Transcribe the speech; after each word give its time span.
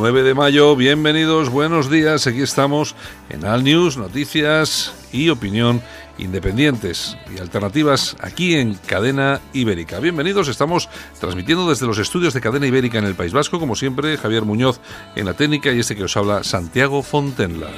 9 0.00 0.22
de 0.22 0.32
mayo, 0.32 0.76
bienvenidos, 0.76 1.50
buenos 1.50 1.90
días, 1.90 2.26
aquí 2.26 2.40
estamos 2.40 2.94
en 3.28 3.44
Al 3.44 3.62
News, 3.62 3.98
noticias 3.98 4.94
y 5.12 5.28
opinión 5.28 5.82
independientes 6.16 7.18
y 7.36 7.38
alternativas 7.38 8.16
aquí 8.18 8.54
en 8.54 8.76
Cadena 8.86 9.42
Ibérica. 9.52 10.00
Bienvenidos, 10.00 10.48
estamos 10.48 10.88
transmitiendo 11.20 11.68
desde 11.68 11.86
los 11.86 11.98
estudios 11.98 12.32
de 12.32 12.40
Cadena 12.40 12.66
Ibérica 12.66 12.96
en 12.96 13.04
el 13.04 13.14
País 13.14 13.34
Vasco, 13.34 13.60
como 13.60 13.76
siempre, 13.76 14.16
Javier 14.16 14.46
Muñoz 14.46 14.80
en 15.16 15.26
la 15.26 15.34
técnica 15.34 15.70
y 15.70 15.80
este 15.80 15.94
que 15.94 16.04
os 16.04 16.16
habla, 16.16 16.44
Santiago 16.44 17.02
Fontenla. 17.02 17.68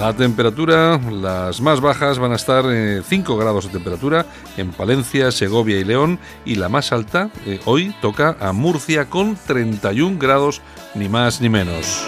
La 0.00 0.14
temperatura, 0.14 0.98
las 1.12 1.60
más 1.60 1.82
bajas 1.82 2.18
van 2.18 2.32
a 2.32 2.36
estar 2.36 2.64
5 2.64 2.72
eh, 2.72 3.38
grados 3.38 3.66
de 3.66 3.72
temperatura 3.72 4.24
en 4.56 4.72
Palencia, 4.72 5.30
Segovia 5.30 5.78
y 5.78 5.84
León 5.84 6.18
y 6.46 6.54
la 6.54 6.70
más 6.70 6.90
alta 6.92 7.28
eh, 7.44 7.60
hoy 7.66 7.94
toca 8.00 8.34
a 8.40 8.54
Murcia 8.54 9.10
con 9.10 9.36
31 9.36 10.18
grados 10.18 10.62
ni 10.94 11.10
más 11.10 11.42
ni 11.42 11.50
menos. 11.50 12.06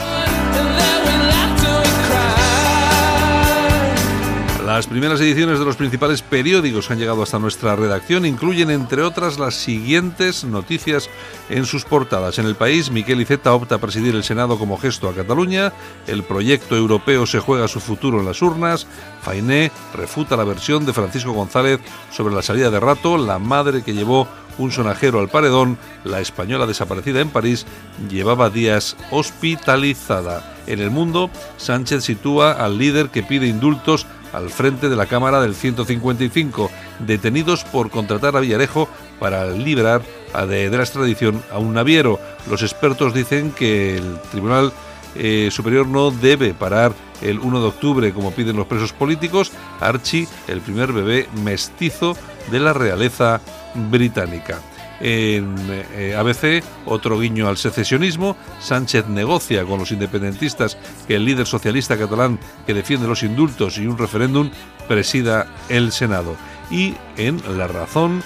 Las 4.75 4.87
primeras 4.87 5.21
ediciones 5.21 5.59
de 5.59 5.67
los 5.67 5.77
principales 5.77 6.23
periódicos 6.23 6.87
que 6.87 6.95
han 6.95 6.99
llegado 6.99 7.23
hasta 7.23 7.39
nuestra 7.39 7.77
redacción 7.77 8.25
incluyen, 8.25 8.71
entre 8.71 9.03
otras, 9.03 9.39
las 9.39 9.55
siguientes 9.55 10.45
noticias 10.45 11.11
en 11.51 11.67
sus 11.67 11.85
portadas. 11.85 12.39
En 12.39 12.47
el 12.47 12.55
país, 12.55 12.91
Miquel 12.91 13.21
Iceta 13.21 13.53
opta 13.53 13.75
a 13.75 13.81
presidir 13.83 14.15
el 14.15 14.25
Senado 14.25 14.59
como 14.59 14.79
gesto 14.79 15.11
a 15.11 15.15
Cataluña, 15.15 15.75
el 16.07 16.23
proyecto 16.23 16.75
europeo 16.75 17.27
se 17.27 17.39
juega 17.39 17.69
su 17.69 17.81
futuro 17.81 18.21
en 18.21 18.25
las 18.25 18.41
urnas, 18.41 18.87
Fainé 19.21 19.71
refuta 19.93 20.39
la 20.39 20.45
versión 20.45 20.87
de 20.87 20.95
Francisco 20.95 21.33
González 21.33 21.79
sobre 22.11 22.35
la 22.35 22.41
salida 22.41 22.71
de 22.71 22.81
rato, 22.81 23.19
la 23.19 23.39
madre 23.39 23.83
que 23.83 23.93
llevó 23.93 24.27
un 24.57 24.73
sonajero 24.73 25.21
al 25.21 25.29
paredón, 25.29 25.77
la 26.03 26.21
española 26.21 26.67
desaparecida 26.67 27.21
en 27.21 27.29
París 27.29 27.67
llevaba 28.09 28.49
días 28.49 28.97
hospitalizada. 29.11 30.57
En 30.67 30.81
el 30.81 30.91
mundo, 30.91 31.29
Sánchez 31.59 32.05
sitúa 32.05 32.53
al 32.53 32.79
líder 32.79 33.11
que 33.11 33.23
pide 33.23 33.49
indultos 33.49 34.07
al 34.33 34.51
frente 34.51 34.89
de 34.89 34.97
la 34.97 35.07
Cámara 35.07 35.41
del 35.41 35.55
155, 35.55 36.71
detenidos 37.01 37.65
por 37.65 37.91
contratar 37.91 38.37
a 38.37 38.41
Villarejo 38.41 38.89
para 39.19 39.47
liberar 39.47 40.03
de, 40.49 40.71
de 40.71 40.77
la 40.77 40.83
extradición 40.83 41.43
a 41.51 41.59
un 41.59 41.75
naviero. 41.75 42.19
Los 42.49 42.63
expertos 42.63 43.15
dicen 43.15 43.53
que 43.53 43.97
el 43.97 44.19
Tribunal 44.31 44.73
eh, 45.15 45.49
Superior 45.51 45.87
no 45.87 46.11
debe 46.11 46.55
parar 46.55 46.93
el 47.21 47.39
1 47.39 47.61
de 47.61 47.67
octubre 47.67 48.13
como 48.13 48.33
piden 48.33 48.57
los 48.57 48.67
presos 48.67 48.93
políticos. 48.93 49.53
Archie, 49.81 50.27
el 50.49 50.61
primer 50.61 50.93
bebé 50.93 51.29
mestizo 51.45 52.17
de 52.51 52.61
la 52.61 52.73
realeza 52.73 53.41
británica. 53.75 54.61
En 55.05 55.57
eh, 55.69 56.15
ABC, 56.17 56.63
otro 56.87 57.19
guiño 57.19 57.49
al 57.49 57.57
secesionismo. 57.57 58.37
Sánchez 58.61 59.09
negocia 59.09 59.65
con 59.65 59.81
los 59.81 59.91
independentistas 59.91 60.79
que 61.09 61.17
el 61.17 61.25
líder 61.25 61.47
socialista 61.47 61.99
catalán 61.99 62.39
que 62.67 62.73
defiende 62.73 63.09
los 63.09 63.25
indultos 63.25 63.79
y 63.79 63.87
un 63.87 63.99
referéndum 63.99 64.51
presida 64.87 65.49
el 65.69 65.91
Senado. 65.91 66.37
Y 66.71 66.95
en 67.17 67.43
La 67.59 67.67
Razón, 67.67 68.23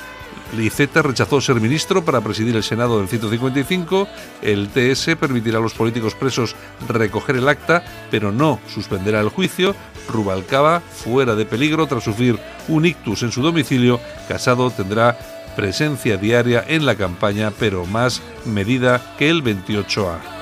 Liceta 0.55 1.03
rechazó 1.03 1.41
ser 1.41 1.61
ministro 1.61 2.05
para 2.05 2.21
presidir 2.21 2.55
el 2.57 2.63
Senado 2.63 2.99
del 2.99 3.09
155. 3.09 4.07
El 4.43 4.69
TS 4.69 5.17
permitirá 5.19 5.59
a 5.59 5.63
los 5.63 5.75
políticos 5.75 6.15
presos 6.15 6.55
recoger 6.89 7.37
el 7.37 7.49
acta, 7.49 7.85
pero 8.11 8.31
no 8.33 8.61
suspenderá 8.69 9.21
el 9.21 9.29
juicio. 9.29 9.75
Rubalcaba, 10.09 10.81
fuera 10.81 11.35
de 11.35 11.47
peligro 11.47 11.87
tras 11.87 12.05
sufrir 12.05 12.39
un 12.69 12.87
ictus 12.87 13.23
en 13.23 13.33
su 13.33 13.43
domicilio. 13.43 13.99
Casado 14.29 14.71
tendrá 14.71 15.19
presencia 15.57 16.17
diaria 16.17 16.65
en 16.69 16.87
la 16.87 16.95
campaña, 16.95 17.51
pero 17.59 17.87
más 17.87 18.23
medida 18.45 19.15
que 19.19 19.31
el 19.31 19.43
28A. 19.43 20.37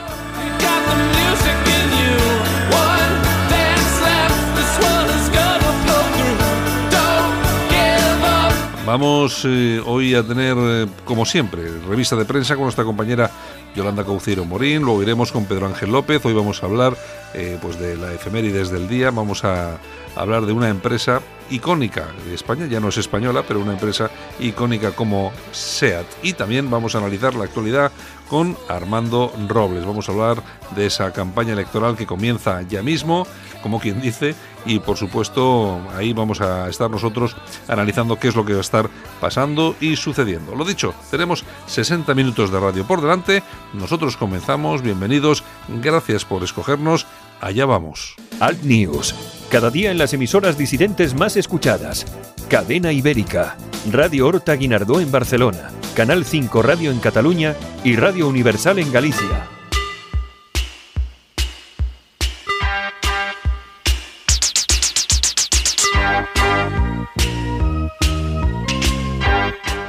Vamos 8.87 9.47
eh, 9.47 9.81
hoy 9.87 10.15
a 10.15 10.23
tener, 10.23 10.57
eh, 10.59 10.87
como 11.07 11.25
siempre, 11.25 11.63
revista 11.89 12.17
de 12.17 12.27
prensa 12.27 12.55
con 12.55 12.65
nuestra 12.65 12.85
compañera 12.85 13.31
Yolanda 13.75 14.05
Cauciero 14.05 14.45
Morín, 14.45 14.83
luego 14.83 15.03
iremos 15.03 15.33
con 15.33 15.47
Pedro 15.47 15.67
Ángel 15.67 15.91
López, 15.91 16.25
hoy 16.27 16.35
vamos 16.35 16.63
a 16.63 16.67
hablar 16.67 16.95
eh, 17.33 17.59
pues 17.63 17.79
de 17.79 17.97
la 17.97 18.13
efemérides 18.13 18.71
del 18.71 18.87
día, 18.87 19.11
vamos 19.11 19.43
a 19.43 19.79
hablar 20.15 20.45
de 20.45 20.53
una 20.53 20.69
empresa 20.69 21.23
icónica 21.51 22.07
de 22.27 22.35
España, 22.35 22.67
ya 22.67 22.81
no 22.81 22.89
es 22.89 22.97
española, 22.97 23.45
pero 23.47 23.61
una 23.61 23.73
empresa 23.73 24.11
icónica 24.39 24.93
como 24.93 25.33
SEAT. 25.53 26.07
Y 26.23 26.33
también 26.33 26.71
vamos 26.71 26.95
a 26.95 26.99
analizar 26.99 27.35
la 27.35 27.45
actualidad 27.45 27.93
con 28.29 28.57
Armando 28.69 29.33
Robles. 29.49 29.85
Vamos 29.85 30.09
a 30.09 30.13
hablar 30.13 30.43
de 30.75 30.87
esa 30.87 31.13
campaña 31.13 31.53
electoral 31.53 31.97
que 31.97 32.07
comienza 32.07 32.63
ya 32.63 32.83
mismo, 32.83 33.27
como 33.63 33.81
quien 33.81 34.01
dice, 34.01 34.35
y 34.67 34.79
por 34.79 34.97
supuesto 34.97 35.81
ahí 35.95 36.13
vamos 36.13 36.41
a 36.41 36.69
estar 36.69 36.91
nosotros 36.91 37.37
analizando 37.69 38.19
qué 38.19 38.29
es 38.29 38.37
lo 38.37 38.45
que 38.45 38.53
va 38.53 38.59
a 38.59 38.63
estar 38.63 38.89
pasando 39.21 39.77
y 39.81 39.97
sucediendo. 39.97 40.55
Lo 40.55 40.65
dicho, 40.65 40.95
tenemos 41.11 41.45
60 41.67 42.15
minutos 42.15 42.51
de 42.51 42.61
radio 42.61 42.87
por 42.87 43.01
delante, 43.01 43.43
nosotros 43.73 44.17
comenzamos, 44.17 44.83
bienvenidos, 44.83 45.45
gracias 45.69 46.25
por 46.25 46.43
escogernos, 46.43 47.07
allá 47.41 47.67
vamos. 47.67 48.17
Alt 48.41 48.63
News 48.63 49.44
cada 49.55 49.71
día 49.71 49.93
en 49.93 49.99
las 49.99 50.13
emisoras 50.13 50.59
disidentes 50.59 51.15
más 51.15 51.37
escuchadas. 51.37 52.07
Cadena 52.49 52.91
Ibérica, 52.91 53.57
Radio 53.93 54.27
Horta 54.27 54.55
Guinardó 54.57 54.99
en 54.99 55.13
Barcelona, 55.13 55.71
Canal 55.95 56.25
5 56.25 56.61
Radio 56.61 56.91
en 56.91 56.99
Cataluña 56.99 57.55
y 57.85 57.95
Radio 57.95 58.27
Universal 58.27 58.81
en 58.81 58.91
Galicia. 58.91 59.49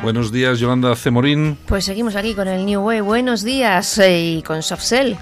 Buenos 0.04 0.32
días, 0.32 0.60
Yolanda 0.60 0.96
Cemorín. 0.96 1.58
Pues 1.66 1.86
seguimos 1.86 2.16
aquí 2.16 2.36
con 2.36 2.48
el 2.48 2.68
New 2.68 2.82
Way. 2.82 3.02
Buenos 3.02 3.42
días 3.42 3.98
eh, 3.98 4.36
y 4.38 4.44
con 4.44 4.62
Softcell. 4.62 5.18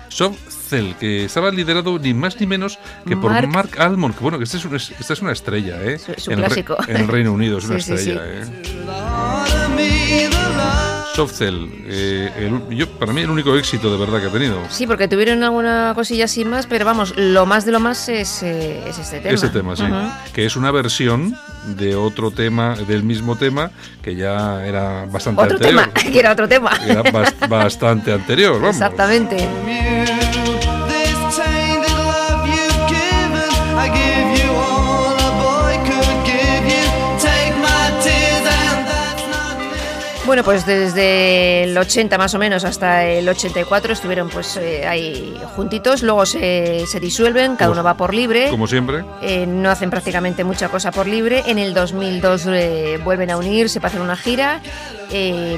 Softcell, 0.73 0.95
que 0.95 1.25
estaba 1.25 1.51
liderado 1.51 1.99
ni 1.99 2.13
más 2.13 2.39
ni 2.39 2.47
menos 2.47 2.79
que 3.05 3.15
por 3.15 3.47
Mark, 3.47 3.71
Almond, 3.77 4.15
que 4.15 4.21
bueno, 4.21 4.37
que 4.37 4.43
esta 4.45 4.57
es, 4.57 4.65
una, 4.65 4.77
esta 4.77 5.13
es 5.13 5.21
una 5.21 5.31
estrella, 5.31 5.81
¿eh? 5.83 5.99
Su, 6.17 6.31
clásico. 6.31 6.77
en 6.87 6.97
el 6.97 7.07
Reino 7.07 7.31
Unido 7.31 7.57
es 7.59 7.65
una 7.69 7.77
estrella, 7.77 8.21
¿eh? 8.25 8.43
Softcell, 11.15 11.69
eh, 11.85 12.51
yo, 12.71 12.89
para 12.89 13.13
mí 13.13 13.21
el 13.21 13.29
único 13.29 13.55
éxito 13.55 13.91
de 13.91 14.03
verdad 14.03 14.19
que 14.19 14.27
ha 14.27 14.31
tenido. 14.31 14.59
Sí, 14.69 14.87
porque 14.87 15.07
tuvieron 15.07 15.43
alguna 15.43 15.91
cosilla 15.93 16.25
así 16.25 16.43
más, 16.43 16.65
pero 16.65 16.85
vamos, 16.85 17.13
lo 17.15 17.45
más 17.45 17.65
de 17.65 17.71
lo 17.71 17.79
más 17.79 18.09
es, 18.09 18.41
eh, 18.41 18.81
este 18.87 19.19
tema. 19.19 19.35
Ese 19.35 19.49
tema, 19.49 19.75
sí. 19.75 19.83
Que 20.33 20.45
es 20.47 20.55
una 20.55 20.71
versión 20.71 21.37
de 21.67 21.95
otro 21.95 22.31
tema, 22.31 22.75
del 22.87 23.03
mismo 23.03 23.35
tema, 23.35 23.69
que 24.01 24.15
ya 24.15 24.65
era 24.65 25.05
bastante 25.05 25.43
¿Otro 25.43 25.57
anterior. 25.57 25.83
tema? 25.93 25.93
Que 26.11 26.19
era 26.19 26.31
otro 26.31 26.47
tema. 26.47 26.71
Era 26.83 27.03
bastante 27.47 28.11
anterior, 28.11 28.53
vamos. 28.53 28.75
Exactamente. 28.75 29.47
Bueno, 40.33 40.45
pues 40.45 40.65
desde 40.65 41.65
el 41.65 41.77
80 41.77 42.17
más 42.17 42.33
o 42.33 42.39
menos 42.39 42.65
hasta 42.65 43.05
el 43.05 43.29
84 43.29 43.93
estuvieron 43.93 44.29
pues 44.29 44.57
eh, 44.57 44.83
ahí 44.87 45.39
juntitos, 45.55 46.01
luego 46.01 46.25
se, 46.25 46.87
se 46.87 46.99
disuelven, 46.99 47.55
cada 47.55 47.69
uno 47.69 47.83
va 47.83 47.93
por 47.93 48.15
libre. 48.15 48.49
Como 48.49 48.65
siempre. 48.65 49.05
Eh, 49.21 49.45
no 49.45 49.69
hacen 49.69 49.91
prácticamente 49.91 50.43
mucha 50.43 50.69
cosa 50.69 50.91
por 50.91 51.05
libre. 51.05 51.43
En 51.45 51.59
el 51.59 51.75
2002 51.75 52.47
eh, 52.47 52.99
vuelven 53.03 53.29
a 53.29 53.37
unirse 53.37 53.79
para 53.79 53.89
hacer 53.89 54.01
una 54.01 54.15
gira, 54.15 54.59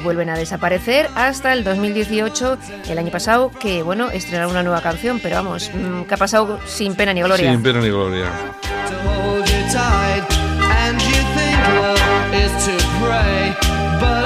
vuelven 0.02 0.28
a 0.28 0.36
desaparecer 0.36 1.08
hasta 1.14 1.54
el 1.54 1.64
2018, 1.64 2.58
el 2.90 2.98
año 2.98 3.10
pasado, 3.10 3.50
que 3.58 3.82
bueno, 3.82 4.10
estrenaron 4.10 4.50
una 4.50 4.62
nueva 4.62 4.82
canción, 4.82 5.20
pero 5.22 5.36
vamos, 5.36 5.70
mm, 5.72 6.02
que 6.02 6.12
ha 6.12 6.18
pasado 6.18 6.60
sin 6.66 6.94
pena 6.96 7.14
ni 7.14 7.22
gloria. 7.22 7.50
Sin 7.50 7.62
pena 7.62 7.80
ni 7.80 7.88
gloria. 7.88 8.30
to 12.66 14.25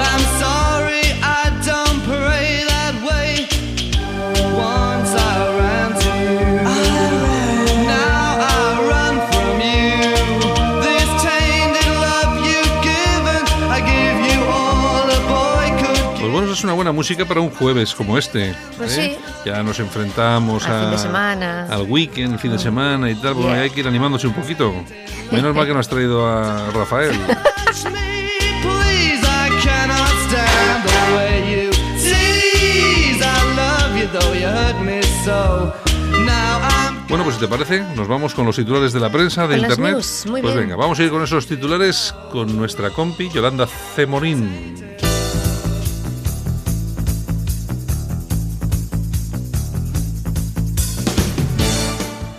es 16.61 16.65
una 16.65 16.73
buena 16.73 16.91
música 16.91 17.25
para 17.25 17.41
un 17.41 17.49
jueves 17.49 17.95
como 17.95 18.19
este. 18.19 18.53
Pues 18.77 18.95
¿eh? 18.97 19.17
sí. 19.17 19.49
Ya 19.49 19.63
nos 19.63 19.79
enfrentamos 19.79 20.63
Al 20.67 20.75
a- 20.75 20.81
fin 20.81 20.91
de 20.91 20.97
semana. 20.99 21.65
Al 21.69 21.81
weekend, 21.83 22.37
fin 22.37 22.51
de 22.51 22.59
semana 22.59 23.09
y 23.09 23.15
tal. 23.15 23.33
Bueno, 23.33 23.49
Yeah. 23.53 23.61
hay 23.63 23.69
que 23.71 23.79
ir 23.79 23.87
animándose 23.87 24.27
un 24.27 24.33
poquito. 24.33 24.71
Menos 25.31 25.55
mal 25.55 25.65
que 25.65 25.73
no 25.73 25.79
has 25.79 25.87
traído 25.89 26.27
a 26.27 26.69
Rafael. 26.71 27.11
Bueno, 37.09 37.25
pues 37.25 37.35
si 37.35 37.41
te 37.41 37.47
parece, 37.49 37.83
nos 37.95 38.07
vamos 38.07 38.33
con 38.33 38.45
los 38.45 38.55
titulares 38.55 38.93
de 38.93 38.99
la 39.01 39.09
prensa, 39.11 39.45
de 39.45 39.55
Con 39.57 39.65
internet. 39.65 39.93
news, 39.95 40.23
pues 40.29 40.41
bien. 40.43 40.55
venga, 40.55 40.75
vamos 40.77 40.97
a 40.99 41.03
ir 41.03 41.09
con 41.09 41.21
esos 41.21 41.45
titulares 41.45 42.15
con 42.31 42.55
nuestra 42.57 42.89
compi 42.91 43.29
Yolanda 43.29 43.67
Cemorín. 43.67 44.95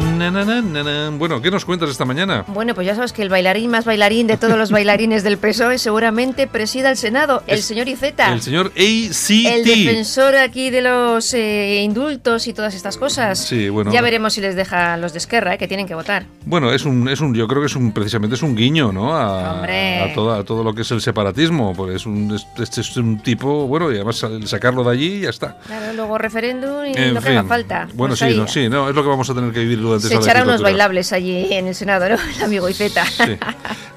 Na, 0.00 0.30
na, 0.30 0.44
na, 0.44 0.60
na, 0.62 0.82
na. 0.82 1.10
Bueno, 1.16 1.40
¿qué 1.40 1.50
nos 1.50 1.64
cuentas 1.64 1.90
esta 1.90 2.04
mañana? 2.04 2.44
Bueno, 2.48 2.74
pues 2.74 2.86
ya 2.86 2.94
sabes 2.94 3.12
que 3.12 3.22
el 3.22 3.28
bailarín 3.28 3.70
más 3.70 3.84
bailarín 3.84 4.26
de 4.26 4.36
todos 4.36 4.56
los 4.58 4.70
bailarines 4.70 5.22
del 5.22 5.38
PSOE 5.38 5.78
seguramente 5.78 6.46
presida 6.46 6.90
el 6.90 6.96
Senado, 6.96 7.42
el 7.46 7.58
Es 7.58 7.64
señor 7.64 7.88
Iceta. 7.88 8.32
El 8.32 8.42
señor 8.42 8.66
ACT. 8.68 9.30
El 9.30 9.64
defensor 9.64 10.36
aquí 10.36 10.70
de 10.70 10.82
los 10.82 11.32
eh, 11.34 11.80
indultos 11.82 12.46
y 12.46 12.52
todas 12.52 12.74
estas 12.74 12.96
cosas. 12.98 13.38
Sí, 13.38 13.68
bueno. 13.70 13.92
Ya 13.92 14.02
veremos 14.02 14.34
si 14.34 14.40
les 14.40 14.56
deja 14.56 14.96
los 14.98 15.12
de 15.12 15.18
Esquerra, 15.18 15.54
eh, 15.54 15.58
que 15.58 15.66
tienen 15.68 15.86
que 15.86 15.94
votar. 15.94 16.24
Bueno, 16.44 16.70
es 16.72 16.84
un, 16.84 17.08
es 17.08 17.20
un, 17.20 17.34
yo 17.34 17.48
creo 17.48 17.60
que 17.62 17.66
es 17.66 17.76
un, 17.76 17.92
precisamente 17.92 18.36
es 18.36 18.42
un 18.42 18.54
guiño, 18.54 18.92
¿no? 18.92 19.14
A, 19.16 19.54
Hombre. 19.54 20.00
a, 20.00 20.14
toda- 20.14 20.38
a 20.40 20.44
todo 20.44 20.62
lo 20.62 20.74
que 20.74 20.82
es 20.82 20.90
el 20.90 21.00
separatismo. 21.00 21.72
Pues 21.74 21.96
es 21.96 22.06
un, 22.06 22.34
es, 22.34 22.46
este 22.58 22.82
es 22.82 22.96
un 22.96 23.20
tipo, 23.20 23.66
bueno, 23.66 23.90
y 23.90 23.96
además 23.96 24.24
sacarlo 24.44 24.84
de 24.84 24.90
allí 24.90 25.06
y 25.16 25.20
ya 25.22 25.30
está. 25.30 25.56
Claro, 25.66 25.92
luego 25.94 26.18
referéndum 26.18 26.84
y 26.86 26.92
En 26.94 27.14
lo 27.14 27.20
que 27.22 27.30
haga 27.30 27.44
falta. 27.44 27.88
Bueno, 27.94 28.14
sí, 28.16 28.26
no, 28.36 28.46
sí, 28.46 28.68
no, 28.68 28.88
es 28.88 28.94
lo 28.94 29.02
que 29.02 29.08
vamos 29.08 29.28
a 29.30 29.34
tener 29.34 29.52
que 29.52 29.60
vivir 29.60 29.78
durante 29.90 30.08
Se 30.08 30.14
esa 30.14 30.22
echará 30.22 30.42
unos 30.44 30.62
bailables 30.62 31.12
allí 31.12 31.46
en 31.52 31.66
el 31.66 31.74
Senado, 31.74 32.08
¿no? 32.08 32.16
El 32.36 32.42
amigo 32.44 32.68
Iceta. 32.68 33.04
Sí. 33.06 33.36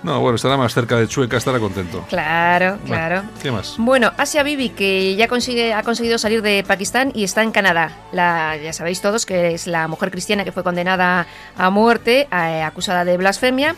No, 0.04 0.20
bueno, 0.20 0.36
estará 0.36 0.58
más 0.58 0.74
cerca 0.74 0.98
de 0.98 1.08
Chueca, 1.08 1.38
estará 1.38 1.60
contento. 1.60 2.06
claro, 2.10 2.72
Bueno, 2.82 2.86
claro. 2.86 3.24
¿Qué 3.42 3.52
más? 3.52 3.76
Bueno, 3.78 4.12
Asia 4.18 4.44
Bibi, 4.44 4.70
que 4.70 5.16
ya 5.16 5.28
consigue, 5.28 5.74
ha 5.74 5.82
conseguido 5.84 6.18
salir 6.18 6.42
de 6.42 6.64
Pakistán 6.68 7.12
y 7.16 7.24
está 7.24 7.42
en 7.44 7.52
Canadá. 7.52 7.92
La, 8.12 8.58
ya 8.58 8.74
sabéis 8.74 9.00
todos 9.02 9.26
que 9.26 9.54
es 9.54 9.66
la 9.68 9.88
mujer 9.88 10.12
cristiana 10.12 10.44
que 10.44 10.52
fue 10.52 10.64
condenada 10.64 11.26
a 11.58 11.70
muerte, 11.70 12.28
eh, 12.32 12.62
acusada 12.64 13.06
de 13.06 13.16
blasfemia. 13.18 13.76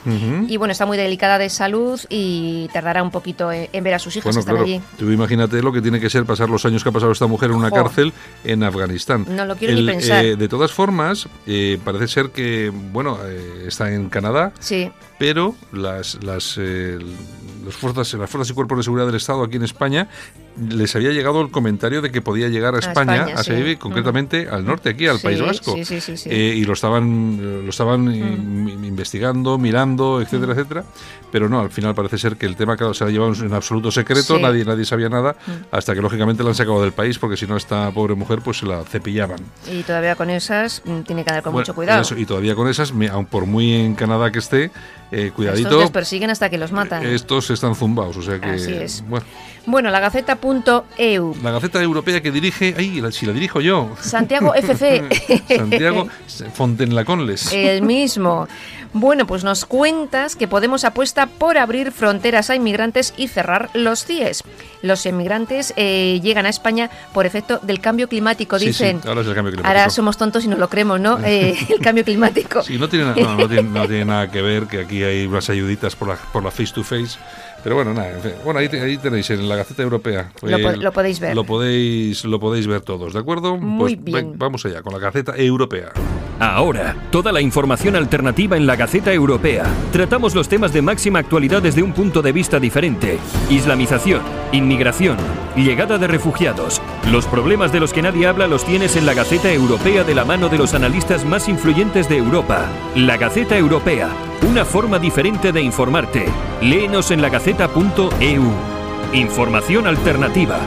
Y 0.47 0.57
bueno, 0.57 0.71
está 0.71 0.85
muy 0.85 0.97
delicada 0.97 1.37
de 1.37 1.49
salud 1.49 1.99
y 2.09 2.69
tardará 2.73 3.03
un 3.03 3.11
poquito 3.11 3.51
en, 3.51 3.67
en 3.71 3.83
ver 3.83 3.93
a 3.93 3.99
sus 3.99 4.15
hijas 4.15 4.23
Bueno, 4.25 4.37
que 4.37 4.39
están 4.39 4.55
claro, 4.55 4.65
allí. 4.65 4.81
tú 4.97 5.11
imagínate 5.11 5.61
lo 5.61 5.71
que 5.71 5.81
tiene 5.81 5.99
que 5.99 6.09
ser 6.09 6.25
pasar 6.25 6.49
los 6.49 6.65
años 6.65 6.81
que 6.83 6.89
ha 6.89 6.91
pasado 6.91 7.11
esta 7.11 7.27
mujer 7.27 7.51
en 7.51 7.57
una 7.57 7.69
cárcel 7.71 8.13
en 8.43 8.63
Afganistán. 8.63 9.25
No 9.29 9.45
lo 9.45 9.55
quiero 9.55 9.73
ni 9.75 9.85
pensar. 9.85 10.25
eh, 10.25 10.35
de 10.35 10.47
todas 10.47 10.71
formas, 10.71 11.27
eh, 11.45 11.79
parece 11.83 12.04
ser 12.07 12.29
que, 12.31 12.71
bueno, 12.73 13.19
eh, 13.25 13.65
está 13.67 13.91
en 13.93 14.09
Canadá, 14.09 14.51
Sí, 14.59 14.91
pero 15.19 15.55
las, 15.71 16.23
las, 16.23 16.55
eh, 16.57 16.97
las, 17.65 17.75
fuerzas, 17.75 18.13
las 18.13 18.29
fuerzas 18.29 18.51
y 18.51 18.53
cuerpos 18.53 18.77
de 18.77 18.83
seguridad 18.83 19.05
del 19.07 19.15
Estado 19.15 19.43
aquí 19.43 19.57
en 19.57 19.63
España 19.63 20.07
les 20.69 20.95
había 20.95 21.11
llegado 21.11 21.41
el 21.41 21.51
comentario 21.51 22.01
de 22.01 22.11
que 22.11 22.21
podía 22.21 22.47
llegar 22.47 22.75
a 22.75 22.79
España, 22.79 23.15
España, 23.15 23.35
a 23.39 23.43
sí. 23.43 23.51
Sevilla, 23.51 23.77
concretamente 23.77 24.47
al 24.49 24.63
norte, 24.65 24.89
aquí, 24.89 25.05
al 25.07 25.17
Sí, 25.17 25.23
País 25.23 25.41
Vasco. 25.41 25.75
sí. 25.83 25.99
Eh, 26.25 26.53
y 26.57 26.63
lo 26.63 26.71
estaban, 26.73 27.63
lo 27.65 27.69
estaban 27.69 28.09
eh, 28.09 28.77
investigando, 28.87 29.57
mirando, 29.57 30.21
etcétera, 30.21 30.53
etcétera. 30.53 30.83
Pero 31.31 31.49
no, 31.49 31.59
al 31.59 31.69
final 31.69 31.93
parece 31.93 32.17
ser 32.17 32.37
que 32.37 32.45
el 32.45 32.55
tema 32.55 32.77
claro, 32.77 32.93
se 32.93 33.03
ha 33.03 33.07
llevado 33.09 33.33
en 33.33 33.53
absoluto 33.53 33.91
secreto, 33.91 34.39
nadie, 34.39 34.63
nadie 34.63 34.85
sabía 34.85 35.09
nada, 35.09 35.35
hasta 35.71 35.93
que 35.93 36.01
lógicamente 36.01 36.43
la 36.43 36.49
han 36.49 36.55
sacado 36.55 36.81
del 36.81 36.93
país, 36.93 37.19
porque 37.19 37.35
si 37.35 37.45
no, 37.45 37.57
esta 37.57 37.91
pobre 37.91 38.15
mujer 38.15 38.39
pues 38.41 38.59
se 38.59 38.65
la 38.65 38.83
cepillaban. 38.85 39.39
y 39.69 39.83
todavía 39.83 40.15
con 40.15 40.29
esas 40.29 40.81
mm, 40.85 41.01
tiene 41.01 41.25
que 41.25 41.31
andar 41.31 41.43
con 41.43 41.51
Bueno, 41.51 41.63
mucho 41.63 41.75
cuidado. 41.75 42.01
eso, 42.01 42.17
y 42.17 42.25
todavía 42.25 42.55
con 42.55 42.69
esas, 42.69 42.93
me- 42.93 43.09
aun 43.09 43.25
por 43.25 43.45
muy 43.45 43.73
en 43.73 43.95
Canadá 43.95 44.31
que 44.31 44.39
esté, 44.39 44.71
eh, 45.15 45.27
Estos 45.27 45.35
cuidadito. 45.35 45.79
les 45.79 45.91
persiguen 45.91 46.29
hasta 46.29 46.49
que 46.49 46.57
los 46.57 46.71
matan. 46.71 47.05
Estos 47.05 47.49
están 47.49 47.75
zumbados, 47.75 48.17
o 48.17 48.21
sea 48.21 48.39
que. 48.39 48.49
Así 48.49 48.73
es. 48.73 49.03
Bueno, 49.07 49.25
Bueno, 49.67 49.89
la 49.89 49.99
Gaceta.eu. 49.99 51.35
la 51.41 51.51
Gaceta 51.51 51.81
Europea 51.81 52.21
que 52.21 52.31
dirige. 52.31 52.75
¡Ay! 52.77 53.01
la- 53.01 53.11
si 53.11 53.25
la 53.25 53.33
dirijo 53.33 53.61
yo. 53.61 53.95
Santiago 54.01 54.53
FC. 54.55 55.03
Santiago 55.57 56.07
Fontenlaconles. 56.53 57.51
El 57.53 57.81
mismo. 57.81 58.47
Bueno, 58.93 59.27
pues 59.27 59.43
nos 59.43 59.65
cuentas 59.65 60.37
que 60.37 60.47
Podemos 60.47 60.85
apuesta 60.85 61.25
por 61.27 61.57
abrir 61.57 61.91
fronteras 61.91 62.49
a 62.49 62.55
inmigrantes 62.55 63.13
y 63.17 63.27
cerrar 63.27 63.69
los 63.73 64.05
CIES. 64.05 64.41
Los 64.83 65.05
inmigrantes 65.05 65.73
eh, 65.75 66.21
llegan 66.23 66.45
a 66.45 66.49
España 66.49 66.89
por 67.13 67.25
efecto 67.25 67.59
del 67.61 67.81
cambio 67.81 68.07
climático, 68.07 68.57
Sí, 68.57 68.65
sí, 68.65 68.69
dicen. 68.85 69.01
ahora 69.05 69.19
es 69.21 69.27
el 69.27 69.33
cambio 69.35 69.51
climático. 69.51 69.67
Ahora 69.67 69.89
somos 69.89 70.17
tontos 70.17 70.45
y 70.45 70.47
no 70.47 70.55
lo 70.55 70.69
creemos, 70.69 70.99
¿no? 71.01 71.17
Eh, 71.25 71.57
el 71.69 71.79
cambio 71.81 72.05
climático. 72.05 72.61
Sí, 72.63 72.77
no 72.77 72.87
tiene, 72.87 73.05
na- 73.07 73.15
no, 73.15 73.35
no 73.35 73.47
tiene, 73.49 73.63
no 73.63 73.85
tiene 73.87 74.05
nada 74.05 74.31
que 74.31 74.41
ver, 74.41 74.67
que 74.67 74.79
aquí 74.81 75.03
hay 75.05 75.25
unas 75.25 75.49
ayuditas 75.49 75.95
por 75.95 76.07
la, 76.07 76.15
por 76.15 76.43
la 76.43 76.51
face 76.51 76.73
to 76.73 76.83
face. 76.83 77.17
Pero 77.65 77.77
bueno, 77.77 77.95
nada, 77.95 78.11
en 78.11 78.21
fin. 78.21 78.31
bueno, 78.43 78.59
ahí, 78.59 78.69
te- 78.69 78.79
ahí 78.79 78.95
tenéis 78.99 79.27
en 79.31 79.49
la 79.49 79.55
Gaceta 79.55 79.81
Europea. 79.81 80.29
Lo 80.43 80.55
Eh, 80.55 80.77
lo 80.77 80.91
podéis 80.91 81.19
ver. 81.19 81.35
Lo 81.35 81.43
podéis, 81.45 82.23
lo 82.23 82.39
podéis 82.39 82.67
ver 82.67 82.81
todos, 82.81 83.11
¿de 83.13 83.19
acuerdo? 83.19 83.57
Muy 83.57 83.95
Pues 83.95 84.03
bien. 84.03 84.29
ven, 84.29 84.37
vamos 84.37 84.63
allá 84.67 84.83
con 84.83 84.93
la 84.93 84.99
Gaceta 84.99 85.35
Europea. 85.35 85.91
Ahora, 86.39 86.95
toda 87.11 87.31
la 87.31 87.41
información 87.41 87.95
alternativa 87.95 88.55
en 88.55 88.67
la 88.67 88.75
Gaceta 88.75 89.11
Europea. 89.11 89.63
Tratamos 89.91 90.35
los 90.35 90.47
temas 90.47 90.73
de 90.73 90.83
máxima 90.83 91.17
actualidad 91.19 91.63
desde 91.63 91.81
un 91.81 91.93
punto 91.93 92.21
de 92.21 92.33
vista 92.33 92.59
diferente. 92.59 93.17
Islamización, 93.49 94.19
inmigración, 94.51 95.17
llegada 95.55 95.97
de 95.97 96.07
refugiados. 96.07 96.81
Los 97.09 97.25
problemas 97.25 97.71
de 97.71 97.79
los 97.79 97.93
que 97.93 98.01
nadie 98.03 98.27
habla 98.27 98.45
los 98.47 98.63
tienes 98.65 98.95
en 98.97 99.05
la 99.07 99.13
Gaceta 99.15 99.51
Europea 99.51 100.03
de 100.03 100.13
la 100.13 100.25
mano 100.25 100.49
de 100.49 100.57
los 100.59 100.73
analistas 100.75 101.25
más 101.25 101.47
influyentes 101.47 102.09
de 102.09 102.17
Europa. 102.17 102.67
La 102.95 103.15
Gaceta 103.17 103.57
Europea, 103.57 104.09
una 104.47 104.65
forma 104.65 104.99
diferente 104.99 105.51
de 105.53 105.61
informarte. 105.61 106.25
Léenos 106.61 107.11
en 107.11 107.21
Información 109.13 109.87
alternativa. 109.87 110.59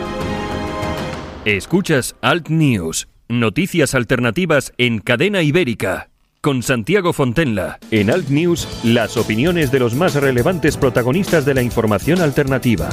Escuchas 1.45 2.17
Alt 2.23 2.49
News, 2.49 3.09
noticias 3.29 3.95
alternativas 3.95 4.73
en 4.79 5.01
cadena 5.01 5.43
ibérica, 5.43 6.09
con 6.41 6.63
Santiago 6.63 7.13
Fontenla. 7.13 7.79
En 7.91 8.11
Alt 8.11 8.31
News, 8.31 8.67
las 8.85 9.19
opiniones 9.19 9.71
de 9.71 9.81
los 9.81 9.95
más 9.95 10.15
relevantes 10.15 10.79
protagonistas 10.79 11.45
de 11.45 11.53
la 11.53 11.63
información 11.63 12.23
alternativa. 12.23 12.89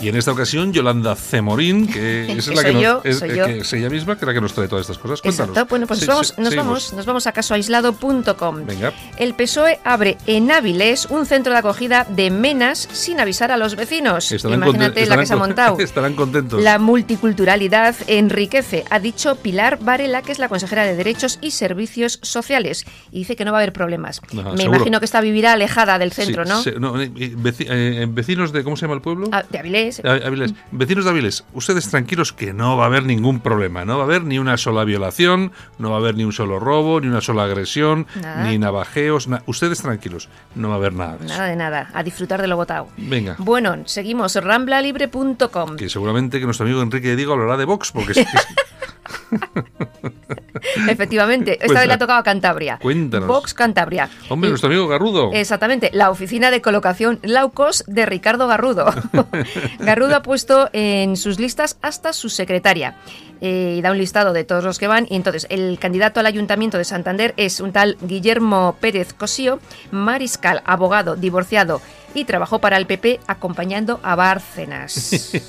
Y 0.00 0.08
en 0.08 0.16
esta 0.16 0.32
ocasión, 0.32 0.72
Yolanda 0.72 1.14
Cemorín, 1.14 1.86
que 1.86 2.32
es 2.38 2.46
la 2.48 2.62
que 2.62 2.72
soy 2.72 2.74
nos, 2.74 2.82
yo, 2.82 3.00
es, 3.04 3.18
soy 3.18 3.30
eh, 3.30 3.36
yo. 3.36 3.46
que 3.46 3.58
es 3.58 3.72
ella 3.72 3.90
misma, 3.90 4.16
que 4.18 4.24
la 4.26 4.32
que 4.32 4.40
nos 4.40 4.52
trae 4.54 4.66
todas 4.68 4.82
estas 4.82 4.98
cosas. 4.98 5.20
Cuéntanos. 5.20 5.50
Exacto. 5.50 5.68
Bueno, 5.70 5.86
pues 5.86 6.00
Sí, 6.00 6.06
vamos, 6.06 6.28
sí, 6.28 6.40
nos, 6.42 6.56
vamos, 6.56 6.92
nos 6.94 7.06
vamos 7.06 7.26
a 7.26 7.32
casoaislado.com. 7.32 8.64
Venga. 8.66 8.92
El 9.18 9.34
PSOE 9.34 9.78
abre 9.84 10.16
en 10.26 10.50
Áviles 10.50 11.06
un 11.10 11.26
centro 11.26 11.52
de 11.52 11.58
acogida 11.58 12.06
de 12.08 12.30
menas 12.30 12.88
sin 12.92 13.20
avisar 13.20 13.50
a 13.52 13.56
los 13.56 13.76
vecinos. 13.76 14.30
Estarán 14.32 14.58
Imagínate 14.58 15.06
la 15.06 15.18
que 15.18 15.26
se 15.26 15.34
ha 15.34 15.36
montado. 15.36 15.78
Estarán 15.80 16.14
contentos. 16.14 16.62
La 16.62 16.78
multiculturalidad 16.78 17.94
enriquece, 18.06 18.84
ha 18.90 18.98
dicho 19.00 19.36
Pilar 19.36 19.78
Varela, 19.80 20.22
que 20.22 20.32
es 20.32 20.38
la 20.38 20.48
consejera 20.48 20.84
de 20.84 20.96
Derechos 20.96 21.38
y 21.42 21.50
Servicios 21.50 22.18
Sociales. 22.22 22.84
Y 23.12 23.18
dice 23.20 23.36
que 23.36 23.44
no 23.44 23.52
va 23.52 23.58
a 23.58 23.60
haber 23.60 23.72
problemas. 23.72 24.20
Me 24.32 24.42
seguro. 24.42 24.64
imagino 24.76 24.98
que 25.00 25.04
esta 25.04 25.20
vivirá 25.20 25.52
alejada 25.52 25.98
del 25.98 26.12
centro, 26.12 26.44
Sí, 26.44 26.48
¿no? 26.50 26.62
se- 26.62 26.72
no, 26.80 27.00
eh, 27.00 27.10
eh, 27.16 27.34
eh, 27.68 28.06
vecinos 28.08 28.52
de. 28.52 28.64
¿Cómo 28.64 28.76
se 28.76 28.82
llama 28.82 28.94
el 28.94 29.00
pueblo? 29.02 29.28
Ah, 29.32 29.44
de 29.48 29.58
Avilés. 29.58 29.89
Avilés. 30.04 30.54
Vecinos 30.70 31.04
de 31.04 31.10
Avilés, 31.10 31.44
ustedes 31.52 31.88
tranquilos 31.90 32.32
que 32.32 32.52
no 32.52 32.76
va 32.76 32.84
a 32.84 32.86
haber 32.86 33.04
ningún 33.04 33.40
problema, 33.40 33.84
no 33.84 33.96
va 33.96 34.02
a 34.02 34.06
haber 34.06 34.22
ni 34.24 34.38
una 34.38 34.56
sola 34.56 34.84
violación, 34.84 35.52
no 35.78 35.90
va 35.90 35.96
a 35.96 35.98
haber 35.98 36.14
ni 36.14 36.24
un 36.24 36.32
solo 36.32 36.60
robo, 36.60 37.00
ni 37.00 37.08
una 37.08 37.20
sola 37.20 37.44
agresión, 37.44 38.06
Nada. 38.20 38.44
ni 38.44 38.58
navajeos, 38.58 39.26
na- 39.28 39.42
ustedes 39.46 39.80
tranquilos, 39.82 40.28
no 40.54 40.68
va 40.68 40.74
a 40.74 40.76
haber 40.78 40.92
nada 40.92 41.16
de 41.16 41.26
eso. 41.26 41.34
Nada 41.34 41.48
de 41.48 41.56
nada, 41.56 41.90
a 41.92 42.02
disfrutar 42.02 42.40
de 42.40 42.46
lo 42.48 42.56
votado. 42.56 42.88
Venga, 42.96 43.34
Bueno, 43.38 43.76
seguimos, 43.86 44.34
ramblalibre.com. 44.36 45.76
que 45.76 45.88
seguramente 45.88 46.38
que 46.38 46.44
nuestro 46.44 46.66
amigo 46.66 46.82
Enrique 46.82 47.16
Diego 47.16 47.32
hablará 47.32 47.56
de 47.56 47.64
Vox, 47.64 47.92
porque 47.92 48.12
es, 48.12 48.18
es- 48.18 48.26
Efectivamente, 50.88 51.58
esta 51.60 51.80
vez 51.80 51.88
le 51.88 51.94
ha 51.94 51.98
tocado 51.98 52.18
a 52.18 52.22
Cantabria. 52.22 52.78
Cuéntanos. 52.80 53.26
Vox 53.26 53.54
Cantabria. 53.54 54.08
Hombre, 54.28 54.48
Y- 54.48 54.50
nuestro 54.50 54.68
amigo 54.68 54.88
Garrudo. 54.88 55.30
Exactamente, 55.32 55.90
la 55.92 56.10
oficina 56.10 56.50
de 56.50 56.60
colocación 56.60 57.18
Laucos 57.22 57.84
de 57.86 58.06
Ricardo 58.06 58.46
Garrudo. 58.46 58.92
Garrudo 59.78 60.16
ha 60.16 60.22
puesto 60.22 60.68
en 60.72 61.16
sus 61.16 61.38
listas 61.38 61.78
hasta 61.82 62.12
su 62.12 62.28
secretaria. 62.28 62.96
Eh, 63.40 63.76
y 63.78 63.82
da 63.82 63.90
un 63.90 63.98
listado 63.98 64.32
de 64.32 64.44
todos 64.44 64.64
los 64.64 64.78
que 64.78 64.86
van. 64.86 65.06
Y 65.08 65.16
entonces, 65.16 65.46
el 65.50 65.78
candidato 65.78 66.20
al 66.20 66.26
ayuntamiento 66.26 66.78
de 66.78 66.84
Santander 66.84 67.34
es 67.36 67.60
un 67.60 67.72
tal 67.72 67.96
Guillermo 68.02 68.76
Pérez 68.80 69.12
Cosío, 69.12 69.60
mariscal, 69.90 70.62
abogado, 70.64 71.16
divorciado 71.16 71.80
y 72.14 72.24
trabajó 72.24 72.58
para 72.58 72.76
el 72.76 72.86
PP 72.86 73.20
acompañando 73.26 74.00
a 74.02 74.14
Bárcenas. 74.14 75.32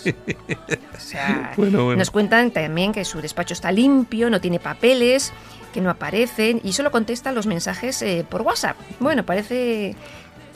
O 0.96 1.04
sea, 1.04 1.54
Bueno, 1.58 1.84
bueno. 1.84 1.98
Nos 1.98 2.12
cuentan 2.12 2.52
también 2.52 2.94
que 2.94 3.04
su 3.04 3.22
despacho 3.22 3.54
está 3.54 3.72
limpio, 3.72 4.30
no 4.30 4.40
tiene 4.40 4.60
papeles, 4.60 5.34
que 5.74 5.82
no 5.82 5.90
aparecen 5.90 6.62
y 6.64 6.74
solo 6.74 6.92
contesta 6.92 7.32
los 7.32 7.48
mensajes 7.48 8.02
eh, 8.02 8.26
por 8.30 8.42
WhatsApp. 8.42 8.78
Bueno, 9.00 9.26
parece 9.26 9.96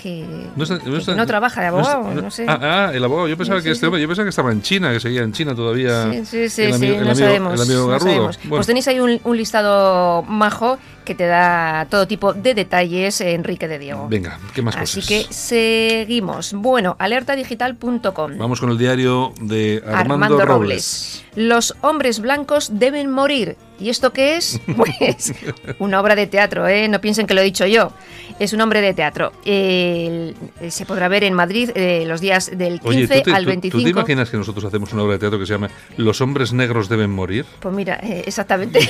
que 0.06 0.24
No, 0.56 0.64
está- 0.64 0.78
que- 0.78 0.92
que 0.92 0.98
está- 0.98 1.16
no 1.16 1.26
trabaja 1.26 1.62
de 1.62 1.68
abogado, 1.68 2.14
no, 2.14 2.30
sé. 2.30 2.46
Ah, 2.48 2.60
ah, 2.62 2.92
el 2.94 3.04
abogado. 3.04 3.28
Yo 3.28 3.36
pensaba 3.38 3.60
Sí, 3.60 3.64
que 3.66 3.72
este 3.72 3.80
sí. 3.80 3.86
hombre, 3.88 4.02
yo 4.02 4.08
pensaba 4.08 4.26
que 4.26 4.30
estaba 4.30 4.52
en 4.52 4.62
China, 4.62 4.92
que 4.92 5.00
seguía 5.00 5.24
en 5.24 5.34
China 5.34 5.56
todavía. 5.56 6.12
Sí, 6.12 6.26
sí, 6.26 6.50
sí, 6.50 6.62
el 6.62 6.70
sí, 6.70 6.76
amigo, 6.76 6.94
el 7.00 7.04
no 7.06 7.12
amigo- 7.12 7.26
sabemos. 7.26 7.54
el 7.56 7.62
amigo 7.62 7.92
no 7.92 8.00
sabemos. 8.00 8.38
Bueno, 8.38 8.50
Pues 8.58 8.68
tenéis 8.68 8.88
ahí 8.88 9.00
un, 9.00 9.20
un 9.24 9.38
listado 9.38 10.22
majo 10.24 10.78
que 11.06 11.16
te 11.16 11.26
da 11.26 11.86
todo 11.90 12.08
tipo 12.08 12.34
de 12.34 12.54
detalles, 12.56 13.20
Enrique 13.22 13.68
de 13.68 13.78
Diego. 13.80 14.08
venga, 14.10 14.40
¿qué 14.54 14.62
más 14.62 14.76
Así 14.76 15.02
cosas? 15.02 15.08
que 15.28 15.34
seguimos. 15.34 16.54
Bueno, 16.54 16.96
alertadigital.com. 17.00 18.38
Vamos 18.38 18.60
con 18.60 18.70
el 18.72 18.78
diario 18.78 19.34
de 19.42 19.82
Armando, 19.86 20.14
Armando 20.14 20.46
Robles. 20.46 20.48
Robles. 20.48 21.24
Los 21.36 21.76
hombres 21.82 22.20
blancos 22.20 22.70
deben 22.80 23.12
morir. 23.12 23.58
¿Y 23.80 23.90
esto 23.90 24.14
qué 24.14 24.38
es? 24.38 24.60
Pues 24.78 25.34
una 25.80 26.00
obra 26.00 26.16
de 26.16 26.28
teatro, 26.28 26.68
¿eh? 26.68 26.88
No 26.88 27.02
piensen 27.02 27.28
que 27.28 27.34
lo 27.34 27.42
he 27.42 27.44
dicho 27.44 27.66
yo. 27.66 27.92
Es 28.38 28.52
un 28.52 28.60
hombre 28.60 28.82
de 28.82 28.94
teatro. 28.94 29.32
El- 29.46 30.36
se 30.70 30.86
podrá 30.86 31.08
ver 31.08 31.24
en 31.24 31.34
Madrid 31.34 31.70
eh, 31.74 32.04
los 32.06 32.20
días 32.20 32.52
del 32.54 32.82
15 32.82 32.88
Oye, 32.90 33.08
¿tú 33.08 33.22
te, 33.24 33.32
al 33.34 33.44
tú- 33.44 33.50
25. 33.50 33.78
¿tú 33.78 33.84
te 33.84 33.90
imaginas 33.92 34.30
que 34.30 34.36
nosotros 34.38 34.66
hacemos 34.66 34.92
una 34.92 35.04
obra 35.04 35.14
de 35.14 35.20
teatro 35.20 35.40
que 35.40 35.46
se 35.46 35.54
llama 35.54 35.70
Los 35.96 36.20
hombres 36.20 36.52
negros 36.52 36.90
deben 36.90 37.12
morir? 37.12 37.46
Pues 37.62 37.74
mira, 37.74 38.00
eh, 38.04 38.24
exactamente. 38.26 38.80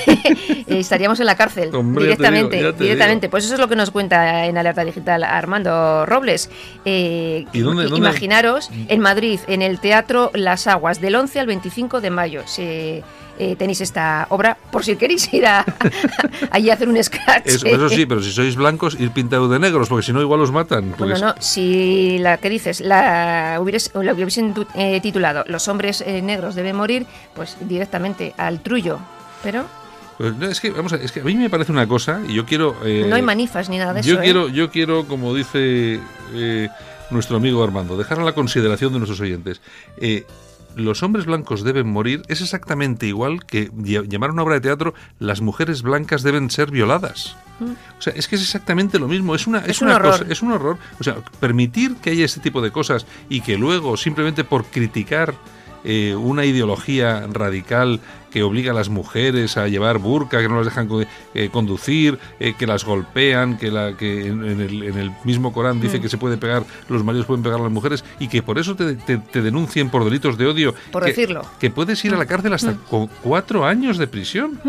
Eh, 0.68 0.80
Estaríamos 0.80 1.20
en 1.20 1.26
la 1.26 1.36
cárcel 1.36 1.72
Hombre, 1.74 2.04
directamente. 2.04 2.56
digo, 2.56 2.72
directamente. 2.72 3.26
digo. 3.26 3.30
Pues 3.30 3.44
eso 3.44 3.54
es 3.54 3.60
lo 3.60 3.68
que 3.68 3.76
nos 3.76 3.92
cuenta 3.92 4.46
en 4.46 4.58
Alerta 4.58 4.84
Digital 4.84 5.22
Armando 5.22 6.04
Robles. 6.06 6.50
Eh, 6.84 7.44
¿Y 7.52 7.60
dónde- 7.60 7.84
dónde? 7.84 7.98
Imaginaros 7.98 8.70
en 8.88 9.00
Madrid, 9.00 9.38
en 9.46 9.62
el 9.62 9.78
Teatro 9.78 10.32
Las 10.34 10.66
Aguas, 10.66 11.00
del 11.00 11.14
11 11.14 11.38
al 11.38 11.46
25 11.46 12.00
de 12.00 12.10
mayo. 12.10 12.42
Se, 12.46 13.04
eh, 13.38 13.56
tenéis 13.56 13.80
esta 13.80 14.26
obra 14.30 14.56
por 14.70 14.84
si 14.84 14.96
queréis 14.96 15.32
ir 15.32 15.46
a, 15.46 15.64
allí 16.50 16.70
a 16.70 16.74
hacer 16.74 16.88
un 16.88 17.02
scratch. 17.02 17.46
Eso, 17.46 17.66
eso 17.66 17.88
sí, 17.88 18.06
pero 18.08 18.22
si 18.22 18.32
sois 18.32 18.56
blancos, 18.56 18.96
ir 18.98 19.10
pintado 19.10 19.48
de 19.48 19.58
negros, 19.58 19.88
porque 19.88 20.04
si 20.04 20.12
no, 20.12 20.20
igual 20.20 20.40
os 20.40 20.52
matan. 20.52 20.94
porque 20.96 21.12
Bueno, 21.12 21.28
no, 21.28 21.34
si 21.40 22.18
la 22.18 22.38
que 22.38 22.50
dices 22.50 22.80
la 22.80 23.58
hubieras, 23.60 23.90
la 23.94 24.12
hubiesen 24.12 24.54
eh, 24.74 25.00
titulado 25.00 25.44
Los 25.46 25.68
hombres 25.68 26.02
eh, 26.06 26.22
negros 26.22 26.54
deben 26.54 26.76
morir, 26.76 27.06
pues 27.34 27.56
directamente 27.60 28.34
al 28.36 28.60
trullo. 28.60 28.98
Pero 29.42 29.64
pues 30.18 30.34
no, 30.34 30.46
es 30.46 30.60
que, 30.60 30.70
vamos 30.70 30.92
a, 30.92 30.96
es 30.96 31.12
que 31.12 31.20
a 31.20 31.24
mí 31.24 31.34
me 31.34 31.50
parece 31.50 31.72
una 31.72 31.86
cosa, 31.86 32.20
y 32.26 32.34
yo 32.34 32.46
quiero. 32.46 32.76
eh, 32.84 33.04
no 33.06 33.16
hay 33.16 33.22
manifas 33.22 33.68
ni 33.68 33.78
nada 33.78 33.92
de 33.92 34.02
yo 34.02 34.14
eso. 34.14 34.22
¿eh? 34.22 34.24
quiero, 34.24 34.48
yo 34.48 34.70
quiero, 34.70 35.06
como 35.06 35.34
dice 35.34 36.00
eh, 36.32 36.68
nuestro 37.10 37.36
amigo 37.36 37.62
Armando, 37.62 37.98
dejar 37.98 38.20
a 38.20 38.24
la 38.24 38.32
consideración 38.32 38.92
de 38.92 38.98
nuestros 38.98 39.20
oyentes. 39.20 39.60
Los 40.76 41.02
hombres 41.02 41.24
blancos 41.26 41.64
deben 41.64 41.88
morir 41.88 42.22
es 42.28 42.40
exactamente 42.42 43.06
igual 43.06 43.44
que 43.46 43.72
ll- 43.72 44.06
llamar 44.08 44.30
a 44.30 44.32
una 44.34 44.42
obra 44.42 44.54
de 44.54 44.60
teatro 44.60 44.94
las 45.18 45.40
mujeres 45.40 45.82
blancas 45.82 46.22
deben 46.22 46.50
ser 46.50 46.70
violadas. 46.70 47.34
O 47.98 48.02
sea, 48.02 48.12
es 48.14 48.28
que 48.28 48.36
es 48.36 48.42
exactamente 48.42 48.98
lo 48.98 49.08
mismo. 49.08 49.34
Es 49.34 49.46
una, 49.46 49.60
es 49.60 49.80
Mm. 49.80 49.84
Un 49.84 49.88
una 49.88 49.96
horror. 49.96 50.12
cosa, 50.20 50.26
es 50.32 50.42
un 50.42 50.52
horror. 50.52 50.76
O 51.00 51.04
sea, 51.04 51.16
permitir 51.40 51.96
que 51.96 52.10
haya 52.10 52.24
este 52.26 52.40
tipo 52.40 52.60
de 52.60 52.70
cosas 52.70 53.06
y 53.30 53.40
que 53.40 53.56
luego 53.56 53.96
simplemente 53.96 54.44
por 54.44 54.66
criticar 54.66 55.34
eh, 55.86 56.14
una 56.14 56.44
ideología 56.44 57.26
radical 57.32 58.00
que 58.30 58.42
obliga 58.42 58.72
a 58.72 58.74
las 58.74 58.90
mujeres 58.90 59.56
a 59.56 59.66
llevar 59.68 59.96
burka, 59.98 60.42
que 60.42 60.48
no 60.48 60.56
las 60.56 60.66
dejan 60.66 60.88
eh, 61.32 61.48
conducir, 61.50 62.18
eh, 62.38 62.52
que 62.58 62.66
las 62.66 62.84
golpean, 62.84 63.56
que, 63.56 63.70
la, 63.70 63.96
que 63.96 64.26
en, 64.26 64.44
en 64.44 64.60
el, 64.60 64.82
en 64.82 64.98
el 64.98 65.10
mismo 65.24 65.54
Corán 65.54 65.78
Mm. 65.78 65.80
dice 65.80 66.00
que 66.02 66.08
se 66.10 66.18
puede 66.18 66.36
pegar, 66.36 66.64
los 66.88 67.02
maridos 67.02 67.26
pueden 67.26 67.42
pegar 67.42 67.60
a 67.60 67.62
las 67.62 67.72
mujeres 67.72 68.04
y 68.18 68.28
que 68.28 68.42
por 68.42 68.58
eso 68.58 68.74
te, 68.76 68.94
te- 68.96 69.16
te 69.18 69.40
denuncien 69.40 69.88
por 69.88 70.04
delitos 70.04 70.36
de 70.36 70.46
odio. 70.48 70.74
Por 70.92 71.04
que, 71.04 71.10
decirlo. 71.10 71.44
Mm. 71.44 71.58
Que 71.60 71.70
puedes 71.70 72.04
ir 72.04 72.12
a 72.12 72.18
la 72.18 72.26
cárcel 72.26 72.52
hasta 72.52 72.74
con 72.90 73.06
cuatro 73.22 73.64
años 73.64 73.96
de 73.96 74.06
prisión. 74.06 74.60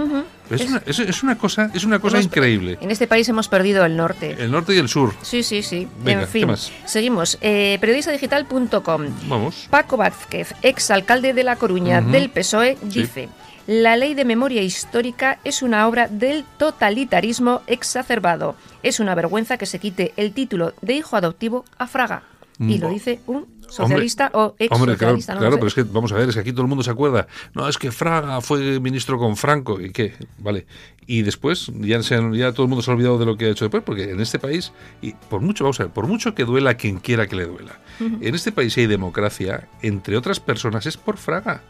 Es, 0.50 0.62
una, 0.70 0.82
es- 0.86 1.00
es 1.00 1.24
una 1.24 1.38
cosa, 1.38 1.72
es 1.74 1.84
una 1.84 2.00
cosa 2.00 2.18
Hemos- 2.18 2.26
increíble. 2.26 2.78
En 2.82 2.92
este 2.92 3.08
país 3.08 3.28
hemos 3.30 3.48
perdido 3.48 3.86
el 3.86 3.96
norte. 3.96 4.36
El 4.40 4.52
norte 4.52 4.74
y 4.76 4.78
el 4.78 4.90
sur. 4.90 5.14
Sí, 5.22 5.44
sí, 5.44 5.62
sí. 5.64 5.88
Venga, 6.04 6.22
en 6.24 6.28
fin. 6.28 6.42
¿qué 6.42 6.46
más? 6.48 6.72
Seguimos. 6.86 7.38
Eh, 7.42 7.78
periodistadigital.com. 7.82 9.06
Vamos. 9.28 9.68
Paco 9.70 9.98
Vázquez, 9.98 10.54
exalcalde 10.62 11.34
de 11.34 11.44
La 11.44 11.56
Coruña 11.56 12.02
del 12.02 12.30
PSOE, 12.30 12.78
Sí. 12.90 13.02
Dice: 13.02 13.30
La 13.68 13.98
ley 13.98 14.14
de 14.14 14.24
memoria 14.26 14.62
histórica 14.62 15.40
es 15.44 15.62
una 15.62 15.88
obra 15.88 16.08
del 16.08 16.46
totalitarismo 16.58 17.62
exacerbado. 17.68 18.56
Es 18.84 19.00
una 19.00 19.16
vergüenza 19.16 19.58
que 19.58 19.66
se 19.66 19.80
quite 19.80 20.14
el 20.16 20.32
título 20.34 20.74
de 20.82 20.94
hijo 20.94 21.18
adoptivo 21.18 21.66
a 21.78 21.88
Fraga. 21.88 22.24
Y 22.60 22.78
lo 22.80 22.88
Bo- 22.88 22.94
dice 22.94 23.20
un 23.28 23.46
socialista 23.70 24.32
o 24.34 24.56
ex 24.60 24.72
Hombre, 24.72 24.96
claro, 24.98 25.14
no 25.36 25.40
claro 25.40 25.56
pero 25.58 25.68
es 25.68 25.74
que 25.74 25.84
vamos 25.84 26.12
a 26.12 26.16
ver, 26.16 26.30
es 26.30 26.36
que 26.36 26.42
aquí 26.42 26.52
todo 26.52 26.62
el 26.64 26.68
mundo 26.68 26.84
se 26.84 26.92
acuerda. 26.92 27.28
No, 27.54 27.68
es 27.68 27.78
que 27.78 27.92
Fraga 27.92 28.42
fue 28.42 28.80
ministro 28.80 29.18
con 29.18 29.36
Franco 29.38 29.80
y 29.82 29.92
qué, 29.92 30.14
vale. 30.40 30.66
Y 31.10 31.22
después 31.22 31.72
ya, 31.74 32.04
se 32.04 32.16
han- 32.16 32.34
ya 32.34 32.52
todo 32.52 32.64
el 32.64 32.70
mundo 32.70 32.82
se 32.84 32.92
ha 32.92 32.94
olvidado 32.94 33.18
de 33.18 33.26
lo 33.26 33.38
que 33.38 33.46
ha 33.46 33.50
hecho 33.50 33.64
después, 33.64 33.82
porque 33.82 34.12
en 34.12 34.20
este 34.20 34.40
país, 34.40 34.74
y 35.02 35.14
por 35.14 35.40
mucho, 35.40 35.64
vamos 35.64 35.80
a 35.80 35.84
ver, 35.84 35.94
por 35.94 36.06
mucho 36.06 36.36
que 36.36 36.44
duela 36.44 36.72
a 36.72 36.74
quien 36.74 36.98
quiera 37.00 37.28
que 37.28 37.38
le 37.38 37.46
duela, 37.46 37.80
en 38.00 38.36
este 38.36 38.52
país 38.52 38.74
si 38.74 38.82
hay 38.82 38.88
democracia, 38.88 39.70
entre 39.82 40.18
otras 40.18 40.40
personas, 40.42 40.86
es 40.86 40.98
por 40.98 41.16
Fraga. 41.18 41.62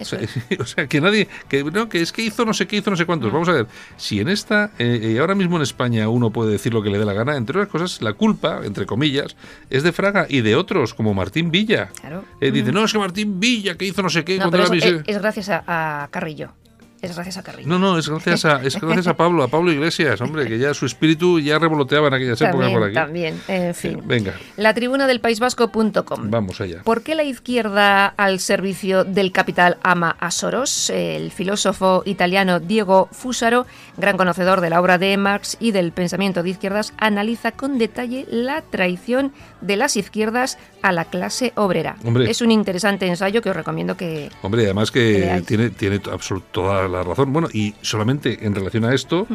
Sea, 0.00 0.20
o 0.58 0.64
sea, 0.64 0.86
que 0.86 1.00
nadie, 1.02 1.28
que 1.50 1.64
no, 1.64 1.88
que 1.90 2.00
es 2.00 2.12
que 2.12 2.22
hizo 2.22 2.46
no 2.46 2.54
sé 2.54 2.66
qué, 2.66 2.76
hizo 2.76 2.90
no 2.90 2.96
sé 2.96 3.04
cuántos. 3.04 3.30
Vamos 3.30 3.48
a 3.50 3.52
ver, 3.52 3.66
si 3.98 4.20
en 4.20 4.28
esta, 4.28 4.70
eh, 4.78 5.00
eh, 5.02 5.18
ahora 5.20 5.34
mismo 5.34 5.56
en 5.56 5.62
España 5.62 6.08
uno 6.08 6.30
puede 6.30 6.50
decir 6.52 6.72
lo 6.72 6.82
que 6.82 6.88
le 6.88 6.98
dé 6.98 7.04
la 7.04 7.12
gana, 7.12 7.36
entre 7.36 7.58
otras 7.60 7.70
cosas, 7.70 8.00
la 8.00 8.14
culpa, 8.14 8.62
entre 8.64 8.86
comillas, 8.86 9.36
es 9.68 9.82
de 9.82 9.92
Fraga 9.92 10.26
y 10.30 10.40
de 10.40 10.56
otros, 10.56 10.94
como 10.94 11.12
Martín 11.12 11.37
Villa. 11.50 11.88
Claro. 12.00 12.24
Eh, 12.40 12.50
dice, 12.50 12.72
no, 12.72 12.84
es 12.84 12.92
que 12.92 12.98
Martín 12.98 13.38
Villa, 13.38 13.76
que 13.76 13.84
hizo 13.86 14.02
no 14.02 14.10
sé 14.10 14.24
qué, 14.24 14.38
No, 14.38 14.50
pero 14.50 14.64
eso 14.64 14.72
miser-". 14.74 15.02
es, 15.06 15.16
es 15.16 15.18
gracias 15.22 15.48
a, 15.48 15.62
a 16.02 16.08
Carrillo. 16.10 16.52
Es 17.00 17.14
gracias 17.14 17.36
a 17.36 17.42
Carrillo. 17.42 17.68
No, 17.68 17.78
no, 17.78 17.96
es 17.98 18.08
gracias 18.08 18.44
a, 18.44 18.62
es 18.62 18.80
gracias 18.80 19.06
a 19.06 19.16
Pablo, 19.16 19.42
a 19.44 19.48
Pablo 19.48 19.70
Iglesias, 19.72 20.20
hombre, 20.20 20.46
que 20.48 20.58
ya 20.58 20.74
su 20.74 20.84
espíritu 20.86 21.38
ya 21.38 21.58
revoloteaba 21.58 22.08
en 22.08 22.14
aquellas 22.14 22.40
épocas 22.40 22.70
por 22.72 22.82
aquí. 22.84 22.94
también. 22.94 23.40
En 23.46 23.74
fin. 23.74 24.00
Venga, 24.04 24.34
La 24.56 24.74
tribuna 24.74 25.06
del 25.06 25.20
País 25.20 25.38
Vasco.com. 25.38 26.30
vamos 26.30 26.60
allá. 26.60 26.82
¿Por 26.82 27.02
qué 27.02 27.14
la 27.14 27.22
izquierda 27.24 28.06
al 28.06 28.40
servicio 28.40 29.04
del 29.04 29.30
capital 29.32 29.78
ama 29.82 30.16
a 30.18 30.30
Soros? 30.30 30.90
El 30.90 31.30
filósofo 31.30 32.02
italiano 32.04 32.58
Diego 32.60 33.08
Fusaro, 33.12 33.66
gran 33.96 34.16
conocedor 34.16 34.60
de 34.60 34.70
la 34.70 34.80
obra 34.80 34.98
de 34.98 35.16
Marx 35.16 35.56
y 35.60 35.70
del 35.70 35.92
pensamiento 35.92 36.42
de 36.42 36.50
izquierdas, 36.50 36.92
analiza 36.98 37.52
con 37.52 37.78
detalle 37.78 38.26
la 38.28 38.62
traición 38.62 39.32
de 39.60 39.76
las 39.76 39.96
izquierdas 39.96 40.58
a 40.82 40.92
la 40.92 41.04
clase 41.04 41.52
obrera. 41.56 41.96
Hombre. 42.04 42.30
Es 42.30 42.40
un 42.40 42.50
interesante 42.50 43.06
ensayo 43.06 43.42
que 43.42 43.50
os 43.50 43.56
recomiendo 43.56 43.96
que... 43.96 44.30
Hombre, 44.42 44.64
además 44.64 44.90
Que 44.90 44.98
que 45.36 45.42
tiene, 45.46 45.70
tiene 45.70 46.00
absolut- 46.02 46.42
la 46.88 47.02
razón. 47.02 47.32
Bueno, 47.32 47.48
y 47.52 47.74
solamente 47.82 48.46
en 48.46 48.54
relación 48.54 48.84
a 48.84 48.94
esto, 48.94 49.26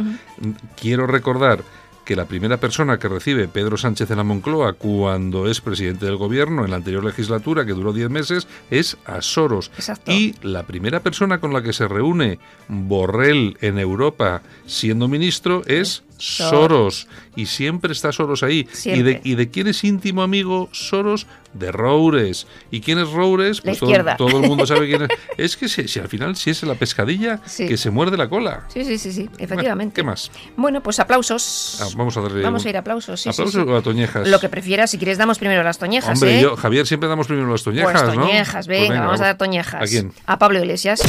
quiero 0.76 1.08
recordar 1.08 1.64
que 2.04 2.16
la 2.16 2.26
primera 2.26 2.58
persona 2.58 3.00
que 3.00 3.08
recibe 3.08 3.48
Pedro 3.48 3.78
Sánchez 3.78 4.12
en 4.12 4.18
la 4.18 4.24
Moncloa 4.24 4.74
cuando 4.74 5.48
es 5.48 5.62
presidente 5.62 6.06
del 6.06 6.18
gobierno 6.18 6.66
en 6.66 6.72
la 6.72 6.78
anterior 6.78 7.04
legislatura, 7.04 7.66
que 7.66 7.74
duró 7.74 7.94
10 7.94 8.10
meses, 8.10 8.48
es 8.70 8.98
a 9.06 9.22
Soros. 9.22 9.72
Exacto. 9.78 10.12
Y 10.12 10.36
la 10.42 10.64
primera 10.64 11.02
persona 11.02 11.40
con 11.40 11.54
la 11.54 11.64
que 11.64 11.74
se 11.74 11.88
reúne 11.88 12.40
Borrell 12.68 13.58
en 13.62 13.80
Europa 13.80 14.42
siendo 14.66 15.08
ministro 15.08 15.62
es 15.66 16.04
Soros. 16.24 17.08
Y 17.36 17.48
siempre 17.48 17.92
está 17.92 18.12
Soros 18.12 18.44
ahí. 18.44 18.60
¿Y 18.60 18.64
de, 18.64 18.76
Siempre. 18.76 19.22
¿Y 19.24 19.36
de 19.36 19.50
quién 19.50 19.68
es 19.68 19.84
íntimo 19.84 20.22
amigo 20.24 20.70
Soros? 20.72 21.28
De 21.54 21.72
Roures. 21.72 22.48
¿Y 22.72 22.82
quién 22.82 22.98
es 22.98 23.10
Roures? 23.12 23.64
La 23.64 23.74
todo- 23.76 23.90
izquierda. 23.90 24.18
todo 24.18 24.40
el 24.42 24.48
mundo 24.48 24.66
sabe 24.66 24.88
quién 24.88 25.04
es. 25.04 25.10
Es 25.38 25.58
que 25.58 25.68
si, 25.68 25.88
si 25.88 26.00
al 26.00 26.08
final 26.08 26.36
si 26.36 26.50
es 26.50 26.64
la 26.64 26.76
pescadilla 26.76 27.40
Sí. 27.46 27.68
que 27.68 27.78
se 27.78 27.90
muerde 27.92 28.18
la 28.18 28.28
cola. 28.30 28.64
Sí, 28.70 28.84
sí, 28.86 28.98
sí, 28.98 29.12
sí, 29.12 29.30
efectivamente. 29.38 29.94
¿Qué 29.96 30.04
más? 30.04 30.32
Bueno, 30.58 30.82
pues 30.82 31.00
aplausos. 31.00 31.80
Ah, 31.82 31.88
vamos 31.96 32.16
a 32.18 32.22
darle. 32.22 32.42
Vamos 32.42 32.64
un- 32.64 32.68
a 32.68 32.70
ir 32.72 32.76
a 32.78 32.80
aplausos. 32.80 33.22
Sí, 33.22 33.30
¿Aplausos 33.30 33.54
sí. 33.64 33.70
o 33.70 33.76
a 33.78 33.82
toñejas? 33.82 34.28
Lo 34.28 34.40
que 34.40 34.50
prefieras, 34.50 34.90
si 34.92 34.98
quieres 34.98 35.18
damos 35.18 35.38
primero 35.40 35.62
las 35.64 35.78
toñejas, 35.78 36.12
Hombre, 36.22 36.40
¿eh? 36.40 36.42
yo, 36.42 36.56
Javier, 36.56 36.88
siempre 36.88 37.10
damos 37.10 37.28
primero 37.28 37.48
las 37.50 37.64
toñejas, 37.64 38.02
pues 38.04 38.16
¿no? 38.16 38.26
toñejas, 38.26 38.66
Pues 38.66 38.80
venga, 38.80 39.02
vamos, 39.02 39.22
a 39.22 39.26
dar 39.26 39.38
toñejas. 39.38 39.82
¿A 39.82 39.86
quién? 39.86 40.12
A 40.26 40.40
Pablo 40.40 40.60
Iglesias. 40.60 41.02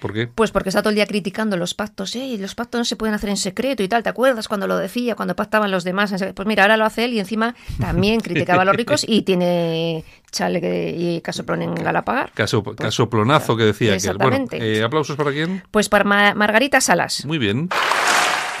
¿Por 0.00 0.12
qué? 0.12 0.28
Pues 0.28 0.50
porque 0.52 0.68
está 0.68 0.80
todo 0.80 0.90
el 0.90 0.94
día 0.96 1.06
criticando 1.06 1.56
los 1.56 1.74
pactos, 1.74 2.14
¿eh? 2.16 2.24
Y 2.24 2.38
los 2.38 2.54
pactos 2.54 2.78
no 2.78 2.84
se 2.84 2.94
pueden 2.96 3.14
hacer 3.14 3.30
en 3.30 3.36
secreto 3.36 3.82
y 3.82 3.88
tal. 3.88 4.02
¿Te 4.02 4.08
acuerdas 4.08 4.46
cuando 4.48 4.66
lo 4.66 4.76
decía, 4.78 5.14
cuando 5.16 5.34
pactaban 5.34 5.70
los 5.70 5.82
demás? 5.84 6.14
Pues 6.34 6.46
mira, 6.48 6.62
ahora 6.62 6.76
lo 6.76 6.84
hace 6.84 7.04
él 7.04 7.14
y 7.14 7.20
encima 7.20 7.54
también 7.80 8.20
criticaba 8.20 8.62
a 8.62 8.64
los 8.64 8.76
ricos 8.76 9.04
y 9.08 9.22
tiene 9.22 10.04
chale 10.30 10.60
que- 10.60 10.94
y 10.96 11.20
casoplón 11.20 11.62
en 11.62 11.74
Galapagar. 11.74 12.30
Caso, 12.32 12.62
casoplonazo 12.62 13.56
que 13.56 13.64
decía 13.64 13.96
que 13.98 14.12
Bueno, 14.12 14.46
eh, 14.52 14.82
¿aplausos 14.84 15.16
para 15.16 15.32
quién? 15.32 15.62
Pues 15.70 15.88
para 15.88 16.04
Ma- 16.04 16.34
Margarita 16.34 16.80
Salas. 16.80 17.24
Muy 17.26 17.38
bien. 17.38 17.68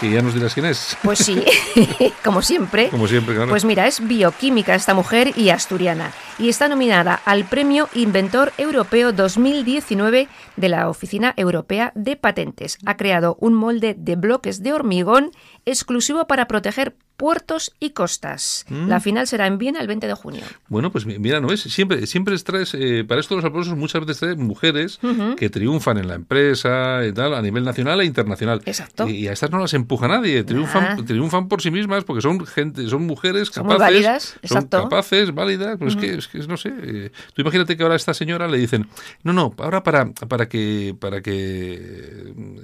Y 0.00 0.10
ya 0.12 0.22
nos 0.22 0.34
dirás 0.34 0.54
quién 0.54 0.66
es. 0.66 0.96
Pues 1.02 1.18
sí, 1.18 1.44
como 2.24 2.40
siempre. 2.40 2.88
Como 2.88 3.08
siempre, 3.08 3.34
claro. 3.34 3.50
Pues 3.50 3.64
mira, 3.64 3.86
es 3.88 4.06
bioquímica 4.06 4.74
esta 4.74 4.94
mujer 4.94 5.32
y 5.36 5.50
asturiana. 5.50 6.12
Y 6.38 6.48
está 6.48 6.68
nominada 6.68 7.20
al 7.24 7.44
Premio 7.44 7.88
Inventor 7.94 8.52
Europeo 8.58 9.12
2019 9.12 10.28
de 10.56 10.68
la 10.68 10.88
Oficina 10.88 11.34
Europea 11.36 11.90
de 11.96 12.14
Patentes. 12.14 12.78
Ha 12.86 12.96
creado 12.96 13.36
un 13.40 13.54
molde 13.54 13.94
de 13.98 14.14
bloques 14.14 14.62
de 14.62 14.72
hormigón 14.72 15.32
exclusivo 15.64 16.28
para 16.28 16.46
proteger 16.46 16.94
puertos 17.18 17.72
y 17.80 17.90
costas. 17.90 18.64
Mm. 18.68 18.88
La 18.88 19.00
final 19.00 19.26
será 19.26 19.46
en 19.48 19.58
Viena 19.58 19.80
el 19.80 19.88
20 19.88 20.06
de 20.06 20.14
junio. 20.14 20.44
Bueno, 20.68 20.90
pues 20.92 21.04
mi- 21.04 21.18
mira, 21.18 21.40
¿no 21.40 21.48
ves? 21.48 21.60
Siempre, 21.62 22.06
siempre 22.06 22.38
traes, 22.38 22.72
eh, 22.74 23.04
para 23.06 23.20
esto 23.20 23.34
los 23.34 23.44
aplausos 23.44 23.76
muchas 23.76 24.00
veces 24.02 24.20
traes 24.20 24.36
mujeres 24.36 25.00
que 25.36 25.50
triunfan 25.50 25.98
en 25.98 26.06
la 26.08 26.14
empresa 26.14 27.04
y 27.04 27.12
tal, 27.12 27.34
a 27.34 27.42
nivel 27.42 27.64
nacional 27.64 28.00
e 28.00 28.04
internacional. 28.04 28.62
Exacto. 28.64 29.08
Y, 29.08 29.16
y 29.16 29.28
a 29.28 29.32
estas 29.32 29.50
no 29.50 29.58
las 29.58 29.74
empuja 29.74 30.06
nadie, 30.06 30.44
triunfan, 30.44 31.04
triunfan 31.04 31.48
por 31.48 31.60
sí 31.60 31.70
mismas 31.72 32.04
porque 32.04 32.22
son 32.22 32.46
gente, 32.46 32.88
son 32.88 33.04
mujeres 33.04 33.48
Son 33.48 33.64
capaces. 33.64 33.80
válidas, 33.80 34.22
son 34.44 34.58
exacto. 34.58 34.82
capaces, 34.84 35.34
válidas, 35.34 35.76
pues 35.76 35.96
es 35.96 36.00
que, 36.00 36.14
es 36.14 36.28
que 36.28 36.38
no 36.46 36.56
sé. 36.56 36.72
eh, 36.80 37.10
tú 37.34 37.42
imagínate 37.42 37.76
que 37.76 37.82
ahora 37.82 37.94
a 37.94 37.96
esta 37.96 38.14
señora 38.14 38.46
le 38.46 38.58
dicen, 38.58 38.86
no, 39.24 39.32
no, 39.32 39.52
ahora 39.58 39.82
para, 39.82 40.06
para 40.12 40.48
que, 40.48 40.94
para 41.00 41.20
que, 41.20 41.32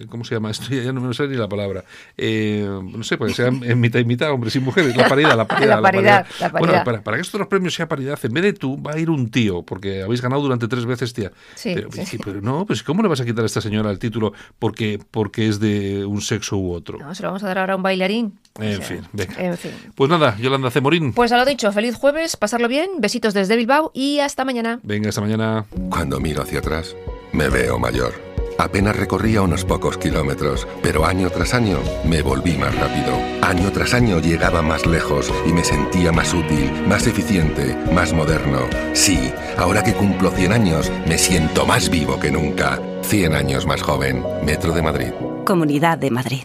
eh, 0.00 0.06
¿cómo 0.08 0.24
se 0.24 0.36
llama 0.36 0.50
esto? 0.52 0.66
Ya 0.84 0.92
no 0.92 1.00
me 1.00 1.12
sale 1.14 1.30
ni 1.30 1.36
la 1.36 1.48
palabra. 1.48 1.84
Eh, 2.16 2.64
no 2.82 3.02
sé, 3.02 3.16
pues 3.18 3.34
sean 3.34 3.62
en 3.64 3.80
mitad 3.80 3.98
y 3.98 4.04
mitad, 4.04 4.30
hombres 4.44 4.56
y 4.56 4.60
mujeres, 4.60 4.96
la 4.96 5.08
paridad, 5.08 5.36
la 5.36 5.46
paridad. 5.48 5.76
La 5.76 5.82
paridad, 5.82 6.26
la 6.40 6.48
Bueno, 6.50 6.66
paridad. 6.66 6.84
para, 6.84 7.02
para 7.02 7.16
que 7.16 7.22
estos 7.22 7.46
premios 7.46 7.74
sea 7.74 7.88
paridad, 7.88 8.18
en 8.22 8.32
vez 8.32 8.42
de 8.44 8.52
tú, 8.52 8.80
va 8.82 8.92
a 8.92 8.98
ir 8.98 9.08
un 9.10 9.30
tío, 9.30 9.62
porque 9.62 10.02
habéis 10.02 10.20
ganado 10.20 10.42
durante 10.42 10.68
tres 10.68 10.84
veces, 10.86 11.12
tía. 11.14 11.32
Sí, 11.54 11.72
pero, 11.74 11.90
sí. 11.92 12.04
sí, 12.06 12.18
pero 12.22 12.40
no, 12.40 12.66
pues 12.66 12.82
¿cómo 12.82 13.02
le 13.02 13.08
vas 13.08 13.20
a 13.20 13.24
quitar 13.24 13.42
a 13.42 13.46
esta 13.46 13.60
señora 13.60 13.90
el 13.90 13.98
título 13.98 14.32
porque, 14.58 14.98
porque 15.10 15.48
es 15.48 15.60
de 15.60 16.04
un 16.04 16.20
sexo 16.20 16.56
u 16.58 16.72
otro? 16.72 16.98
No, 16.98 17.14
se 17.14 17.22
lo 17.22 17.28
vamos 17.28 17.42
a 17.42 17.46
dar 17.48 17.58
ahora 17.58 17.72
a 17.72 17.76
un 17.76 17.82
bailarín. 17.82 18.38
En 18.60 18.74
O 18.74 18.76
sea, 18.76 18.86
fin, 18.86 19.00
venga. 19.12 19.34
En 19.38 19.56
fin. 19.56 19.72
Pues 19.94 20.10
nada, 20.10 20.36
Yolanda 20.38 20.70
Cemorín. 20.70 21.12
Pues 21.12 21.32
a 21.32 21.36
lo 21.38 21.44
dicho, 21.44 21.72
feliz 21.72 21.94
jueves, 21.96 22.36
pasarlo 22.36 22.68
bien, 22.68 22.88
besitos 22.98 23.34
desde 23.34 23.56
Bilbao 23.56 23.90
y 23.94 24.20
hasta 24.20 24.44
mañana. 24.44 24.78
Venga, 24.82 25.08
esta 25.08 25.20
mañana. 25.20 25.64
Cuando 25.90 26.20
miro 26.20 26.42
hacia 26.42 26.58
atrás, 26.60 26.94
me 27.32 27.48
veo 27.48 27.78
mayor. 27.78 28.33
Apenas 28.58 28.96
recorría 28.96 29.42
unos 29.42 29.64
pocos 29.64 29.98
kilómetros, 29.98 30.66
pero 30.82 31.04
año 31.04 31.30
tras 31.30 31.54
año 31.54 31.78
me 32.04 32.22
volví 32.22 32.56
más 32.56 32.74
rápido. 32.78 33.12
Año 33.42 33.70
tras 33.72 33.94
año 33.94 34.20
llegaba 34.20 34.62
más 34.62 34.86
lejos 34.86 35.32
y 35.46 35.52
me 35.52 35.64
sentía 35.64 36.12
más 36.12 36.32
útil, 36.32 36.70
más 36.86 37.06
eficiente, 37.06 37.76
más 37.92 38.12
moderno. 38.12 38.60
Sí, 38.92 39.32
ahora 39.58 39.82
que 39.82 39.94
cumplo 39.94 40.30
100 40.30 40.52
años, 40.52 40.92
me 41.06 41.18
siento 41.18 41.66
más 41.66 41.90
vivo 41.90 42.18
que 42.18 42.30
nunca. 42.30 42.80
100 43.02 43.34
años 43.34 43.66
más 43.66 43.82
joven. 43.82 44.24
Metro 44.44 44.72
de 44.72 44.82
Madrid. 44.82 45.10
Comunidad 45.44 45.98
de 45.98 46.10
Madrid. 46.10 46.44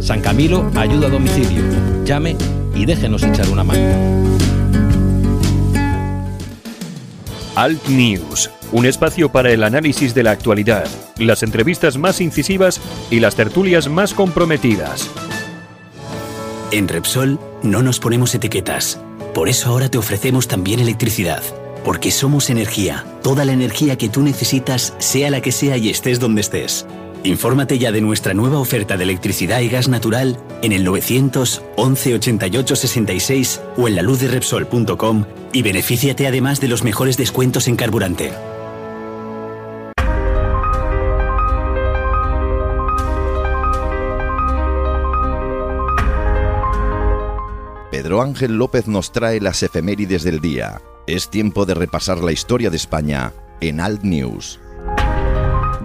San 0.00 0.20
Camilo 0.20 0.70
ayuda 0.74 1.08
a 1.08 1.10
domicilio. 1.10 1.62
Llame 2.04 2.36
y 2.74 2.84
déjenos 2.84 3.22
echar 3.22 3.48
una 3.48 3.64
mano. 3.64 4.26
Alt 7.54 7.88
News, 7.88 8.50
un 8.72 8.84
espacio 8.84 9.32
para 9.32 9.50
el 9.50 9.64
análisis 9.64 10.14
de 10.14 10.22
la 10.22 10.32
actualidad, 10.32 10.86
las 11.18 11.42
entrevistas 11.42 11.96
más 11.96 12.20
incisivas 12.20 12.80
y 13.10 13.20
las 13.20 13.34
tertulias 13.34 13.88
más 13.88 14.12
comprometidas. 14.12 15.08
En 16.70 16.88
Repsol 16.88 17.38
no 17.62 17.82
nos 17.82 18.00
ponemos 18.00 18.34
etiquetas. 18.34 19.00
Por 19.32 19.48
eso 19.48 19.70
ahora 19.70 19.88
te 19.88 19.98
ofrecemos 19.98 20.48
también 20.48 20.80
electricidad. 20.80 21.42
Porque 21.84 22.10
somos 22.10 22.50
energía. 22.50 23.04
Toda 23.22 23.44
la 23.44 23.52
energía 23.52 23.96
que 23.96 24.08
tú 24.08 24.22
necesitas, 24.22 24.92
sea 24.98 25.30
la 25.30 25.40
que 25.40 25.52
sea 25.52 25.76
y 25.76 25.88
estés 25.88 26.18
donde 26.18 26.40
estés. 26.40 26.84
Infórmate 27.26 27.78
ya 27.80 27.90
de 27.90 28.00
nuestra 28.00 28.34
nueva 28.34 28.60
oferta 28.60 28.96
de 28.96 29.02
electricidad 29.02 29.60
y 29.60 29.68
gas 29.68 29.88
natural 29.88 30.38
en 30.62 30.70
el 30.70 30.84
911 30.84 32.14
88 32.14 32.76
66 32.76 33.60
o 33.76 33.88
en 33.88 33.96
la 33.96 34.02
luz 34.02 34.20
de 34.20 34.28
Repsol.com 34.28 35.24
y 35.52 35.62
benefíciate 35.62 36.28
además 36.28 36.60
de 36.60 36.68
los 36.68 36.84
mejores 36.84 37.16
descuentos 37.16 37.66
en 37.66 37.74
carburante. 37.74 38.32
Pedro 47.90 48.22
Ángel 48.22 48.56
López 48.56 48.86
nos 48.86 49.10
trae 49.10 49.40
las 49.40 49.64
efemérides 49.64 50.22
del 50.22 50.40
día. 50.40 50.80
Es 51.08 51.28
tiempo 51.28 51.66
de 51.66 51.74
repasar 51.74 52.18
la 52.18 52.30
historia 52.30 52.70
de 52.70 52.76
España 52.76 53.32
en 53.60 53.80
Alt 53.80 54.02
News. 54.02 54.60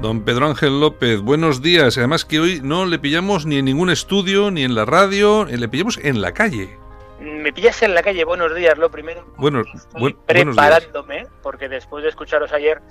Don 0.02 0.22
Pedro 0.26 0.48
Ángel 0.48 0.80
López, 0.80 1.22
buenos 1.22 1.62
días. 1.62 1.98
Además 1.98 2.26
que 2.26 2.40
hoy 2.40 2.60
no 2.64 2.86
le 2.86 2.98
pillamos 2.98 3.46
ni 3.46 3.58
en 3.60 3.66
ningún 3.66 3.90
estudio, 3.92 4.50
ni 4.50 4.64
en 4.64 4.74
la 4.74 4.86
radio, 4.86 5.48
eh, 5.48 5.58
le 5.58 5.70
pillamos 5.70 5.98
en 5.98 6.22
la 6.22 6.34
calle. 6.34 6.76
Me 7.20 7.54
pillas 7.54 7.84
en 7.84 7.94
la 7.94 8.02
calle, 8.02 8.24
buenos 8.26 8.56
días, 8.56 8.78
lo 8.80 8.90
primero. 8.90 9.24
Bueno, 9.38 9.64
buen- 9.94 10.18
preparándome, 10.26 11.28
porque 11.44 11.70
después 11.70 12.04
de 12.04 12.10
escucharos 12.10 12.52
ayer, 12.52 12.82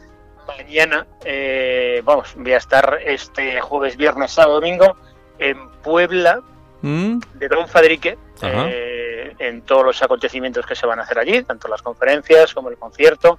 mañana, 0.46 1.06
eh, 1.24 2.00
vamos, 2.04 2.32
voy 2.36 2.52
a 2.52 2.58
estar 2.58 3.00
este 3.04 3.60
jueves, 3.60 3.96
viernes, 3.96 4.30
sábado, 4.30 4.54
domingo 4.60 4.96
en 5.40 5.68
Puebla, 5.82 6.40
¿Mm? 6.82 7.18
de 7.34 7.48
Don 7.48 7.66
Fadrique, 7.66 8.16
eh, 8.42 9.34
en 9.40 9.62
todos 9.62 9.84
los 9.84 10.00
acontecimientos 10.02 10.64
que 10.64 10.76
se 10.76 10.86
van 10.86 11.00
a 11.00 11.02
hacer 11.02 11.18
allí, 11.18 11.42
tanto 11.42 11.66
las 11.66 11.82
conferencias 11.82 12.54
como 12.54 12.68
el 12.68 12.76
concierto, 12.76 13.38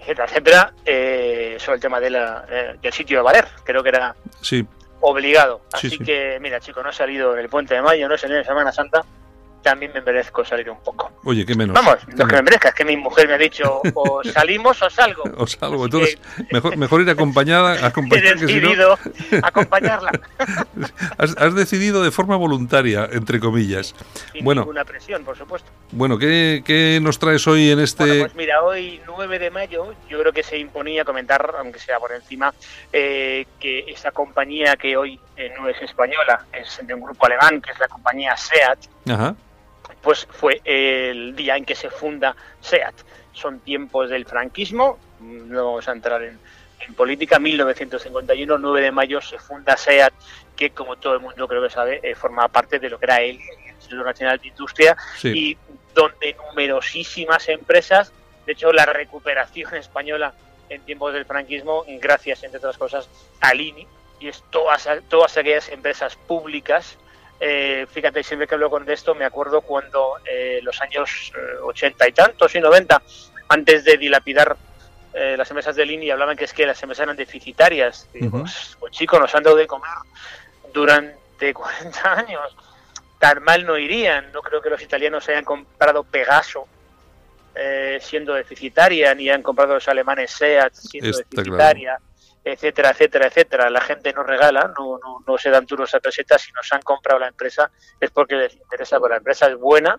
etcétera, 0.00 0.24
etcétera, 0.26 0.72
eh, 0.84 1.56
sobre 1.58 1.76
el 1.76 1.80
tema 1.80 2.00
de 2.00 2.10
la, 2.10 2.44
eh, 2.48 2.76
del 2.80 2.92
sitio 2.92 3.18
de 3.18 3.22
Valer. 3.24 3.46
Creo 3.64 3.82
que 3.82 3.88
era 3.90 4.14
Sí, 4.40 4.66
obligado. 5.00 5.62
Sí, 5.76 5.86
Así 5.88 5.90
sí. 5.98 6.04
que, 6.04 6.38
mira, 6.40 6.60
chicos, 6.60 6.82
no 6.84 6.90
he 6.90 6.92
salido 6.92 7.32
en 7.34 7.40
el 7.40 7.48
puente 7.48 7.74
de 7.74 7.82
mayo, 7.82 8.08
no 8.08 8.14
he 8.14 8.18
salido 8.18 8.38
en 8.40 8.44
Semana 8.44 8.72
Santa, 8.72 9.04
también 9.66 9.90
me 9.92 10.00
merezco 10.00 10.44
salir 10.44 10.70
un 10.70 10.78
poco. 10.78 11.10
oye, 11.24 11.44
qué 11.44 11.56
menos. 11.56 11.74
Vamos, 11.74 11.96
Qué 12.06 12.16
lo 12.16 12.28
que 12.28 12.36
me 12.36 12.42
merezca, 12.42 12.68
es 12.68 12.74
que 12.76 12.84
mi 12.84 12.96
mujer 12.96 13.26
me 13.26 13.34
ha 13.34 13.38
dicho 13.38 13.82
o 13.94 14.22
salimos 14.32 14.80
o 14.80 14.88
salgo. 14.88 15.24
O 15.36 15.44
salgo. 15.48 15.84
Así 15.86 15.96
Entonces, 15.96 16.18
mejor, 16.52 16.76
mejor 16.76 17.00
ir 17.00 17.10
acompañada, 17.10 17.74
He 17.74 17.84
acompañada 17.84 18.34
que 18.36 18.46
si 18.46 18.60
no, 18.60 18.68
decidido 18.68 18.98
acompañarla 19.42 20.12
has, 21.18 21.36
has 21.36 21.54
decidido 21.56 22.04
de 22.04 22.12
forma 22.12 22.36
voluntaria, 22.36 23.08
entre 23.10 23.40
comillas. 23.40 23.92
sin 24.32 24.44
Bueno, 24.44 24.60
ninguna 24.60 24.84
presión, 24.84 25.24
por 25.24 25.36
supuesto. 25.36 25.68
bueno, 25.90 26.16
¿qué, 26.16 26.62
qué 26.64 27.00
nos 27.02 27.18
traes 27.18 27.44
hoy 27.48 27.72
en 27.72 27.80
este...? 27.80 28.04
Bueno, 28.04 28.22
pues 28.22 28.36
mira, 28.36 28.62
hoy 28.62 29.00
9 29.04 29.38
de 29.40 29.50
mayo 29.50 29.94
yo 30.08 30.20
creo 30.20 30.32
que 30.32 30.44
se 30.44 30.58
imponía 30.58 31.04
comentar, 31.04 31.56
aunque 31.58 31.80
sea 31.80 31.98
por 31.98 32.12
encima, 32.12 32.54
eh, 32.92 33.46
que 33.58 33.80
esa 33.88 34.12
compañía 34.12 34.76
que 34.76 34.96
hoy 34.96 35.18
eh, 35.36 35.52
no 35.58 35.68
es 35.68 35.82
española, 35.82 36.46
es 36.52 36.78
de 36.86 36.94
un 36.94 37.00
grupo 37.00 37.26
alemán, 37.26 37.60
que 37.60 37.72
es 37.72 37.78
la 37.80 37.88
compañía 37.88 38.36
SEAT, 38.36 38.78
Ajá. 39.10 39.34
Pues 40.06 40.24
fue 40.30 40.60
el 40.64 41.34
día 41.34 41.56
en 41.56 41.64
que 41.64 41.74
se 41.74 41.90
funda 41.90 42.36
SEAT. 42.60 42.94
Son 43.32 43.58
tiempos 43.58 44.08
del 44.08 44.24
franquismo, 44.24 45.00
no 45.18 45.64
vamos 45.64 45.88
a 45.88 45.90
entrar 45.90 46.22
en, 46.22 46.38
en 46.86 46.94
política, 46.94 47.40
1951, 47.40 48.56
9 48.56 48.80
de 48.82 48.92
mayo 48.92 49.20
se 49.20 49.36
funda 49.40 49.76
SEAT, 49.76 50.14
que 50.54 50.70
como 50.70 50.94
todo 50.94 51.14
el 51.14 51.20
mundo 51.20 51.48
creo 51.48 51.60
que 51.60 51.70
sabe, 51.70 51.98
eh, 52.04 52.14
forma 52.14 52.46
parte 52.46 52.78
de 52.78 52.88
lo 52.88 53.00
que 53.00 53.06
era 53.06 53.20
el 53.20 53.40
Instituto 53.66 54.04
Nacional 54.04 54.38
de 54.38 54.46
Industria 54.46 54.96
Sí. 55.16 55.28
y 55.34 55.58
donde 55.92 56.36
numerosísimas 56.50 57.48
empresas, 57.48 58.12
de 58.46 58.52
hecho 58.52 58.72
la 58.72 58.86
recuperación 58.86 59.74
española 59.74 60.34
en 60.68 60.82
tiempos 60.82 61.14
del 61.14 61.24
franquismo, 61.24 61.84
gracias 61.98 62.44
entre 62.44 62.58
otras 62.58 62.78
cosas 62.78 63.08
al 63.40 63.60
INI, 63.60 63.88
y 64.20 64.28
es 64.28 64.44
todas, 64.50 64.88
todas 65.08 65.36
aquellas 65.36 65.68
empresas 65.68 66.14
públicas 66.14 66.96
eh, 67.40 67.86
fíjate, 67.90 68.22
siempre 68.22 68.46
que 68.46 68.54
hablo 68.54 68.70
con 68.70 68.88
esto, 68.88 69.14
me 69.14 69.24
acuerdo 69.24 69.60
cuando 69.60 70.16
eh, 70.24 70.60
los 70.62 70.80
años 70.80 71.32
eh, 71.36 71.58
80 71.62 72.08
y 72.08 72.12
tantos 72.12 72.54
y 72.54 72.60
90, 72.60 73.02
antes 73.48 73.84
de 73.84 73.96
dilapidar 73.96 74.56
eh, 75.18 75.34
las 75.34 75.50
empresas 75.50 75.74
de 75.74 75.86
línea 75.86 76.12
hablaban 76.12 76.36
que 76.36 76.44
es 76.44 76.52
que 76.52 76.66
las 76.66 76.82
empresas 76.82 77.04
eran 77.04 77.16
deficitarias. 77.16 78.06
Digo, 78.12 78.40
pues, 78.40 78.76
pues, 78.78 78.92
chicos, 78.92 79.18
nos 79.18 79.34
han 79.34 79.42
dado 79.42 79.56
de 79.56 79.66
comer 79.66 79.90
durante 80.74 81.54
40 81.54 82.12
años. 82.12 82.56
Tan 83.18 83.42
mal 83.42 83.64
no 83.64 83.78
irían. 83.78 84.30
No 84.32 84.42
creo 84.42 84.60
que 84.60 84.68
los 84.68 84.82
italianos 84.82 85.26
hayan 85.30 85.44
comprado 85.44 86.04
Pegaso 86.04 86.68
eh, 87.54 87.98
siendo 88.02 88.34
deficitaria, 88.34 89.14
ni 89.14 89.30
han 89.30 89.42
comprado 89.42 89.72
los 89.72 89.88
alemanes 89.88 90.32
SEAT 90.32 90.74
siendo 90.74 91.08
Está 91.08 91.24
deficitaria, 91.30 91.98
etcétera, 92.52 92.90
etcétera, 92.90 93.26
etcétera. 93.26 93.70
La 93.70 93.80
gente 93.80 94.12
no 94.12 94.22
regala, 94.22 94.72
no, 94.78 94.98
no, 94.98 95.18
no 95.26 95.38
se 95.38 95.50
dan 95.50 95.66
turnos 95.66 95.94
a 95.94 96.00
pesetas. 96.00 96.42
Si 96.42 96.52
nos 96.52 96.72
han 96.72 96.82
comprado 96.82 97.18
la 97.20 97.28
empresa 97.28 97.70
es 98.00 98.10
porque 98.10 98.36
les 98.36 98.54
interesa, 98.54 98.98
porque 98.98 99.12
la 99.14 99.18
empresa 99.18 99.46
es 99.48 99.56
buena, 99.56 99.98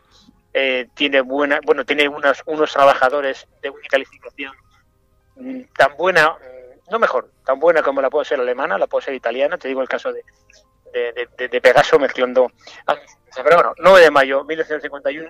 eh, 0.54 0.88
tiene 0.96 1.22
buena, 1.22 1.60
bueno, 1.66 1.86
tiene 1.86 2.08
unos, 2.08 2.42
unos 2.46 2.72
trabajadores 2.72 3.48
de 3.62 3.70
una 3.70 3.88
calificación 3.90 4.54
mm, 5.36 5.62
tan 5.78 5.96
buena, 5.98 6.30
mm, 6.32 6.92
no 6.92 7.00
mejor, 7.00 7.30
tan 7.46 7.60
buena 7.60 7.84
como 7.84 8.02
la 8.02 8.10
puede 8.10 8.26
ser 8.26 8.40
alemana, 8.40 8.78
la 8.78 8.88
puede 8.88 9.06
ser 9.06 9.14
italiana, 9.14 9.58
te 9.58 9.68
digo 9.68 9.82
el 9.82 9.90
caso 9.90 10.12
de, 10.14 10.24
de, 10.94 11.28
de- 11.38 11.48
de- 11.50 11.62
Pegaso 11.62 12.00
mezclando. 12.00 12.52
Pero 13.36 13.56
bueno, 13.56 13.74
9 13.78 14.02
de 14.02 14.10
mayo 14.12 14.38
de 14.40 14.44
1951 14.46 15.30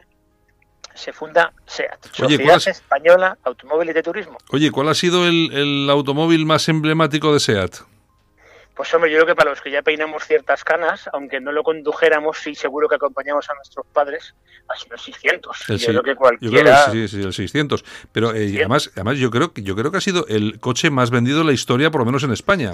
se 0.97 1.13
funda 1.13 1.53
SEAT, 1.65 2.05
Oye, 2.05 2.11
Sociedad 2.13 2.43
¿cuál 2.45 2.57
es- 2.57 2.67
Española 2.67 3.37
Automóviles 3.43 3.95
de 3.95 4.03
Turismo. 4.03 4.37
Oye, 4.51 4.71
¿cuál 4.71 4.89
ha 4.89 4.93
sido 4.95 5.27
el, 5.27 5.51
el 5.53 5.89
automóvil 5.89 6.45
más 6.45 6.67
emblemático 6.69 7.33
de 7.33 7.39
SEAT? 7.39 7.75
Pues 8.75 8.93
hombre, 8.93 9.09
yo 9.09 9.17
creo 9.17 9.27
que 9.27 9.35
para 9.35 9.49
los 9.49 9.59
que 9.61 9.71
ya 9.71 9.81
peinamos 9.81 10.23
ciertas 10.27 10.63
canas, 10.63 11.09
aunque 11.11 11.39
no 11.39 11.51
lo 11.51 11.63
condujéramos, 11.63 12.37
sí 12.37 12.53
seguro 12.53 12.87
que 12.87 12.93
acompañamos 12.93 13.49
a 13.49 13.55
nuestros 13.55 13.87
padres 13.91 14.35
a 14.67 14.73
los 14.91 15.01
600. 15.01 15.69
El 15.69 15.77
yo 15.79 15.87
creo 15.87 16.03
que 16.03 16.09
yo 16.11 16.15
cualquiera... 16.15 16.83
creo 16.91 17.01
que 17.01 17.07
sí, 17.07 17.17
sí, 17.17 17.23
el 17.23 17.33
600. 17.33 17.83
Pero 18.11 18.35
eh, 18.35 18.53
además, 18.57 18.91
además 18.93 19.17
yo 19.17 19.31
creo 19.31 19.51
que 19.51 19.63
yo 19.63 19.75
creo 19.75 19.89
que 19.89 19.97
ha 19.97 20.01
sido 20.01 20.27
el 20.27 20.59
coche 20.59 20.91
más 20.91 21.09
vendido 21.09 21.41
en 21.41 21.47
la 21.47 21.53
historia, 21.53 21.89
por 21.89 22.01
lo 22.01 22.05
menos 22.05 22.21
en 22.23 22.31
España. 22.31 22.73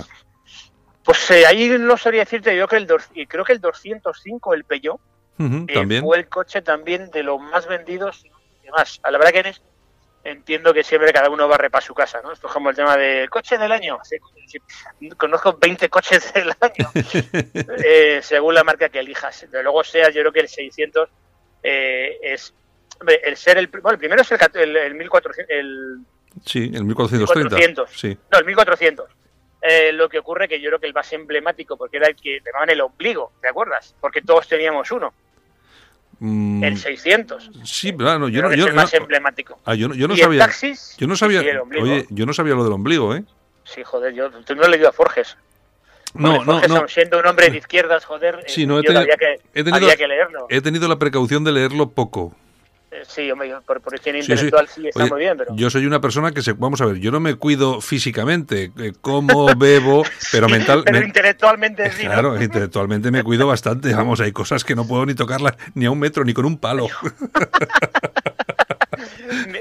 Pues 1.05 1.31
eh, 1.31 1.45
ahí 1.45 1.69
no 1.79 1.95
sabría 1.95 2.21
decirte, 2.25 2.53
yo 2.55 2.67
que 2.67 2.75
el, 2.77 2.88
creo 3.27 3.45
que 3.45 3.53
el 3.53 3.62
205, 3.62 4.53
el 4.55 4.65
Peugeot, 4.65 4.99
Ujú, 5.39 5.65
eh, 5.67 5.74
también. 5.74 6.04
fue 6.04 6.17
el 6.17 6.28
coche 6.28 6.62
también 6.62 7.10
de 7.12 7.24
los 7.24 7.39
más 7.39 7.67
vendidos 7.67 8.24
y 8.26 8.65
demás. 8.65 9.00
A 9.04 9.12
la 9.12 9.17
verdad 9.17 9.34
que 9.34 9.39
en 9.39 9.46
esto 9.48 9.65
entiendo 10.24 10.74
que 10.74 10.84
siempre 10.84 11.12
cada 11.12 11.30
uno 11.30 11.48
barre 11.48 11.69
para 11.69 11.86
su 11.86 11.93
casa, 11.93 12.22
¿no? 12.22 12.32
Esto 12.32 12.48
es 12.48 12.54
como 12.54 12.69
el 12.69 12.76
tema 12.76 12.96
del 12.96 13.30
coche 13.30 13.58
del 13.58 13.72
año. 13.72 14.00
Sí, 14.04 14.17
conozco 15.17 15.58
20 15.60 15.89
coches 15.89 16.34
del 16.34 16.54
año, 16.62 16.91
eh, 17.84 18.19
según 18.22 18.54
la 18.54 18.63
marca 18.63 18.89
que 18.89 19.00
elijas. 19.00 19.46
Pero 19.52 19.63
luego 19.63 19.84
sea, 19.84 20.10
yo 20.10 20.22
creo 20.22 20.32
que 20.32 20.39
el 20.41 20.48
600 20.48 21.10
eh, 21.63 22.19
es... 22.22 22.54
hombre, 23.00 23.19
el 23.24 23.36
ser 23.36 23.58
el, 23.58 23.67
bueno, 23.67 23.91
el 23.91 23.98
primero 23.98 24.22
es 24.22 24.32
el, 24.32 24.39
el, 24.56 24.78
el 24.78 24.96
1400, 24.96 25.46
el, 25.50 26.06
Sí, 26.46 26.72
el 26.74 26.84
1430. 26.84 27.56
1400. 27.56 27.89
Sí. 27.91 28.17
no, 28.32 28.39
el 28.39 28.46
1400. 28.46 29.06
Eh, 29.65 29.93
lo 29.93 30.10
que 30.10 30.19
ocurre 30.19 30.49
que 30.49 30.60
yo 30.60 30.69
creo 30.69 30.80
que 30.80 30.88
el 30.88 30.93
más 30.93 31.12
emblemático, 31.13 31.78
porque 31.78 31.95
era 31.97 32.08
el 32.08 32.15
que 32.17 32.41
llamaban 32.45 32.69
el 32.69 32.82
ombligo, 32.82 33.32
¿te 33.41 33.47
acuerdas? 33.47 33.95
Porque 34.02 34.21
todos 34.21 34.45
teníamos 34.47 34.91
uno, 34.91 35.13
Mm, 36.19 36.63
el 36.63 36.78
600. 36.78 37.49
sí, 37.63 37.91
no, 37.93 38.28
yo 38.30 38.41
no, 38.41 38.54
yo, 38.54 38.63
es 38.65 38.69
el 38.69 38.76
más 38.76 38.93
no- 38.93 38.99
emblemático. 38.99 39.60
ah, 39.65 39.73
yo 39.76 39.88
no- 39.89 39.95
yo 39.95 40.08
no 40.08 40.13
Y 40.15 40.17
el 40.19 40.23
sabía. 40.23 40.39
taxis, 40.45 40.95
yo 40.97 41.08
no 41.08 41.15
sabía. 41.15 41.41
sí, 41.41 41.47
el 41.47 41.60
oye, 41.82 42.06
yo 42.10 42.26
no 42.26 42.34
sabía 42.34 42.56
lo 42.56 42.63
del 42.63 42.73
ombligo, 42.73 43.15
¿eh? 43.15 43.23
Sí, 43.63 43.84
joder, 43.84 44.13
yo 44.13 44.30
tú 44.30 44.56
no 44.56 44.63
he 44.63 44.69
leído 44.69 44.89
a 44.89 44.91
Forges. 44.91 45.38
No, 46.13 46.43
no, 46.45 46.62
no. 46.67 46.88
siendo 46.88 47.19
un 47.19 47.26
hombre 47.26 47.49
de 47.49 47.58
izquierdas, 47.58 48.06
joder, 48.06 48.43
Sí, 48.47 48.63
eh, 48.63 48.67
no, 48.67 48.76
he 48.80 48.84
yo 48.84 48.88
tenido, 48.93 49.02
había, 49.02 49.15
que, 49.17 49.34
he 49.54 49.63
tenido- 49.63 49.76
había 49.78 49.95
que 49.95 50.08
leerlo. 50.08 50.45
he 50.49 50.62
tenido 50.62 50.88
la 50.88 50.97
precaución 50.99 51.43
de 51.43 51.52
leerlo 51.54 51.89
poco. 51.89 52.36
Eh, 52.93 53.03
Sí, 53.08 53.29
hombre, 53.32 53.53
por, 53.65 53.82
por 53.82 53.95
higiene 53.95 54.21
Sí, 54.21 54.25
sí. 54.27 54.32
intelectual 54.34 54.67
sí, 54.67 54.88
está 54.88 55.01
Oye, 55.03 55.12
muy 55.12 55.19
bien, 55.19 55.38
pero... 55.38 55.56
Yo 55.56 55.69
soy 55.69 55.86
una 55.86 55.99
persona 55.99 56.32
que 56.32 56.41
se. 56.41 56.53
Vamos 56.53 56.79
a 56.82 56.86
ver, 56.86 56.97
yo 56.97 57.12
no 57.12 57.19
me 57.19 57.36
cuido 57.36 57.82
físicamente, 57.82 58.71
eh, 58.77 58.93
como, 59.01 59.47
bebo, 59.58 60.03
pero 60.32 60.47
mental. 60.47 60.84
pero 60.86 60.99
men- 60.99 61.08
intelectualmente 61.08 61.91
sí, 61.91 62.03
¿no? 62.06 62.12
Claro, 62.12 62.41
intelectualmente 62.41 63.12
me 63.12 63.23
cuido 63.23 63.47
bastante. 63.47 63.93
Vamos, 63.93 64.19
hay 64.21 64.32
cosas 64.32 64.63
que 64.63 64.75
no 64.75 64.86
puedo 64.88 65.06
ni 65.06 65.15
tocarlas 65.15 65.56
ni 65.73 65.86
a 65.86 65.91
un 65.91 65.99
metro, 65.99 66.23
ni 66.23 66.34
con 66.34 66.45
un 66.45 66.58
palo. 66.58 66.88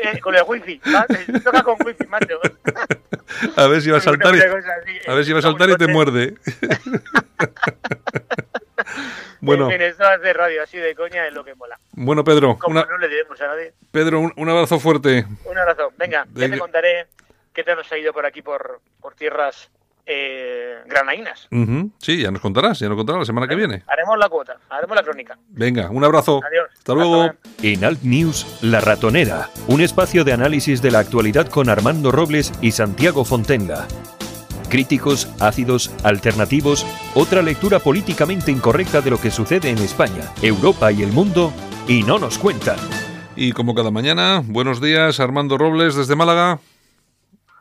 Eh, 0.05 0.21
con 0.21 0.35
el 0.35 0.43
wifi, 0.47 0.81
¿va? 0.95 1.07
Eh, 1.09 1.41
toca 1.43 1.63
con 1.63 1.77
wifi, 1.85 2.07
macho. 2.07 2.39
A 3.57 3.67
ver 3.67 3.81
si 3.81 3.91
va 3.91 3.99
a 3.99 4.01
saltar 4.01 4.35
y, 4.37 4.41
a 4.41 5.15
ver 5.15 5.25
si 5.25 5.33
va 5.33 5.39
a 5.39 5.41
eh, 5.41 5.43
saltar 5.43 5.71
y 5.71 5.77
te 5.77 5.87
muerde. 5.89 6.35
Bueno, 9.43 9.69
En 9.71 9.83
hace 9.83 10.33
radio 10.33 10.63
así 10.63 10.79
de 10.79 10.95
coña 10.95 11.27
es 11.27 11.35
lo 11.35 11.45
que 11.45 11.55
mola. 11.57 11.77
bueno 11.93 12.23
Pedro, 12.23 12.57
Como 12.59 12.79
una, 12.79 12.87
no 12.89 12.97
le 12.97 13.09
debemos 13.09 13.41
a 13.41 13.49
nadie. 13.49 13.73
Pedro, 13.91 14.21
un, 14.21 14.33
un 14.37 14.49
abrazo 14.49 14.79
fuerte. 14.79 15.27
Un 15.45 15.59
abrazo. 15.59 15.93
Venga, 15.99 16.27
ya 16.33 16.49
te 16.49 16.59
contaré 16.59 17.09
qué 17.53 17.65
te 17.65 17.75
nos 17.75 17.91
ha 17.91 17.99
ido 17.99 18.13
por 18.13 18.25
aquí, 18.25 18.41
por, 18.41 18.81
por 19.01 19.15
tierras 19.15 19.69
eh, 20.07 20.79
granainas. 20.87 21.49
Sí, 21.99 22.23
ya 22.23 22.31
nos 22.31 22.41
contarás, 22.41 22.79
ya 22.79 22.89
nos 22.89 22.97
contarás 22.97 23.21
la 23.21 23.27
semana 23.27 23.49
que 23.49 23.57
viene. 23.57 23.83
Haremos 23.89 24.17
la 24.17 24.29
cuota, 24.29 24.57
haremos 24.71 24.97
la 24.97 25.03
crónica. 25.03 25.37
Venga, 25.49 25.91
un 25.91 26.05
abrazo. 26.05 26.41
Adiós. 26.47 26.69
Hasta 26.79 26.95
luego. 26.95 27.33
En 27.63 27.85
Alt 27.85 28.03
News, 28.03 28.59
La 28.63 28.81
Ratonera, 28.81 29.51
un 29.67 29.81
espacio 29.81 30.23
de 30.25 30.33
análisis 30.33 30.83
de 30.83 30.93
la 30.93 31.01
actualidad 31.01 31.49
con 31.49 31.69
Armando 31.69 32.13
Robles 32.13 32.53
y 32.61 32.71
Santiago 32.73 33.25
Fontenga. 33.25 33.87
Críticos, 34.73 35.29
ácidos, 35.39 35.91
alternativos, 36.03 36.87
otra 37.15 37.43
lectura 37.43 37.79
políticamente 37.79 38.51
incorrecta 38.51 39.03
de 39.03 39.11
lo 39.11 39.21
que 39.21 39.31
sucede 39.31 39.69
en 39.69 39.77
España, 39.77 40.33
Europa 40.41 40.91
y 40.91 41.03
el 41.03 41.13
mundo, 41.13 41.53
y 41.87 42.03
no 42.05 42.19
nos 42.19 42.39
cuentan. 42.39 42.79
Y 43.37 43.53
como 43.53 43.75
cada 43.75 43.91
mañana, 43.91 44.43
buenos 44.43 44.81
días, 44.81 45.21
Armando 45.21 45.59
Robles 45.59 45.95
desde 45.95 46.17
Málaga. 46.17 46.59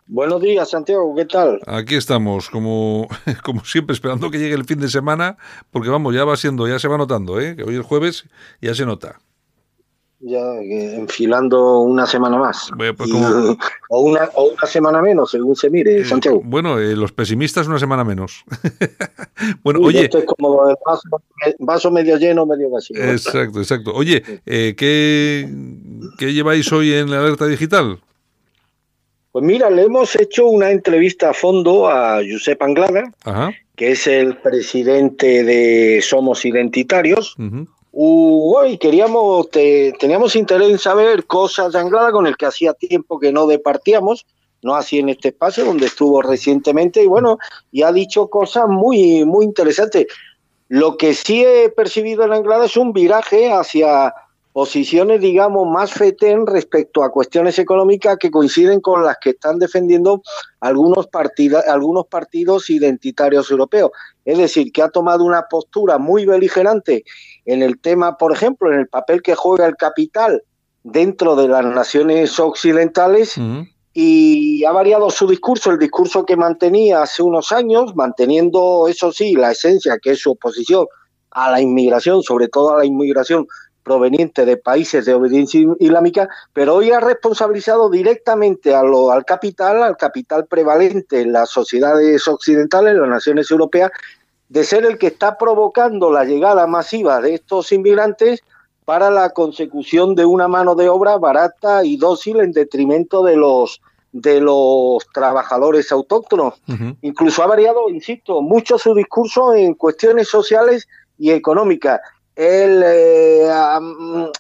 Buenos 0.07 0.41
días, 0.41 0.69
Santiago, 0.69 1.13
¿qué 1.13 1.25
tal? 1.25 1.59
Aquí 1.67 1.95
estamos, 1.95 2.49
como, 2.49 3.09
como 3.43 3.65
siempre, 3.65 3.93
esperando 3.93 4.31
que 4.31 4.39
llegue 4.39 4.55
el 4.55 4.63
fin 4.63 4.79
de 4.79 4.87
semana, 4.87 5.35
porque 5.69 5.89
vamos, 5.89 6.15
ya 6.15 6.23
va 6.23 6.37
siendo, 6.37 6.65
ya 6.65 6.79
se 6.79 6.87
va 6.87 6.97
notando, 6.97 7.41
¿eh? 7.41 7.57
que 7.57 7.63
hoy 7.63 7.75
es 7.75 7.85
jueves, 7.85 8.23
ya 8.61 8.73
se 8.73 8.85
nota. 8.85 9.19
Ya 10.23 10.55
eh, 10.61 10.95
enfilando 10.97 11.79
una 11.79 12.05
semana 12.05 12.37
más. 12.37 12.69
Bueno, 12.77 12.95
pues 12.95 13.11
como- 13.11 13.53
eh, 13.53 13.57
o, 13.89 14.01
una, 14.01 14.29
o 14.35 14.49
una 14.51 14.67
semana 14.67 15.01
menos, 15.01 15.31
según 15.31 15.55
se 15.55 15.69
mire, 15.71 16.05
Santiago. 16.05 16.41
Bueno, 16.43 16.77
eh, 16.79 16.95
los 16.95 17.11
pesimistas 17.11 17.67
una 17.67 17.79
semana 17.79 18.03
menos. 18.03 18.43
bueno, 19.63 19.79
oye, 19.81 20.03
Esto 20.03 20.19
es 20.19 20.25
como 20.25 20.69
el 20.69 20.75
vaso, 20.85 21.01
vaso 21.59 21.89
medio 21.91 22.17
lleno, 22.17 22.45
medio 22.45 22.69
vacío. 22.69 22.97
exacto, 23.03 23.59
exacto. 23.59 23.93
Oye, 23.95 24.23
eh, 24.45 24.75
¿qué, 24.77 25.49
¿qué 26.19 26.33
lleváis 26.33 26.71
hoy 26.71 26.93
en 26.93 27.09
la 27.09 27.19
alerta 27.19 27.47
digital? 27.47 27.99
Pues 29.31 29.43
mira, 29.45 29.69
le 29.69 29.83
hemos 29.83 30.15
hecho 30.17 30.45
una 30.45 30.69
entrevista 30.71 31.29
a 31.29 31.33
fondo 31.33 31.89
a 31.89 32.17
Josep 32.29 32.61
Anglada, 32.61 33.11
Ajá. 33.23 33.51
que 33.75 33.91
es 33.91 34.05
el 34.05 34.37
presidente 34.37 35.43
de 35.43 36.01
Somos 36.03 36.45
Identitarios. 36.45 37.35
ujú. 37.39 37.65
Uh, 37.93 38.55
hoy 38.55 38.77
queríamos, 38.77 39.49
te- 39.49 39.93
teníamos 39.99 40.35
interés 40.37 40.69
en 40.69 40.79
saber 40.79 41.25
cosas 41.25 41.73
de 41.73 41.79
Anglada 41.79 42.11
con 42.11 42.25
el 42.25 42.37
que 42.37 42.45
hacía 42.45 42.73
tiempo 42.73 43.19
que 43.19 43.33
no 43.33 43.47
departíamos, 43.47 44.25
no 44.61 44.75
así 44.75 44.99
en 44.99 45.09
este 45.09 45.29
espacio 45.29 45.65
donde 45.65 45.87
estuvo 45.87 46.21
recientemente 46.21 47.03
y 47.03 47.07
bueno, 47.07 47.37
y 47.71 47.81
ha 47.81 47.91
dicho 47.91 48.29
cosas 48.29 48.67
muy, 48.69 49.25
muy 49.25 49.43
interesantes. 49.43 50.07
Lo 50.69 50.95
que 50.95 51.13
sí 51.13 51.43
he 51.43 51.67
percibido 51.69 52.23
en 52.23 52.31
Anglada 52.31 52.65
es 52.65 52.77
un 52.77 52.93
viraje 52.93 53.51
hacia 53.51 54.13
posiciones, 54.53 55.19
digamos, 55.21 55.67
más 55.67 55.91
fetén 55.91 56.45
respecto 56.45 57.03
a 57.03 57.11
cuestiones 57.11 57.57
económicas 57.59 58.17
que 58.17 58.31
coinciden 58.31 58.79
con 58.81 59.03
las 59.03 59.17
que 59.19 59.31
están 59.31 59.59
defendiendo 59.59 60.21
algunos, 60.59 61.07
partida- 61.07 61.63
algunos 61.67 62.07
partidos 62.07 62.69
identitarios 62.69 63.49
europeos. 63.49 63.91
Es 64.23 64.37
decir, 64.37 64.71
que 64.71 64.81
ha 64.81 64.89
tomado 64.89 65.23
una 65.23 65.43
postura 65.49 65.97
muy 65.97 66.25
beligerante 66.25 67.03
en 67.45 67.63
el 67.63 67.79
tema, 67.79 68.17
por 68.17 68.31
ejemplo, 68.33 68.71
en 68.71 68.79
el 68.79 68.87
papel 68.87 69.21
que 69.21 69.35
juega 69.35 69.65
el 69.65 69.75
capital 69.75 70.43
dentro 70.83 71.35
de 71.35 71.47
las 71.47 71.63
naciones 71.65 72.39
occidentales 72.39 73.37
y 73.93 74.63
ha 74.65 74.71
variado 74.71 75.09
su 75.09 75.27
discurso, 75.27 75.71
el 75.71 75.79
discurso 75.79 76.25
que 76.25 76.35
mantenía 76.37 77.01
hace 77.01 77.21
unos 77.23 77.51
años, 77.51 77.95
manteniendo, 77.95 78.87
eso 78.87 79.11
sí, 79.11 79.33
la 79.33 79.51
esencia 79.51 79.97
que 80.01 80.11
es 80.11 80.19
su 80.19 80.31
oposición 80.31 80.85
a 81.31 81.51
la 81.51 81.61
inmigración, 81.61 82.23
sobre 82.23 82.47
todo 82.47 82.73
a 82.73 82.77
la 82.77 82.85
inmigración 82.85 83.47
proveniente 83.83 84.45
de 84.45 84.57
países 84.57 85.05
de 85.05 85.13
obediencia 85.13 85.59
islámica, 85.79 86.29
pero 86.53 86.75
hoy 86.75 86.91
ha 86.91 86.99
responsabilizado 86.99 87.89
directamente 87.89 88.75
a 88.75 88.83
lo- 88.83 89.11
al 89.11 89.25
capital, 89.25 89.81
al 89.81 89.97
capital 89.97 90.45
prevalente 90.45 91.21
en 91.21 91.33
las 91.33 91.49
sociedades 91.49 92.27
occidentales, 92.27 92.93
en 92.93 93.01
las 93.01 93.09
naciones 93.09 93.49
europeas, 93.49 93.89
de 94.51 94.65
ser 94.65 94.83
el 94.83 94.97
que 94.97 95.07
está 95.07 95.37
provocando 95.37 96.11
la 96.11 96.25
llegada 96.25 96.67
masiva 96.67 97.21
de 97.21 97.35
estos 97.35 97.71
inmigrantes 97.71 98.41
para 98.83 99.09
la 99.09 99.29
consecución 99.29 100.13
de 100.13 100.25
una 100.25 100.49
mano 100.49 100.75
de 100.75 100.89
obra 100.89 101.17
barata 101.17 101.85
y 101.85 101.95
dócil 101.95 102.41
en 102.41 102.51
detrimento 102.51 103.23
de 103.23 103.37
los 103.37 103.81
de 104.11 104.41
los 104.41 105.07
trabajadores 105.13 105.89
autóctonos. 105.93 106.61
Incluso 107.01 107.43
ha 107.43 107.47
variado, 107.47 107.87
insisto, 107.87 108.41
mucho 108.41 108.77
su 108.77 108.93
discurso 108.93 109.55
en 109.55 109.73
cuestiones 109.73 110.27
sociales 110.27 110.85
y 111.17 111.31
económicas. 111.31 112.01
él 112.35 112.83
eh, 112.85 113.49
ha, 113.49 113.79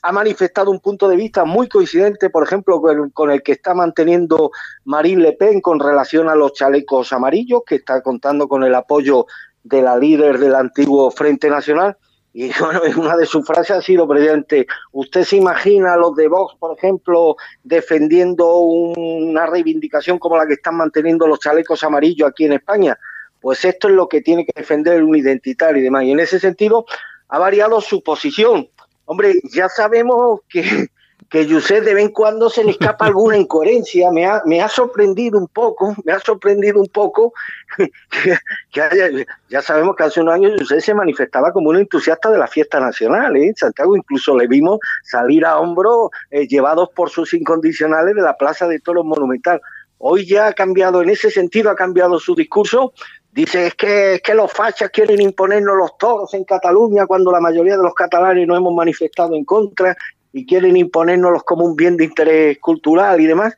ha 0.01 0.11
manifestado 0.11 0.71
un 0.71 0.81
punto 0.81 1.07
de 1.07 1.15
vista 1.15 1.45
muy 1.45 1.69
coincidente, 1.69 2.29
por 2.29 2.43
ejemplo, 2.43 2.81
con, 2.81 3.11
con 3.11 3.31
el 3.31 3.41
que 3.43 3.53
está 3.53 3.73
manteniendo 3.73 4.51
Marine 4.83 5.21
Le 5.21 5.31
Pen 5.33 5.61
con 5.61 5.79
relación 5.79 6.27
a 6.27 6.35
los 6.35 6.51
chalecos 6.51 7.13
amarillos, 7.13 7.61
que 7.65 7.75
está 7.75 8.01
contando 8.01 8.49
con 8.49 8.65
el 8.65 8.75
apoyo 8.75 9.25
de 9.63 9.81
la 9.81 9.97
líder 9.97 10.37
del 10.39 10.55
antiguo 10.55 11.11
Frente 11.11 11.49
Nacional. 11.49 11.97
Y 12.33 12.51
bueno, 12.59 12.81
una 12.97 13.17
de 13.17 13.25
sus 13.25 13.45
frases 13.45 13.71
ha 13.71 13.81
sido, 13.81 14.07
presidente, 14.07 14.65
¿usted 14.91 15.23
se 15.23 15.37
imagina 15.37 15.93
a 15.93 15.97
los 15.97 16.15
de 16.15 16.27
Vox, 16.27 16.55
por 16.57 16.77
ejemplo, 16.77 17.35
defendiendo 17.63 18.57
una 18.57 19.45
reivindicación 19.45 20.17
como 20.17 20.37
la 20.37 20.47
que 20.47 20.53
están 20.53 20.75
manteniendo 20.77 21.27
los 21.27 21.39
chalecos 21.39 21.83
amarillos 21.83 22.29
aquí 22.29 22.45
en 22.45 22.53
España? 22.53 22.97
Pues 23.39 23.65
esto 23.65 23.89
es 23.89 23.95
lo 23.95 24.07
que 24.07 24.21
tiene 24.21 24.45
que 24.45 24.53
defender 24.55 25.03
un 25.03 25.15
identitario 25.15 25.81
y 25.81 25.83
demás. 25.83 26.03
Y 26.03 26.11
en 26.11 26.19
ese 26.19 26.39
sentido 26.39 26.85
ha 27.27 27.39
variado 27.39 27.81
su 27.81 28.03
posición. 28.03 28.69
Hombre, 29.05 29.33
ya 29.53 29.67
sabemos 29.67 30.41
que, 30.47 30.87
que 31.31 31.47
Yusef 31.47 31.85
de 31.85 31.93
vez 31.93 32.03
en 32.03 32.11
cuando 32.11 32.49
se 32.49 32.61
le 32.61 32.71
escapa 32.71 33.05
alguna 33.05 33.37
incoherencia. 33.37 34.11
Me 34.11 34.25
ha, 34.25 34.41
me 34.45 34.61
ha 34.61 34.67
sorprendido 34.67 35.39
un 35.39 35.47
poco, 35.47 35.95
me 36.03 36.11
ha 36.11 36.19
sorprendido 36.19 36.79
un 36.79 36.89
poco 36.89 37.33
que, 38.69 38.81
haya, 38.81 39.09
ya 39.49 39.61
sabemos 39.61 39.95
que 39.95 40.03
hace 40.03 40.19
unos 40.19 40.33
años 40.33 40.59
Yusef 40.59 40.83
se 40.83 40.93
manifestaba 40.93 41.53
como 41.53 41.69
un 41.69 41.77
entusiasta 41.77 42.29
de 42.29 42.37
la 42.37 42.47
fiesta 42.47 42.81
nacional. 42.81 43.37
¿eh? 43.37 43.47
En 43.47 43.55
Santiago 43.55 43.95
incluso 43.95 44.37
le 44.37 44.45
vimos 44.45 44.79
salir 45.05 45.45
a 45.45 45.57
hombro 45.57 46.11
eh, 46.29 46.47
llevados 46.47 46.89
por 46.89 47.09
sus 47.09 47.33
incondicionales 47.33 48.13
de 48.13 48.21
la 48.21 48.35
Plaza 48.35 48.67
de 48.67 48.79
Toros 48.79 49.05
Monumental. 49.05 49.61
Hoy 49.99 50.25
ya 50.25 50.47
ha 50.47 50.53
cambiado, 50.53 51.01
en 51.01 51.11
ese 51.11 51.31
sentido 51.31 51.69
ha 51.69 51.75
cambiado 51.75 52.19
su 52.19 52.35
discurso. 52.35 52.91
Dice 53.31 53.67
es 53.67 53.75
que, 53.75 54.15
es 54.15 54.21
que 54.21 54.33
los 54.33 54.51
fachas 54.51 54.89
quieren 54.89 55.21
imponernos 55.21 55.77
los 55.77 55.97
toros 55.97 56.33
en 56.33 56.43
Cataluña 56.43 57.05
cuando 57.05 57.31
la 57.31 57.39
mayoría 57.39 57.77
de 57.77 57.83
los 57.83 57.93
catalanes 57.93 58.45
nos 58.45 58.57
hemos 58.57 58.73
manifestado 58.73 59.33
en 59.33 59.45
contra 59.45 59.95
y 60.33 60.45
quieren 60.45 60.77
imponérnoslos 60.77 61.43
como 61.43 61.65
un 61.65 61.75
bien 61.75 61.97
de 61.97 62.05
interés 62.05 62.57
cultural 62.59 63.19
y 63.19 63.27
demás. 63.27 63.53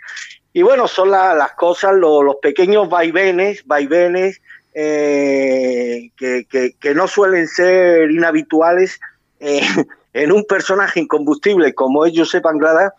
Y 0.53 0.61
bueno, 0.61 0.87
son 0.87 1.11
la- 1.11 1.33
las 1.35 1.53
cosas, 1.53 1.93
lo- 1.95 2.23
los 2.23 2.35
pequeños 2.41 2.89
vaivenes, 2.89 3.65
vaivenes 3.65 4.41
eh, 4.75 6.09
que, 6.17 6.45
que- 6.79 6.93
no 6.95 7.07
suelen 7.07 7.47
ser 7.47 8.09
inhabituales 8.11 8.99
eh, 9.39 9.61
en 10.13 10.31
un 10.31 10.43
personaje 10.45 10.99
incombustible 10.99 11.73
como 11.73 12.05
es 12.05 12.13
Josep 12.15 12.45
Anglada, 12.45 12.93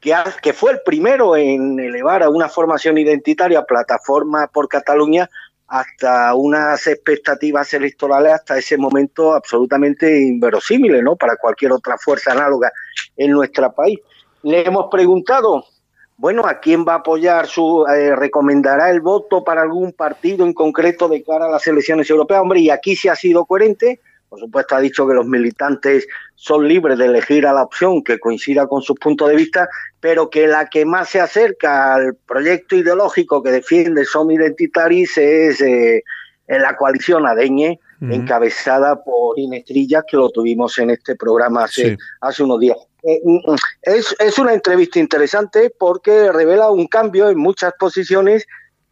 que, 0.00 0.14
que 0.42 0.52
fue 0.52 0.72
el 0.72 0.80
primero 0.84 1.36
en 1.36 1.78
elevar 1.80 2.22
a 2.22 2.28
una 2.28 2.48
formación 2.48 2.98
identitaria, 2.98 3.64
plataforma 3.64 4.46
por 4.48 4.68
Cataluña, 4.68 5.28
hasta 5.68 6.34
unas 6.34 6.86
expectativas 6.86 7.72
electorales 7.74 8.32
hasta 8.32 8.58
ese 8.58 8.76
momento 8.76 9.34
absolutamente 9.34 10.20
inverosímiles, 10.20 11.02
¿no? 11.02 11.16
Para 11.16 11.36
cualquier 11.36 11.72
otra 11.72 11.96
fuerza 11.98 12.32
análoga 12.32 12.70
en 13.16 13.32
nuestro 13.32 13.72
país. 13.72 13.98
Le 14.42 14.66
hemos 14.66 14.86
preguntado, 14.90 15.64
bueno, 16.18 16.46
¿a 16.46 16.60
quién 16.60 16.84
va 16.86 16.94
a 16.94 16.98
apoyar 16.98 17.46
su, 17.46 17.84
eh, 17.86 18.14
recomendará 18.14 18.90
el 18.90 19.00
voto 19.00 19.44
para 19.44 19.62
algún 19.62 19.92
partido 19.92 20.46
en 20.46 20.54
concreto 20.54 21.08
de 21.08 21.22
cara 21.22 21.46
a 21.46 21.50
las 21.50 21.66
elecciones 21.66 22.08
europeas? 22.08 22.40
Hombre, 22.40 22.60
y 22.60 22.70
aquí 22.70 22.96
sí 22.96 23.08
ha 23.08 23.16
sido 23.16 23.44
coherente. 23.44 24.00
Por 24.28 24.40
supuesto, 24.40 24.74
ha 24.74 24.80
dicho 24.80 25.06
que 25.06 25.14
los 25.14 25.26
militantes 25.26 26.06
son 26.34 26.66
libres 26.66 26.98
de 26.98 27.06
elegir 27.06 27.46
a 27.46 27.52
la 27.52 27.62
opción 27.62 28.02
que 28.02 28.18
coincida 28.18 28.66
con 28.66 28.82
sus 28.82 28.98
puntos 28.98 29.28
de 29.28 29.36
vista, 29.36 29.68
pero 30.00 30.28
que 30.28 30.46
la 30.46 30.66
que 30.68 30.84
más 30.84 31.08
se 31.08 31.20
acerca 31.20 31.94
al 31.94 32.16
proyecto 32.26 32.76
ideológico 32.76 33.42
que 33.42 33.50
defiende 33.52 34.04
Som 34.04 34.30
Identitaris 34.30 35.16
es 35.16 35.60
eh, 35.60 36.02
en 36.48 36.62
la 36.62 36.76
coalición 36.76 37.26
Adeñe, 37.26 37.80
encabezada 38.00 39.02
por 39.02 39.38
Inés 39.38 39.64
Trillas, 39.64 40.04
que 40.08 40.16
lo 40.16 40.28
tuvimos 40.30 40.78
en 40.78 40.90
este 40.90 41.16
programa 41.16 41.64
hace, 41.64 41.90
Sí. 41.90 41.96
hace 42.20 42.42
unos 42.42 42.60
días. 42.60 42.76
Eh, 43.02 43.20
mm, 43.24 43.54
es, 43.82 44.14
es 44.18 44.38
una 44.38 44.52
entrevista 44.52 44.98
interesante 44.98 45.72
porque 45.78 46.30
revela 46.32 46.70
un 46.70 46.86
cambio 46.88 47.30
en 47.30 47.38
muchas 47.38 47.72
posiciones 47.78 48.46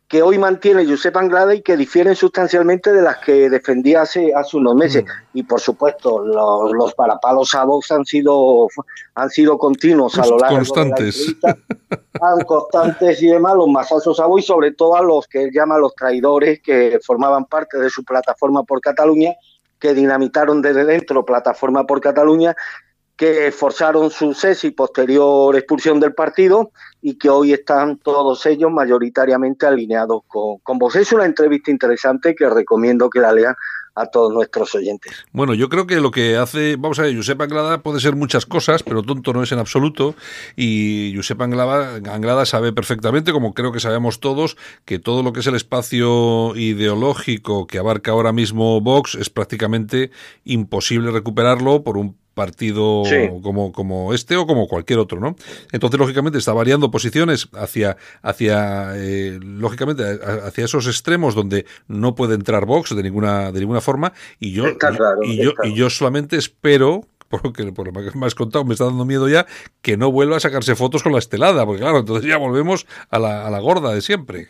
que 0.09 0.23
hoy 0.23 0.39
mantiene 0.39 0.87
Josep 0.87 1.17
Anglada 1.17 1.55
y 1.55 1.63
que 1.63 1.77
difieren 1.77 2.15
sustancialmente 2.15 2.93
de 2.93 3.01
las 3.01 3.19
que 3.19 3.49
defendía 3.49 4.03
hace, 4.03 4.35
hace 4.35 4.57
unos 4.57 4.75
meses. 4.75 5.05
Mm. 5.05 5.39
Y 5.39 5.43
por 5.45 5.61
supuesto, 5.61 6.25
los, 6.25 6.73
los 6.73 6.95
parapalos 6.95 7.55
a 7.55 7.65
Vox 7.65 7.91
han 7.91 8.05
sido, 8.05 8.69
han 9.15 9.31
sido 9.31 9.57
continuos 9.57 10.19
a 10.19 10.27
lo 10.27 10.39
largo 10.39 10.59
Constantes. 10.59 11.27
de 11.27 11.37
la 11.43 11.51
entrevista. 11.53 11.79
Han 12.21 12.45
constantes 12.45 13.23
y 13.23 13.29
demás, 13.29 13.55
los 13.57 13.69
masazos 13.69 14.21
a 14.21 14.27
Vox, 14.27 14.45
y 14.45 14.47
sobre 14.47 14.73
todo 14.73 14.97
a 14.97 15.03
los 15.03 15.27
que 15.27 15.45
él 15.45 15.51
llama 15.53 15.79
los 15.79 15.95
traidores 15.95 16.61
que 16.63 17.01
formaban 17.05 17.47
parte 17.47 17.79
de 17.79 17.89
su 17.89 18.05
plataforma 18.05 18.63
por 18.63 18.81
Cataluña, 18.81 19.33
que 19.79 19.95
dinamitaron 19.95 20.61
desde 20.61 20.85
dentro 20.85 21.25
plataforma 21.25 21.87
por 21.87 22.01
Cataluña 22.01 22.55
que 23.17 23.53
forzaron 23.53 24.11
su 24.11 24.35
cese 24.35 24.69
y 24.69 24.71
posterior 24.73 25.55
expulsión 25.57 26.01
del 26.01 26.15
partido 26.15 26.73
y 27.07 27.17
que 27.17 27.29
hoy 27.29 27.53
están 27.53 27.99
todos 27.99 28.47
ellos 28.47 28.73
mayoritariamente 28.73 29.67
alineados 29.67 30.23
con, 30.27 30.57
con 30.61 30.79
vos. 30.79 30.97
Es 30.97 31.13
una 31.13 31.27
entrevista 31.27 31.71
interesante 31.71 32.35
que 32.35 32.49
recomiendo 32.49 33.11
que 33.11 33.21
la 33.21 33.31
lean 33.31 33.55
a 33.95 34.07
todos 34.07 34.33
nuestros 34.33 34.75
oyentes. 34.75 35.13
Bueno, 35.31 35.53
yo 35.53 35.69
creo 35.69 35.87
que 35.87 36.01
lo 36.01 36.11
que 36.11 36.39
hace, 36.39 36.77
vamos 36.77 36.99
a 36.99 37.03
ver, 37.03 37.15
Josep 37.15 37.39
Anglada 37.43 37.83
puede 37.83 38.01
ser 38.01 38.17
muchas 38.17 38.47
cosas, 38.47 38.83
pero 38.83 39.03
tonto 39.03 39.35
no 39.35 39.43
es 39.43 39.53
en 39.53 39.59
absoluto. 39.59 40.15
Y 40.57 41.13
Josep 41.15 41.43
Anglada, 41.43 41.97
Anglada 42.11 42.47
sabe 42.47 42.73
perfectamente, 42.73 43.33
como 43.33 43.53
creo 43.53 43.71
que 43.71 43.81
sabemos 43.81 44.19
todos, 44.19 44.57
que 44.87 44.99
todo 44.99 45.23
lo 45.23 45.35
que 45.35 45.41
es 45.41 45.47
el 45.47 45.57
espacio 45.57 46.57
ideológico 46.57 47.67
que 47.67 47.79
abarca 47.79 48.13
ahora 48.13 48.33
mismo 48.33 48.81
Vox 48.81 49.15
es 49.15 49.29
prácticamente 49.29 50.11
imposible 50.45 51.11
recuperarlo 51.11 51.85
por 51.85 51.99
un 51.99 52.17
partido 52.35 53.03
Sí. 53.05 53.29
como, 53.43 53.73
como 53.73 54.13
este 54.13 54.37
o 54.37 54.47
como 54.47 54.67
cualquier 54.69 54.99
otro, 54.99 55.21
¿no? 55.21 55.37
Entonces, 55.73 55.99
lógicamente, 55.99 56.39
está 56.39 56.53
variando 56.53 56.91
posiciones 56.91 57.49
hacia, 57.55 57.97
hacia 58.23 58.93
eh, 58.97 59.39
lógicamente, 59.43 60.05
hacia 60.45 60.65
esos 60.65 60.87
extremos 60.87 61.35
donde 61.35 61.65
no 61.89 62.15
puede 62.15 62.35
entrar 62.35 62.67
Vox 62.67 62.95
de 62.95 63.03
ninguna, 63.03 63.53
de 63.53 63.61
ninguna 63.61 63.81
forma. 63.81 64.13
Y 64.39 64.53
yo, 64.53 64.77
claro, 64.79 65.23
y, 65.23 65.43
yo, 65.43 65.53
y 65.63 65.75
yo 65.75 65.91
solamente 65.91 66.37
espero 66.37 67.07
porque 67.29 67.73
por 67.73 67.87
lo 67.93 68.11
que 68.11 68.17
me 68.17 68.27
has 68.27 68.35
contado 68.35 68.65
me 68.65 68.75
está 68.75 68.85
dando 68.85 69.05
miedo 69.05 69.29
ya 69.29 69.47
que 69.83 69.97
no 69.97 70.13
vuelva 70.13 70.37
a 70.37 70.41
sacarse 70.41 70.77
fotos 70.77 71.03
con 71.03 71.13
la 71.13 71.19
estelada, 71.19 71.65
porque 71.67 71.81
claro, 71.81 71.99
entonces 71.99 72.29
ya 72.29 72.37
volvemos 72.37 72.87
a 73.11 73.19
la, 73.19 73.47
a 73.47 73.51
la 73.51 73.59
gorda 73.61 73.93
de 73.93 74.03
siempre. 74.03 74.49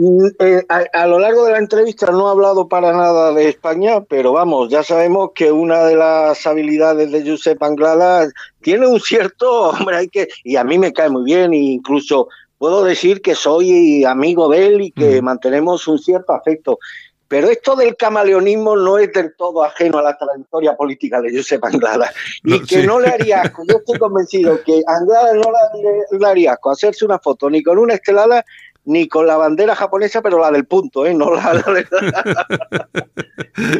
Mm, 0.00 0.26
eh, 0.38 0.62
a, 0.68 0.84
a 0.92 1.06
lo 1.08 1.18
largo 1.18 1.44
de 1.44 1.50
la 1.52 1.58
entrevista 1.58 2.06
no 2.12 2.28
ha 2.28 2.30
hablado 2.30 2.68
para 2.68 2.92
nada 2.92 3.32
de 3.32 3.48
España, 3.48 4.00
pero 4.08 4.32
vamos, 4.32 4.68
ya 4.70 4.84
sabemos 4.84 5.30
que 5.34 5.50
una 5.50 5.84
de 5.86 5.96
las 5.96 6.46
habilidades 6.46 7.10
de 7.10 7.28
Josep 7.28 7.60
Anglada 7.60 8.28
tiene 8.60 8.86
un 8.86 9.00
cierto, 9.00 9.70
hombre, 9.70 9.96
hay 9.96 10.08
que, 10.08 10.28
y 10.44 10.54
a 10.54 10.62
mí 10.62 10.78
me 10.78 10.92
cae 10.92 11.08
muy 11.10 11.24
bien, 11.24 11.52
e 11.52 11.56
incluso 11.56 12.28
puedo 12.58 12.84
decir 12.84 13.20
que 13.22 13.34
soy 13.34 14.04
amigo 14.04 14.48
de 14.48 14.66
él 14.68 14.80
y 14.82 14.92
que 14.92 15.20
Mm. 15.20 15.24
mantenemos 15.24 15.88
un 15.88 15.98
cierto 15.98 16.32
afecto. 16.32 16.78
Pero 17.26 17.48
esto 17.50 17.76
del 17.76 17.94
camaleonismo 17.94 18.74
no 18.74 18.96
es 18.98 19.12
del 19.12 19.34
todo 19.36 19.62
ajeno 19.62 19.98
a 19.98 20.02
la 20.02 20.16
trayectoria 20.16 20.74
política 20.76 21.20
de 21.20 21.36
Josep 21.36 21.62
Anglada. 21.62 22.10
Y 22.42 22.52
No, 22.52 22.60
que 22.60 22.80
sí. 22.80 22.86
no 22.86 22.98
le 23.00 23.08
haría 23.08 23.42
asco. 23.42 23.64
Yo 23.68 23.76
estoy 23.76 23.98
convencido 23.98 24.58
que 24.64 24.80
Anglada 24.86 25.34
no 25.34 25.50
le, 25.50 26.18
le 26.18 26.26
haría 26.26 26.52
asco 26.52 26.70
hacerse 26.70 27.04
una 27.04 27.18
foto 27.18 27.50
ni 27.50 27.62
con 27.62 27.76
una 27.78 27.94
estelada 27.94 28.42
ni 28.84 29.06
con 29.08 29.26
la 29.26 29.36
bandera 29.36 29.74
japonesa, 29.76 30.22
pero 30.22 30.38
la 30.38 30.50
del 30.50 30.66
punto, 30.66 31.06
¿eh? 31.06 31.14
No, 31.14 31.34
la, 31.34 31.52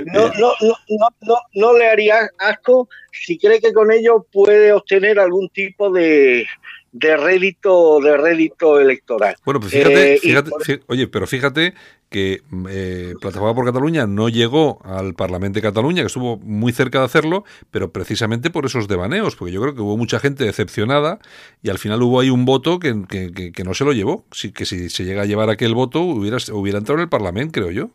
no, 0.06 0.28
no, 0.28 0.52
no, 0.60 0.74
no, 0.88 1.08
no, 1.22 1.36
no 1.54 1.78
le 1.78 1.88
haría 1.88 2.30
asco 2.38 2.88
si 3.12 3.38
cree 3.38 3.60
que 3.60 3.72
con 3.72 3.90
ello 3.92 4.26
puede 4.32 4.72
obtener 4.72 5.18
algún 5.18 5.48
tipo 5.50 5.90
de, 5.90 6.46
de 6.92 7.16
rédito 7.16 8.00
de 8.00 8.16
rédito 8.16 8.80
electoral. 8.80 9.36
Bueno, 9.44 9.60
pues 9.60 9.72
fíjate, 9.72 10.14
Eh, 10.14 10.18
fíjate- 10.18 10.50
por- 10.50 10.62
oye, 10.88 11.06
pero 11.08 11.26
fíjate 11.26 11.74
que 12.10 12.42
eh, 12.70 13.14
Plataforma 13.20 13.54
por 13.54 13.64
Cataluña 13.66 14.06
no 14.06 14.28
llegó 14.28 14.80
al 14.84 15.14
Parlamento 15.14 15.56
de 15.58 15.62
Cataluña, 15.62 16.02
que 16.02 16.06
estuvo 16.06 16.38
muy 16.38 16.72
cerca 16.72 17.00
de 17.00 17.04
hacerlo, 17.04 17.44
pero 17.70 17.92
precisamente 17.92 18.50
por 18.50 18.64
esos 18.66 18.88
devaneos, 18.88 19.36
porque 19.36 19.52
yo 19.52 19.60
creo 19.60 19.74
que 19.74 19.82
hubo 19.82 19.96
mucha 19.96 20.18
gente 20.20 20.44
decepcionada 20.44 21.18
y 21.62 21.70
al 21.70 21.78
final 21.78 22.02
hubo 22.02 22.20
ahí 22.20 22.30
un 22.30 22.44
voto 22.44 22.78
que, 22.78 23.04
que- 23.08 23.52
que- 23.52 23.64
no 23.64 23.74
se 23.74 23.84
lo 23.84 23.92
llevó. 23.92 24.24
Sí, 24.32 24.52
que 24.52 24.64
si 24.64 24.88
se 24.90 25.04
llega 25.04 25.22
a 25.22 25.26
llevar 25.26 25.50
aquel 25.50 25.74
voto 25.74 26.00
hubiera, 26.00 26.38
hubiera 26.52 26.78
entrado 26.78 26.98
en 26.98 27.02
el 27.02 27.08
Parlamento, 27.08 27.52
creo 27.60 27.70
yo. 27.70 27.90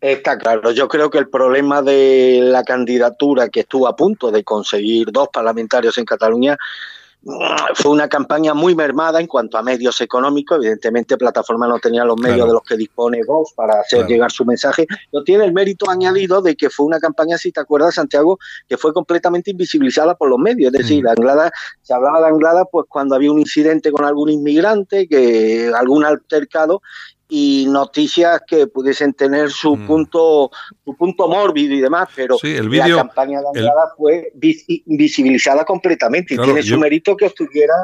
Está 0.00 0.36
claro, 0.36 0.70
yo 0.72 0.86
creo 0.86 1.08
que 1.08 1.16
el 1.16 1.30
problema 1.30 1.80
de 1.80 2.40
la 2.42 2.62
candidatura 2.62 3.48
que 3.48 3.60
estuvo 3.60 3.88
a 3.88 3.96
punto 3.96 4.30
de 4.30 4.44
conseguir 4.44 5.10
dos 5.10 5.28
parlamentarios 5.32 5.96
en 5.96 6.04
Cataluña 6.04 6.58
fue 7.74 7.90
una 7.92 8.08
campaña 8.08 8.54
muy 8.54 8.74
mermada 8.74 9.20
en 9.20 9.26
cuanto 9.26 9.56
a 9.58 9.62
medios 9.62 10.00
económicos. 10.00 10.58
Evidentemente, 10.58 11.16
Plataforma 11.16 11.66
no 11.66 11.78
tenía 11.78 12.04
los 12.04 12.16
medios 12.18 12.36
Claro. 12.36 12.50
de 12.50 12.54
los 12.54 12.62
que 12.64 12.76
dispone 12.76 13.20
Vox 13.26 13.52
para 13.54 13.80
hacer 13.80 14.00
Claro. 14.00 14.08
llegar 14.08 14.30
su 14.32 14.44
mensaje. 14.44 14.86
No 15.12 15.22
tiene 15.24 15.44
el 15.44 15.52
mérito 15.52 15.88
añadido 15.88 16.42
de 16.42 16.54
que 16.56 16.70
fue 16.70 16.86
una 16.86 16.98
campaña, 17.00 17.38
si 17.38 17.50
te 17.52 17.60
acuerdas, 17.60 17.94
Santiago, 17.94 18.38
que 18.68 18.76
fue 18.76 18.92
completamente 18.92 19.50
invisibilizada 19.52 20.14
por 20.14 20.28
los 20.28 20.38
medios. 20.38 20.72
Es 20.74 20.80
decir, 20.80 21.02
Mm. 21.02 21.06
la 21.06 21.12
Anglada, 21.12 21.52
se 21.82 21.94
hablaba 21.94 22.20
de 22.20 22.26
Anglada 22.28 22.64
pues 22.66 22.86
cuando 22.88 23.14
había 23.14 23.32
un 23.32 23.38
incidente 23.40 23.90
con 23.90 24.04
algún 24.04 24.30
inmigrante, 24.30 25.08
que 25.08 25.72
algún 25.74 26.04
altercado, 26.04 26.82
y 27.36 27.66
noticias 27.68 28.42
que 28.46 28.68
pudiesen 28.68 29.12
tener 29.12 29.50
su 29.50 29.76
punto 29.86 30.50
su 30.84 30.96
punto 30.96 31.26
mórbido 31.26 31.74
y 31.74 31.80
demás, 31.80 32.08
pero 32.14 32.36
Mm. 32.36 32.38
Sí, 32.40 32.48
el 32.54 32.70
la 32.70 32.96
campaña 32.96 33.40
de 33.40 33.46
el- 33.60 33.66
Anglada 33.66 33.88
fue 33.96 34.30
visi- 34.36 34.82
visibilizada 34.86 35.64
completamente 35.64 36.34
y 36.34 36.38
tiene 36.38 36.62
su 36.62 36.68
yo- 36.70 36.78
mérito 36.78 37.16
que 37.16 37.26
estuviera 37.26 37.74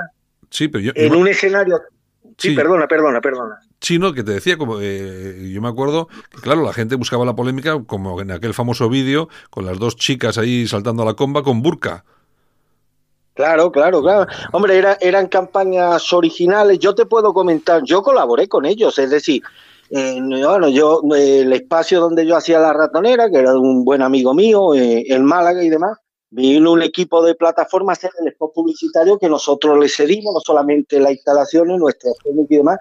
Sí, 0.50 0.68
pero 0.68 0.82
yo, 0.84 0.92
en 0.94 1.12
yo- 1.12 1.18
un 1.18 1.26
escenario. 1.26 1.80
Sí, 2.38 2.50
Sí. 2.50 2.54
perdona, 2.54 2.86
perdona, 2.86 3.20
perdona. 3.20 3.56
Sí, 3.80 3.98
no, 3.98 4.12
que 4.14 4.22
te 4.22 4.32
decía, 4.32 4.56
como 4.56 4.78
eh, 4.80 5.50
yo 5.52 5.60
me 5.60 5.68
acuerdo 5.68 6.06
que, 6.32 6.40
claro, 6.42 6.62
la 6.62 6.72
gente 6.72 6.94
buscaba 6.94 7.24
la 7.24 7.34
polémica, 7.34 7.82
como 7.86 8.20
en 8.20 8.30
aquel 8.30 8.54
famoso 8.54 8.88
vídeo, 8.88 9.28
con 9.50 9.66
las 9.66 9.78
dos 9.78 9.96
chicas 9.96 10.38
ahí 10.38 10.66
saltando 10.68 11.02
a 11.02 11.06
la 11.06 11.14
comba 11.14 11.42
con 11.42 11.60
burka. 11.62 12.04
Claro, 13.40 13.72
claro, 13.72 14.02
claro. 14.02 14.26
Hombre, 14.52 14.76
era, 14.76 14.98
eran 15.00 15.26
campañas 15.26 16.12
originales. 16.12 16.78
Yo 16.78 16.94
te 16.94 17.06
puedo 17.06 17.32
comentar, 17.32 17.82
yo 17.84 18.02
colaboré 18.02 18.48
con 18.48 18.66
ellos, 18.66 18.98
es 18.98 19.08
decir, 19.08 19.42
eh, 19.88 20.20
bueno, 20.20 20.68
yo 20.68 21.00
el 21.16 21.50
espacio 21.54 22.00
donde 22.00 22.26
yo 22.26 22.36
hacía 22.36 22.58
la 22.58 22.74
ratonera, 22.74 23.30
que 23.30 23.38
era 23.38 23.54
un 23.58 23.82
buen 23.82 24.02
amigo 24.02 24.34
mío 24.34 24.74
eh, 24.74 25.04
en 25.08 25.24
Málaga 25.24 25.64
y 25.64 25.70
demás, 25.70 25.96
vino 26.28 26.72
un 26.72 26.82
equipo 26.82 27.24
de 27.24 27.34
plataformas 27.34 27.96
a 27.96 28.08
hacer 28.08 28.10
el 28.20 28.28
spot 28.28 28.52
publicitario 28.52 29.18
que 29.18 29.30
nosotros 29.30 29.78
le 29.78 29.88
cedimos, 29.88 30.34
no 30.34 30.40
solamente 30.40 31.00
las 31.00 31.12
instalaciones, 31.12 31.78
nuestras 31.78 32.12
y 32.26 32.56
demás, 32.56 32.78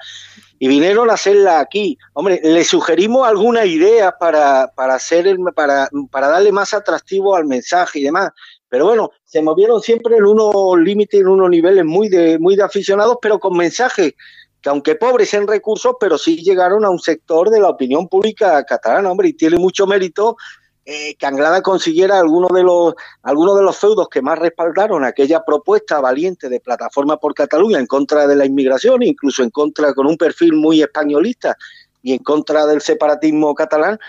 y 0.60 0.68
vinieron 0.68 1.10
a 1.10 1.14
hacerla 1.14 1.62
aquí. 1.62 1.98
Hombre, 2.16 2.42
le 2.44 2.66
sugerimos 2.66 3.26
alguna 3.26 3.66
idea 3.66 4.12
para, 4.12 4.74
para 4.76 4.96
hacer 4.96 5.26
el, 5.26 5.38
para, 5.56 5.88
para 6.12 6.28
darle 6.28 6.52
más 6.52 6.74
atractivo 6.74 7.34
al 7.34 7.46
mensaje 7.46 8.00
y 8.00 8.04
demás. 8.04 8.32
Pero 8.70 8.86
bueno, 8.86 9.12
se 9.26 9.42
movieron 9.42 9.82
siempre 9.82 10.18
en 10.18 10.26
unos 10.26 10.80
límites, 10.80 11.20
en 11.20 11.28
unos 11.28 11.50
niveles 11.50 11.84
muy 11.84 12.08
de, 12.08 12.38
muy 12.40 12.56
de 12.56 12.64
aficionados, 12.64 13.18
pero 13.22 13.40
con 13.40 13.58
mensajes 13.58 14.14
que 14.62 14.70
aunque 14.70 14.96
pobres 14.96 15.34
en 15.34 15.48
recursos, 15.48 15.96
pero 16.00 16.18
sí 16.18 16.38
llegaron 16.44 16.84
a 16.86 16.90
un 16.90 17.00
sector 17.00 17.50
de 17.50 17.62
la 17.62 17.70
opinión 17.70 18.08
pública 18.08 18.64
catalana, 18.66 19.10
hombre, 19.10 19.30
y 19.30 19.34
tiene 19.34 19.58
mucho 19.58 19.88
mérito 19.88 20.36
eh, 20.86 21.16
que 21.16 21.26
Anglada 21.26 21.62
consiguiera 21.62 22.20
algunos 22.20 22.50
de 22.50 22.64
los 22.64 22.96
algunos 23.22 23.56
de 23.58 23.64
los 23.64 23.78
feudos 23.78 24.10
que 24.10 24.22
más 24.22 24.40
respaldaron 24.40 25.06
aquella 25.06 25.44
propuesta 25.46 26.02
valiente 26.02 26.50
de 26.50 26.60
plataforma 26.60 27.18
por 27.18 27.34
Cataluña 27.34 27.80
en 27.80 27.86
contra 27.86 28.26
de 28.26 28.36
la 28.36 28.46
inmigración, 28.46 29.04
incluso 29.04 29.44
en 29.44 29.52
contra 29.52 29.94
con 29.94 30.08
un 30.08 30.18
perfil 30.18 30.54
muy 30.54 30.82
españolista 30.82 31.56
y 32.02 32.14
en 32.14 32.20
contra 32.20 32.66
del 32.66 32.82
separatismo 32.82 33.54
catalán, 33.54 34.00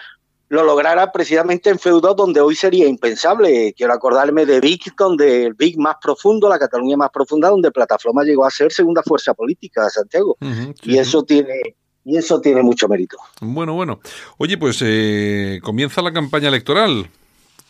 lo 0.51 0.65
lograra 0.65 1.13
precisamente 1.13 1.71
en 1.71 1.79
feudos 1.79 2.17
donde 2.17 2.41
hoy 2.41 2.57
sería 2.57 2.87
impensable. 2.89 3.73
Quiero 3.77 3.93
acordarme 3.93 4.45
de 4.45 4.61
Vic, 4.61 4.93
donde 4.99 5.45
el 5.45 5.55
Vic 5.55 5.77
más 5.79 5.95
profundo, 6.03 6.49
la 6.49 6.59
Cataluña 6.59 6.97
más 6.97 7.11
profunda, 7.11 7.49
donde 7.49 7.71
Plataforma 7.71 8.25
llegó 8.25 8.45
a 8.45 8.51
ser 8.51 8.73
segunda 8.73 9.01
fuerza 9.05 9.33
política 9.33 9.85
de 9.85 9.91
Santiago. 9.91 10.37
Sí, 10.41 10.75
Y 10.83 10.99
eso 10.99 11.23
tiene 11.23 11.77
y 12.05 12.17
eso 12.17 12.41
tiene 12.41 12.63
mucho 12.63 12.89
mérito. 12.89 13.17
Bueno, 13.41 13.75
bueno. 13.75 14.01
Oye, 14.39 14.59
pues 14.59 14.81
eh, 14.83 15.61
comienza 15.63 16.03
la 16.03 16.13
campaña 16.13 16.49
electoral. 16.49 17.09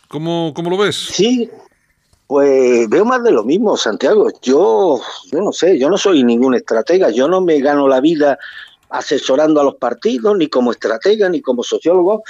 ¿Cómo, 0.09 0.55
cómo 0.55 0.71
lo 0.71 0.79
ves? 0.79 0.97
Sí, 0.97 1.51
pues 2.27 2.89
veo 2.89 3.05
más 3.05 3.23
de 3.23 3.33
lo 3.33 3.45
mismo, 3.45 3.77
Santiago. 3.77 4.31
Yo, 4.41 4.99
yo 5.31 5.41
no 5.43 5.53
sé, 5.53 5.79
yo 5.79 5.91
no 5.91 5.99
soy 5.99 6.25
ningún 6.25 6.55
estratega, 6.55 7.11
yo 7.11 7.29
no 7.29 7.43
me 7.43 7.61
gano 7.61 7.87
la 7.87 8.01
vida 8.01 8.39
asesorando 8.89 9.61
a 9.61 9.65
los 9.65 9.75
partidos, 9.75 10.35
ni 10.39 10.49
como 10.49 10.71
estratega, 10.71 11.29
ni 11.29 11.43
como 11.43 11.63
sociólogo, 11.63 12.23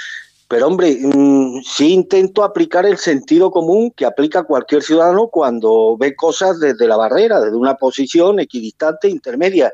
pero 0.51 0.67
hombre, 0.67 0.97
mm, 1.01 1.61
sí 1.63 1.93
intento 1.93 2.43
aplicar 2.43 2.85
el 2.85 2.97
sentido 2.97 3.51
común 3.51 3.89
que 3.95 4.05
aplica 4.05 4.43
cualquier 4.43 4.83
ciudadano 4.83 5.29
cuando 5.29 5.95
ve 5.97 6.13
cosas 6.13 6.59
desde 6.59 6.89
la 6.89 6.97
barrera, 6.97 7.39
desde 7.39 7.55
una 7.55 7.75
posición 7.75 8.37
equidistante, 8.37 9.07
intermedia. 9.07 9.71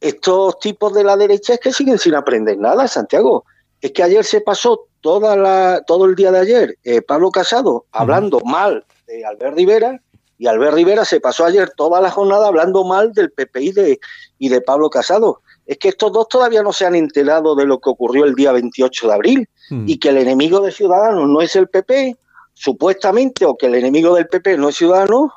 Estos 0.00 0.58
tipos 0.58 0.94
de 0.94 1.04
la 1.04 1.18
derecha 1.18 1.52
es 1.52 1.60
que 1.60 1.70
siguen 1.70 1.98
sin 1.98 2.14
aprender 2.14 2.56
nada, 2.56 2.88
Santiago. 2.88 3.44
Es 3.82 3.92
que 3.92 4.02
ayer 4.02 4.24
se 4.24 4.40
pasó 4.40 4.86
toda 5.02 5.36
la, 5.36 5.82
todo 5.86 6.06
el 6.06 6.14
día 6.14 6.32
de 6.32 6.38
ayer 6.38 6.78
eh, 6.82 7.02
Pablo 7.02 7.30
Casado 7.30 7.84
hablando 7.92 8.40
mal 8.40 8.86
de 9.06 9.26
Albert 9.26 9.54
Rivera 9.54 10.00
y 10.38 10.46
Albert 10.46 10.76
Rivera 10.76 11.04
se 11.04 11.20
pasó 11.20 11.44
ayer 11.44 11.72
toda 11.76 12.00
la 12.00 12.10
jornada 12.10 12.48
hablando 12.48 12.84
mal 12.84 13.12
del 13.12 13.32
PP 13.32 13.62
y 13.62 13.72
de, 13.72 14.00
y 14.38 14.48
de 14.48 14.62
Pablo 14.62 14.88
Casado. 14.88 15.42
Es 15.70 15.78
que 15.78 15.90
estos 15.90 16.10
dos 16.10 16.28
todavía 16.28 16.64
no 16.64 16.72
se 16.72 16.84
han 16.84 16.96
enterado 16.96 17.54
de 17.54 17.64
lo 17.64 17.78
que 17.78 17.90
ocurrió 17.90 18.24
el 18.24 18.34
día 18.34 18.50
28 18.50 19.06
de 19.06 19.14
abril 19.14 19.48
y 19.86 20.00
que 20.00 20.08
el 20.08 20.16
enemigo 20.16 20.60
de 20.60 20.72
Ciudadanos 20.72 21.28
no 21.28 21.40
es 21.40 21.54
el 21.54 21.68
PP, 21.68 22.16
supuestamente, 22.54 23.44
o 23.44 23.56
que 23.56 23.66
el 23.66 23.76
enemigo 23.76 24.16
del 24.16 24.26
PP 24.26 24.58
no 24.58 24.70
es 24.70 24.74
Ciudadanos, 24.74 25.30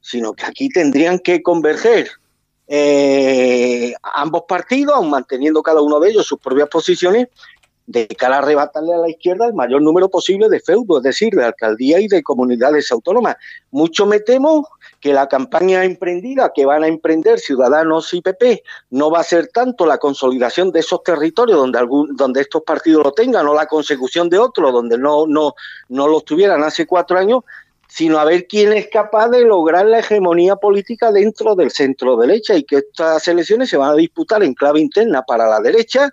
sino 0.00 0.32
que 0.32 0.44
aquí 0.44 0.70
tendrían 0.70 1.20
que 1.20 1.40
converger 1.40 2.08
eh, 2.66 3.94
ambos 4.02 4.42
partidos, 4.48 4.96
aun 4.96 5.08
manteniendo 5.08 5.62
cada 5.62 5.80
uno 5.80 6.00
de 6.00 6.10
ellos 6.10 6.26
sus 6.26 6.40
propias 6.40 6.68
posiciones, 6.68 7.28
de 7.86 8.08
cara 8.08 8.34
a 8.34 8.38
arrebatarle 8.38 8.92
a 8.92 8.98
la 8.98 9.08
izquierda 9.08 9.46
el 9.46 9.54
mayor 9.54 9.82
número 9.82 10.08
posible 10.08 10.48
de 10.48 10.58
feudos, 10.58 10.98
es 10.98 11.04
decir, 11.04 11.32
de 11.32 11.44
alcaldía 11.44 12.00
y 12.00 12.08
de 12.08 12.24
comunidades 12.24 12.90
autónomas. 12.90 13.36
Mucho 13.70 14.04
me 14.04 14.18
temo 14.18 14.66
que 15.00 15.12
la 15.12 15.28
campaña 15.28 15.84
emprendida 15.84 16.52
que 16.54 16.66
van 16.66 16.84
a 16.84 16.88
emprender 16.88 17.38
Ciudadanos 17.38 18.12
y 18.14 18.22
PP 18.22 18.62
no 18.90 19.10
va 19.10 19.20
a 19.20 19.24
ser 19.24 19.48
tanto 19.48 19.86
la 19.86 19.98
consolidación 19.98 20.72
de 20.72 20.80
esos 20.80 21.02
territorios 21.02 21.58
donde 21.58 21.78
algún, 21.78 22.16
donde 22.16 22.40
estos 22.40 22.62
partidos 22.62 23.04
lo 23.04 23.12
tengan 23.12 23.46
o 23.46 23.54
la 23.54 23.66
consecución 23.66 24.28
de 24.28 24.38
otros 24.38 24.72
donde 24.72 24.98
no, 24.98 25.26
no, 25.26 25.54
no 25.88 26.08
los 26.08 26.24
tuvieran 26.24 26.62
hace 26.62 26.86
cuatro 26.86 27.18
años, 27.18 27.44
sino 27.88 28.18
a 28.18 28.24
ver 28.24 28.46
quién 28.46 28.72
es 28.72 28.88
capaz 28.88 29.28
de 29.28 29.42
lograr 29.42 29.86
la 29.86 30.00
hegemonía 30.00 30.56
política 30.56 31.12
dentro 31.12 31.54
del 31.54 31.70
centro 31.70 32.16
derecha 32.16 32.54
y 32.54 32.64
que 32.64 32.78
estas 32.78 33.26
elecciones 33.28 33.70
se 33.70 33.76
van 33.76 33.90
a 33.90 33.94
disputar 33.94 34.42
en 34.42 34.54
clave 34.54 34.80
interna 34.80 35.22
para 35.22 35.48
la 35.48 35.60
derecha, 35.60 36.10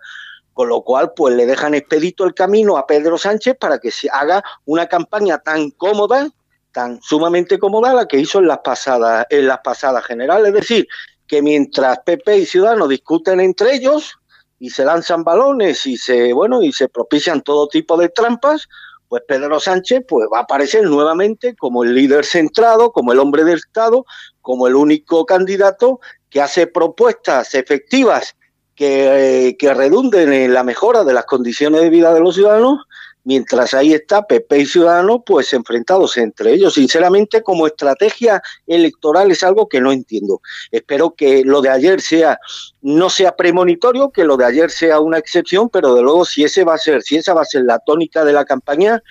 con 0.54 0.70
lo 0.70 0.82
cual 0.84 1.14
pues 1.16 1.36
le 1.36 1.46
dejan 1.46 1.74
expedito 1.74 2.26
el 2.26 2.34
camino 2.34 2.78
a 2.78 2.86
Pedro 2.86 3.18
Sánchez 3.18 3.58
para 3.60 3.80
que 3.80 3.92
se 3.92 4.10
haga 4.10 4.44
una 4.66 4.88
campaña 4.88 5.40
tan 5.40 5.72
cómoda, 5.72 6.30
tan 6.74 7.02
sumamente 7.02 7.58
cómoda 7.60 7.94
la 7.94 8.08
que 8.08 8.20
hizo 8.20 8.40
en 8.40 8.48
las 8.48 8.60
pasadas 8.60 9.26
en 9.30 9.48
las 9.48 9.60
pasadas 9.60 10.04
generales, 10.06 10.48
es 10.48 10.54
decir, 10.54 10.88
que 11.28 11.42
mientras 11.42 12.00
PP 12.00 12.40
y 12.40 12.46
Ciudadanos 12.46 12.90
discuten 12.90 13.40
entre 13.40 13.76
ellos 13.76 14.18
y 14.60 14.70
se 14.70 14.84
lanzan 14.84 15.24
balones 15.24 15.86
y 15.86 15.96
se 15.96 16.34
bueno 16.34 16.62
y 16.62 16.74
se 16.74 16.90
propician 16.90 17.42
todo 17.42 17.68
tipo 17.68 17.96
de 17.98 18.10
trampas, 18.10 18.68
pues 19.08 19.24
Pedro 19.28 19.60
Sánchez 19.60 20.04
pues 20.08 20.28
va 20.34 20.40
a 20.40 20.42
aparecer 20.42 20.84
nuevamente 20.84 21.56
como 21.56 21.84
el 21.84 21.94
líder 21.94 22.26
centrado, 22.26 22.92
como 22.92 23.14
el 23.14 23.20
hombre 23.20 23.44
del 23.44 23.60
Estado, 23.60 24.06
como 24.42 24.68
el 24.68 24.76
único 24.76 25.26
candidato 25.26 26.00
que 26.30 26.42
hace 26.42 26.68
propuestas 26.68 27.54
efectivas 27.54 28.36
que, 28.76 29.50
eh, 29.50 29.58
que 29.58 29.74
redunden 29.74 30.34
en 30.34 30.54
la 30.54 30.64
mejora 30.64 31.04
de 31.04 31.14
las 31.14 31.26
condiciones 31.26 31.82
de 31.82 31.92
vida 31.92 32.14
de 32.14 32.22
los 32.22 32.34
ciudadanos, 32.34 32.80
mientras 33.24 33.74
ahí 33.74 33.94
está 33.94 34.24
PP 34.24 34.60
y 34.60 34.66
Ciudadanos 34.66 35.22
pues 35.26 35.54
enfrentados 35.54 36.18
entre 36.18 36.54
ellos. 36.54 36.74
Sinceramente, 36.74 37.44
como 37.44 37.68
estrategia 37.68 38.42
electoral 38.68 39.32
es 39.32 39.44
algo 39.44 39.68
que 39.68 39.82
no 39.82 39.92
entiendo. 39.92 40.42
Espero 40.72 41.12
que 41.16 41.44
lo 41.44 41.62
de 41.62 41.70
ayer 41.70 42.02
sea 42.02 42.40
no 42.82 43.10
sea 43.10 43.36
premonitorio, 43.36 44.12
que 44.12 44.26
lo 44.26 44.38
de 44.38 44.46
ayer 44.46 44.70
sea 44.70 45.00
una 45.00 45.18
excepción, 45.18 45.70
pero 45.70 45.94
de 45.96 46.02
luego 46.02 46.26
si 46.26 46.44
ese 46.44 46.64
va 46.64 46.76
a 46.76 46.78
ser, 46.78 47.02
si 47.02 47.18
esa 47.18 47.34
va 47.34 47.42
a 47.42 47.46
ser 47.46 47.64
la 47.64 47.80
tónica 47.80 48.26
de 48.26 48.34
la 48.34 48.46
campaña, 48.46 49.02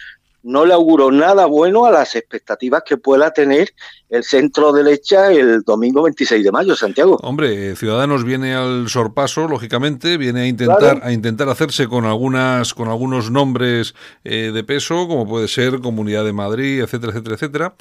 no 0.43 0.67
le 0.67 0.75
auguro 0.75 1.11
nada 1.11 1.47
bueno 1.47 1.85
a 1.87 1.91
las 1.91 2.15
expectativas 2.17 2.83
que 2.85 2.97
pueda 2.97 3.33
tener 3.33 3.73
el 4.13 4.23
centro 4.25 4.73
derecha 4.73 5.33
el 5.33 5.63
domingo 5.63 6.03
26 6.03 6.45
de 6.45 6.53
mayo, 6.53 6.77
Santiago. 6.77 7.17
Hombre, 7.23 7.75
Ciudadanos 7.77 8.25
viene 8.25 8.55
al 8.55 8.91
sorpaso, 8.91 9.49
lógicamente, 9.49 10.19
viene 10.19 10.43
a 10.43 10.47
intentar 10.47 10.79
Claro. 10.79 11.01
a 11.03 11.13
intentar 11.13 11.49
hacerse 11.49 11.89
con 11.89 12.05
algunas 12.05 12.75
con 12.75 12.89
algunos 12.89 13.31
nombres 13.31 13.95
eh, 14.25 14.51
de 14.53 14.65
peso, 14.65 15.09
como 15.09 15.27
puede 15.27 15.49
ser 15.49 15.81
Comunidad 15.81 16.25
de 16.27 16.35
Madrid, 16.35 16.81
etcétera, 16.83 17.13
etcétera, 17.13 17.35
etcétera. 17.37 17.75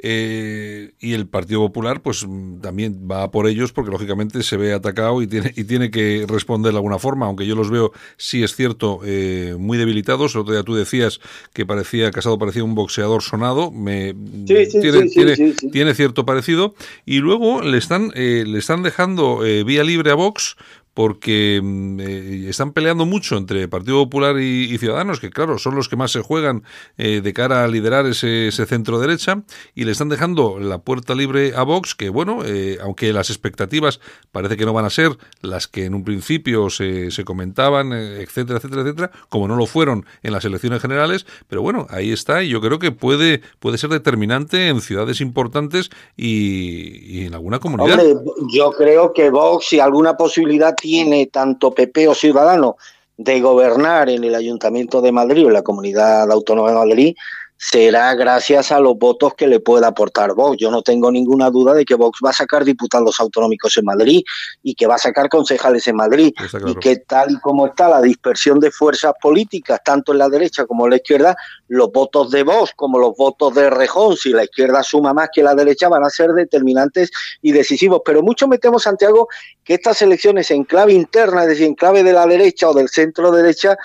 Eh, 0.00 0.92
y 0.98 1.14
el 1.14 1.26
Partido 1.28 1.60
Popular, 1.60 2.02
pues 2.02 2.26
también 2.60 3.08
va 3.10 3.30
por 3.30 3.46
ellos, 3.46 3.72
porque 3.72 3.90
lógicamente 3.92 4.42
se 4.42 4.56
ve 4.56 4.72
atacado 4.72 5.22
y 5.22 5.26
tiene 5.28 5.52
y 5.56 5.64
tiene 5.64 5.90
que 5.92 6.26
responder 6.28 6.72
de 6.72 6.78
alguna 6.78 6.98
forma, 6.98 7.26
aunque 7.26 7.46
yo 7.46 7.54
los 7.54 7.70
veo, 7.70 7.92
sí 8.16 8.42
es 8.42 8.56
cierto, 8.56 9.00
eh, 9.04 9.54
muy 9.58 9.78
debilitados. 9.78 10.34
El 10.34 10.40
otro 10.40 10.52
día 10.54 10.62
tú 10.64 10.74
decías 10.74 11.20
que 11.52 11.64
parecía 11.64 12.10
Casado 12.10 12.38
parecía 12.38 12.64
un 12.64 12.74
boxeador 12.74 13.22
sonado, 13.22 13.70
me 13.70 14.12
Sí, 14.46 14.66
sí, 14.66 14.80
tiene, 14.80 15.02
sí, 15.02 15.08
sí, 15.08 15.14
tiene- 15.14 15.36
sí, 15.36 15.54
sí. 15.58 15.70
Tiene 15.76 15.94
cierto 15.94 16.24
parecido 16.24 16.74
y 17.04 17.18
luego 17.18 17.60
le 17.60 17.76
están 17.76 18.10
eh, 18.14 18.44
le 18.46 18.58
están 18.58 18.82
dejando 18.82 19.44
eh, 19.44 19.62
vía 19.62 19.84
libre 19.84 20.10
a 20.10 20.14
Vox 20.14 20.56
porque 20.96 21.60
mm, 21.62 22.00
eh, 22.00 22.46
están 22.48 22.72
peleando 22.72 23.04
mucho 23.04 23.36
entre 23.36 23.68
Partido 23.68 23.98
Popular 23.98 24.40
y, 24.40 24.78
Ciudadanos, 24.78 25.20
que 25.20 25.28
claro, 25.28 25.58
son 25.58 25.74
los 25.74 25.90
que 25.90 25.96
más 25.96 26.10
se 26.10 26.22
juegan 26.22 26.64
eh, 26.96 27.20
de 27.20 27.32
cara 27.34 27.64
a 27.64 27.68
liderar 27.68 28.06
ese, 28.06 28.50
centro 28.50 28.98
derecha, 28.98 29.42
y 29.74 29.84
le 29.84 29.92
están 29.92 30.08
dejando 30.08 30.58
la 30.58 30.78
puerta 30.78 31.14
libre 31.14 31.52
a 31.54 31.64
Vox, 31.64 31.94
que 31.94 32.08
bueno, 32.08 32.38
eh, 32.46 32.78
aunque 32.80 33.12
las 33.12 33.28
expectativas 33.28 34.00
parece 34.32 34.56
que 34.56 34.64
no 34.64 34.72
van 34.72 34.86
a 34.86 34.90
ser 34.90 35.18
las 35.42 35.68
que 35.68 35.84
en 35.84 35.94
un 35.94 36.02
principio 36.02 36.70
se, 36.70 37.10
se 37.10 37.24
comentaban, 37.26 37.92
eh, 37.92 38.22
etcétera, 38.22 38.56
etcétera, 38.56 38.80
etcétera, 38.80 39.10
como 39.28 39.48
no 39.48 39.56
lo 39.56 39.66
fueron 39.66 40.06
en 40.22 40.32
las 40.32 40.46
elecciones 40.46 40.80
generales, 40.80 41.26
pero 41.46 41.60
bueno, 41.60 41.86
ahí 41.90 42.10
está, 42.10 42.42
y 42.42 42.48
yo 42.48 42.62
creo 42.62 42.78
que 42.78 42.90
puede, 42.90 43.42
puede 43.58 43.76
ser 43.76 43.90
determinante 43.90 44.68
en 44.68 44.80
ciudades 44.80 45.20
importantes 45.20 45.90
y, 46.16 47.18
y 47.18 47.26
en 47.26 47.34
alguna 47.34 47.58
comunidad. 47.58 48.00
Hombre, 48.00 48.32
yo 48.50 48.70
creo 48.70 49.12
que 49.12 49.28
Vox, 49.28 49.66
si 49.66 49.78
alguna 49.78 50.16
posibilidad 50.16 50.74
tiene 50.86 51.26
tanto 51.26 51.72
PP 51.72 52.06
o 52.06 52.14
Ciudadanos 52.14 52.76
de 53.16 53.40
gobernar 53.40 54.08
en 54.08 54.22
el 54.22 54.36
Ayuntamiento 54.36 55.00
de 55.00 55.10
Madrid 55.10 55.44
o 55.44 55.48
en 55.48 55.54
la 55.54 55.62
Comunidad 55.62 56.30
Autónoma 56.30 56.68
de 56.68 56.76
Madrid 56.76 57.16
será 57.58 58.14
gracias 58.14 58.70
a 58.70 58.80
los 58.80 58.98
votos 58.98 59.34
que 59.34 59.46
le 59.46 59.60
pueda 59.60 59.88
aportar 59.88 60.34
Vox. 60.34 60.58
Yo 60.58 60.70
no 60.70 60.82
tengo 60.82 61.10
ninguna 61.10 61.50
duda 61.50 61.74
de 61.74 61.84
que 61.84 61.94
Vox 61.94 62.20
va 62.24 62.30
a 62.30 62.34
sacar 62.34 62.64
diputados 62.64 63.18
autonómicos 63.18 63.76
en 63.78 63.84
Madrid 63.86 64.22
y 64.62 64.74
que 64.74 64.86
va 64.86 64.96
a 64.96 64.98
sacar 64.98 65.28
concejales 65.28 65.86
en 65.88 65.96
Madrid 65.96 66.32
claro. 66.50 66.68
y 66.68 66.74
que 66.76 66.96
tal 66.96 67.32
y 67.32 67.40
como 67.40 67.66
está 67.66 67.88
la 67.88 68.02
dispersión 68.02 68.60
de 68.60 68.70
fuerzas 68.70 69.14
políticas, 69.20 69.80
tanto 69.84 70.12
en 70.12 70.18
la 70.18 70.28
derecha 70.28 70.66
como 70.66 70.84
en 70.84 70.90
la 70.90 70.96
izquierda, 70.96 71.36
los 71.68 71.90
votos 71.90 72.30
de 72.30 72.42
Vox 72.42 72.72
como 72.76 72.98
los 72.98 73.16
votos 73.16 73.54
de 73.54 73.70
Rejón, 73.70 74.16
si 74.16 74.30
la 74.30 74.44
izquierda 74.44 74.82
suma 74.82 75.14
más 75.14 75.30
que 75.32 75.42
la 75.42 75.54
derecha, 75.54 75.88
van 75.88 76.04
a 76.04 76.10
ser 76.10 76.32
determinantes 76.32 77.10
y 77.40 77.52
decisivos. 77.52 78.02
Pero 78.04 78.22
mucho 78.22 78.48
me 78.48 78.58
temo, 78.58 78.78
Santiago, 78.78 79.28
que 79.64 79.74
estas 79.74 80.00
elecciones 80.02 80.50
en 80.50 80.64
clave 80.64 80.92
interna, 80.92 81.42
es 81.42 81.48
decir, 81.48 81.66
en 81.66 81.74
clave 81.74 82.02
de 82.02 82.12
la 82.12 82.26
derecha 82.26 82.68
o 82.68 82.74
del 82.74 82.88
centro 82.88 83.30
derecha, 83.32 83.76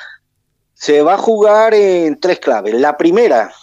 se 0.82 1.03
va 1.03 1.13
a 1.13 1.17
jugar 1.19 1.75
en 1.75 2.19
tres 2.19 2.39
claves. 2.39 2.73
La 2.73 2.97
primera, 2.97 3.53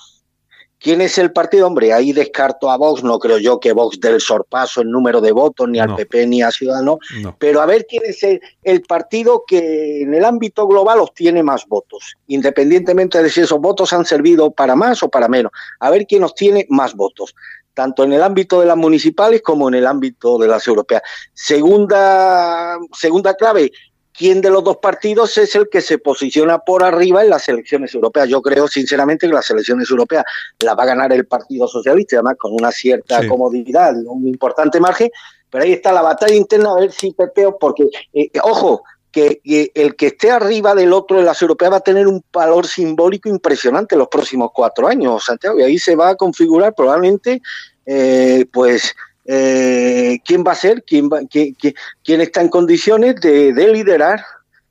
¿quién 0.78 1.00
es 1.00 1.18
el 1.18 1.32
partido? 1.32 1.66
Hombre, 1.66 1.92
ahí 1.92 2.12
descarto 2.12 2.70
a 2.70 2.76
Vox, 2.76 3.02
no 3.02 3.18
creo 3.18 3.38
yo 3.38 3.58
que 3.58 3.72
Vox 3.72 3.98
dé 3.98 4.10
el 4.10 4.20
sorpaso 4.20 4.82
en 4.82 4.92
número 4.92 5.20
de 5.20 5.32
votos, 5.32 5.68
ni 5.68 5.80
al 5.80 5.88
No. 5.88 5.96
PP 5.96 6.28
ni 6.28 6.42
a 6.42 6.52
Ciudadanos, 6.52 6.98
No. 7.20 7.34
pero 7.40 7.60
a 7.60 7.66
ver 7.66 7.86
quién 7.88 8.04
es 8.06 8.22
el, 8.22 8.40
el 8.62 8.82
partido 8.82 9.42
que 9.44 10.02
en 10.02 10.14
el 10.14 10.24
ámbito 10.24 10.68
global 10.68 11.00
obtiene 11.00 11.42
más 11.42 11.66
votos, 11.66 12.14
independientemente 12.28 13.20
de 13.20 13.30
si 13.30 13.40
esos 13.40 13.58
votos 13.58 13.92
han 13.92 14.04
servido 14.04 14.52
para 14.52 14.76
más 14.76 15.02
o 15.02 15.08
para 15.08 15.26
menos. 15.26 15.50
A 15.80 15.90
ver 15.90 16.06
quién 16.06 16.22
obtiene 16.22 16.66
más 16.68 16.94
votos, 16.94 17.34
tanto 17.74 18.04
en 18.04 18.12
el 18.12 18.22
ámbito 18.22 18.60
de 18.60 18.66
las 18.66 18.76
municipales 18.76 19.42
como 19.42 19.68
en 19.68 19.74
el 19.74 19.88
ámbito 19.88 20.38
de 20.38 20.46
las 20.46 20.64
europeas. 20.68 21.02
Segunda, 21.34 22.78
segunda 22.92 23.34
clave, 23.34 23.72
quién 24.18 24.40
de 24.40 24.50
los 24.50 24.64
dos 24.64 24.78
partidos 24.78 25.38
es 25.38 25.54
el 25.54 25.68
que 25.68 25.80
se 25.80 25.98
posiciona 25.98 26.58
por 26.58 26.82
arriba 26.82 27.22
en 27.22 27.30
las 27.30 27.48
elecciones 27.48 27.94
europeas. 27.94 28.28
Yo 28.28 28.42
creo 28.42 28.66
sinceramente 28.66 29.28
que 29.28 29.32
las 29.32 29.48
elecciones 29.48 29.88
europeas 29.88 30.24
las 30.58 30.76
va 30.76 30.82
a 30.82 30.86
ganar 30.86 31.12
el 31.12 31.26
Partido 31.26 31.68
Socialista, 31.68 32.16
además 32.16 32.34
con 32.38 32.52
una 32.52 32.72
cierta 32.72 33.22
Sí. 33.22 33.28
comodidad 33.28 33.94
un 34.06 34.26
importante 34.26 34.80
margen, 34.80 35.10
pero 35.48 35.64
ahí 35.64 35.72
está 35.72 35.92
la 35.92 36.02
batalla 36.02 36.34
interna 36.34 36.72
a 36.72 36.80
ver 36.80 36.92
si 36.92 37.12
Pepe, 37.12 37.46
porque, 37.60 37.88
eh, 38.12 38.30
ojo, 38.42 38.82
que, 39.10 39.40
que 39.42 39.70
el 39.74 39.96
que 39.96 40.08
esté 40.08 40.30
arriba 40.30 40.74
del 40.74 40.92
otro 40.92 41.18
en 41.18 41.24
las 41.24 41.40
europeas 41.40 41.72
va 41.72 41.76
a 41.76 41.80
tener 41.80 42.06
un 42.06 42.22
valor 42.32 42.66
simbólico 42.66 43.28
impresionante 43.28 43.94
en 43.94 44.00
los 44.00 44.08
próximos 44.08 44.50
cuatro 44.52 44.86
años, 44.88 45.24
Santiago, 45.24 45.58
y 45.58 45.62
ahí 45.62 45.78
se 45.78 45.96
va 45.96 46.10
a 46.10 46.16
configurar 46.16 46.74
probablemente, 46.74 47.40
eh, 47.86 48.44
pues, 48.52 48.94
eh, 49.30 50.18
quién 50.24 50.42
va 50.42 50.52
a 50.52 50.54
ser, 50.56 50.82
quién, 50.84 51.08
va, 51.08 51.20
quién, 51.30 51.52
quién- 51.54 51.74
quién 52.02 52.20
está 52.22 52.40
en 52.40 52.48
condiciones 52.48 53.16
de, 53.20 53.52
de 53.52 53.68
liderar 53.68 54.24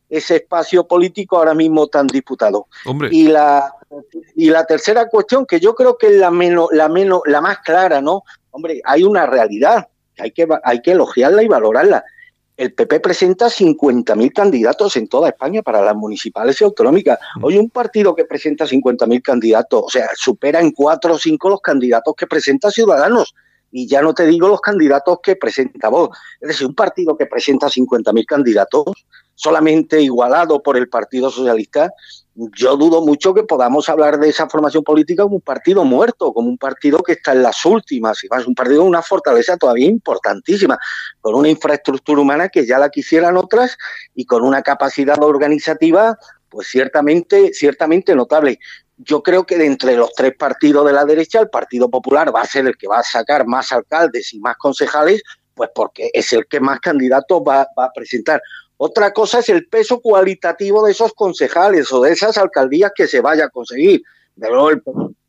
ese 0.09 0.37
espacio 0.37 0.87
político 0.87 1.37
ahora 1.37 1.53
mismo 1.53 1.87
tan 1.87 2.07
disputado. 2.07 2.65
Hombre, 2.85 3.09
Y 3.11 3.27
la, 3.27 3.71
y 4.35 4.49
la 4.49 4.65
tercera 4.65 5.07
cuestión, 5.09 5.45
que 5.45 5.59
yo 5.59 5.75
creo 5.75 5.97
que 5.97 6.07
es 6.07 6.13
la 6.13 6.31
menos, 6.31 6.69
la 6.71 6.89
menos, 6.89 7.21
la 7.25 7.39
más 7.39 7.59
clara, 7.59 8.01
¿no? 8.01 8.23
Hombre, 8.51 8.81
hay 8.83 9.03
una 9.03 9.27
realidad, 9.27 9.87
hay 10.17 10.31
que, 10.31 10.47
hay 10.63 10.81
que 10.81 10.91
elogiarla 10.93 11.43
y 11.43 11.47
valorarla. 11.47 12.03
El 12.55 12.73
PP 12.73 13.01
presenta 13.01 13.47
50.000 13.51 14.33
candidatos 14.33 14.95
en 14.95 15.07
toda 15.07 15.29
España 15.29 15.61
para 15.61 15.79
las 15.83 15.95
municipales 15.95 16.59
y 16.59 16.63
autonómicas. 16.63 17.19
Hoy 17.43 17.55
un 17.59 17.69
partido 17.69 18.15
que 18.15 18.25
presenta 18.25 18.65
50.000 18.65 19.21
candidatos, 19.21 19.83
o 19.85 19.89
sea, 19.89 20.09
supera 20.15 20.59
en 20.59 20.71
cuatro 20.71 21.13
o 21.13 21.17
cinco 21.19 21.49
los 21.49 21.61
candidatos 21.61 22.15
que 22.17 22.25
presenta 22.25 22.71
Ciudadanos. 22.71 23.35
Y 23.72 23.88
ya 23.88 24.01
no 24.01 24.13
te 24.13 24.26
digo 24.26 24.47
los 24.47 24.61
candidatos 24.61 25.20
que 25.22 25.36
presenta 25.36 25.89
vos. 25.89 26.09
Es 26.39 26.49
decir, 26.49 26.68
un 26.68 26.76
partido 26.76 27.18
que 27.18 27.26
presenta 27.26 27.68
50.000 27.68 28.26
candidatos, 28.26 28.86
solamente 29.36 30.01
igualado 30.01 30.63
por 30.63 30.78
el 30.78 30.89
Partido 30.89 31.30
Socialista, 31.30 31.91
yo 32.55 32.78
dudo 32.78 33.03
mucho 33.03 33.34
que 33.34 33.43
podamos 33.43 33.89
hablar 33.89 34.20
de 34.20 34.30
esa 34.30 34.47
formación 34.47 34.84
política 34.84 35.24
como 35.24 35.38
un 35.38 35.41
partido 35.41 35.84
muerto, 35.84 36.34
como 36.34 36.47
un 36.47 36.57
partido 36.57 36.99
que 36.99 37.13
está 37.13 37.32
en 37.32 37.41
las 37.41 37.65
últimas, 37.65 38.24
y 38.24 38.28
más 38.28 38.45
un 38.45 38.53
partido 38.53 38.82
con 38.82 38.89
una 38.89 39.01
fortaleza 39.01 39.57
todavía 39.57 39.88
importantísima, 39.88 40.78
con 41.20 41.34
una 41.34 41.49
infraestructura 41.49 42.22
humana 42.22 42.49
que 42.49 42.65
ya 42.65 42.78
la 42.78 42.89
quisieran 42.89 43.38
otras 43.38 43.78
y 44.13 44.26
con 44.26 44.43
una 44.43 44.61
capacidad 44.61 45.22
organizativa, 45.24 46.18
pues 46.49 46.68
ciertamente, 46.68 47.53
ciertamente 47.53 48.13
notable. 48.13 48.59
Yo 48.97 49.21
creo 49.21 49.45
que 49.45 49.57
de 49.57 49.65
entre 49.65 49.95
los 49.95 50.13
tres 50.13 50.35
partidos 50.37 50.85
de 50.85 50.93
la 50.93 51.05
derecha, 51.05 51.39
el 51.39 51.49
Partido 51.49 51.89
Popular 51.89 52.35
va 52.35 52.41
a 52.41 52.45
ser 52.45 52.65
el 52.65 52.77
que 52.77 52.87
va 52.87 52.99
a 52.99 53.03
sacar 53.03 53.45
más 53.45 53.71
alcaldes 53.71 54.33
y 54.33 54.39
más 54.39 54.57
concejales, 54.57 55.21
pues 55.53 55.69
porque 55.73 56.09
es 56.13 56.33
el 56.33 56.47
que 56.47 56.59
más 56.59 56.79
candidatos 56.79 57.41
va, 57.41 57.67
va 57.77 57.85
a 57.85 57.91
presentar. 57.93 58.41
Otra 58.77 59.11
cosa 59.11 59.39
es 59.39 59.49
el 59.49 59.67
peso 59.67 59.99
cualitativo 60.01 60.85
de 60.85 60.91
esos 60.91 61.13
concejales 61.13 61.91
o 61.91 62.01
de 62.01 62.11
esas 62.11 62.37
alcaldías 62.37 62.91
que 62.95 63.07
se 63.07 63.21
vaya 63.21 63.45
a 63.45 63.49
conseguir. 63.49 64.01
De 64.35 64.49
luego, 64.49 64.69
el 64.69 64.81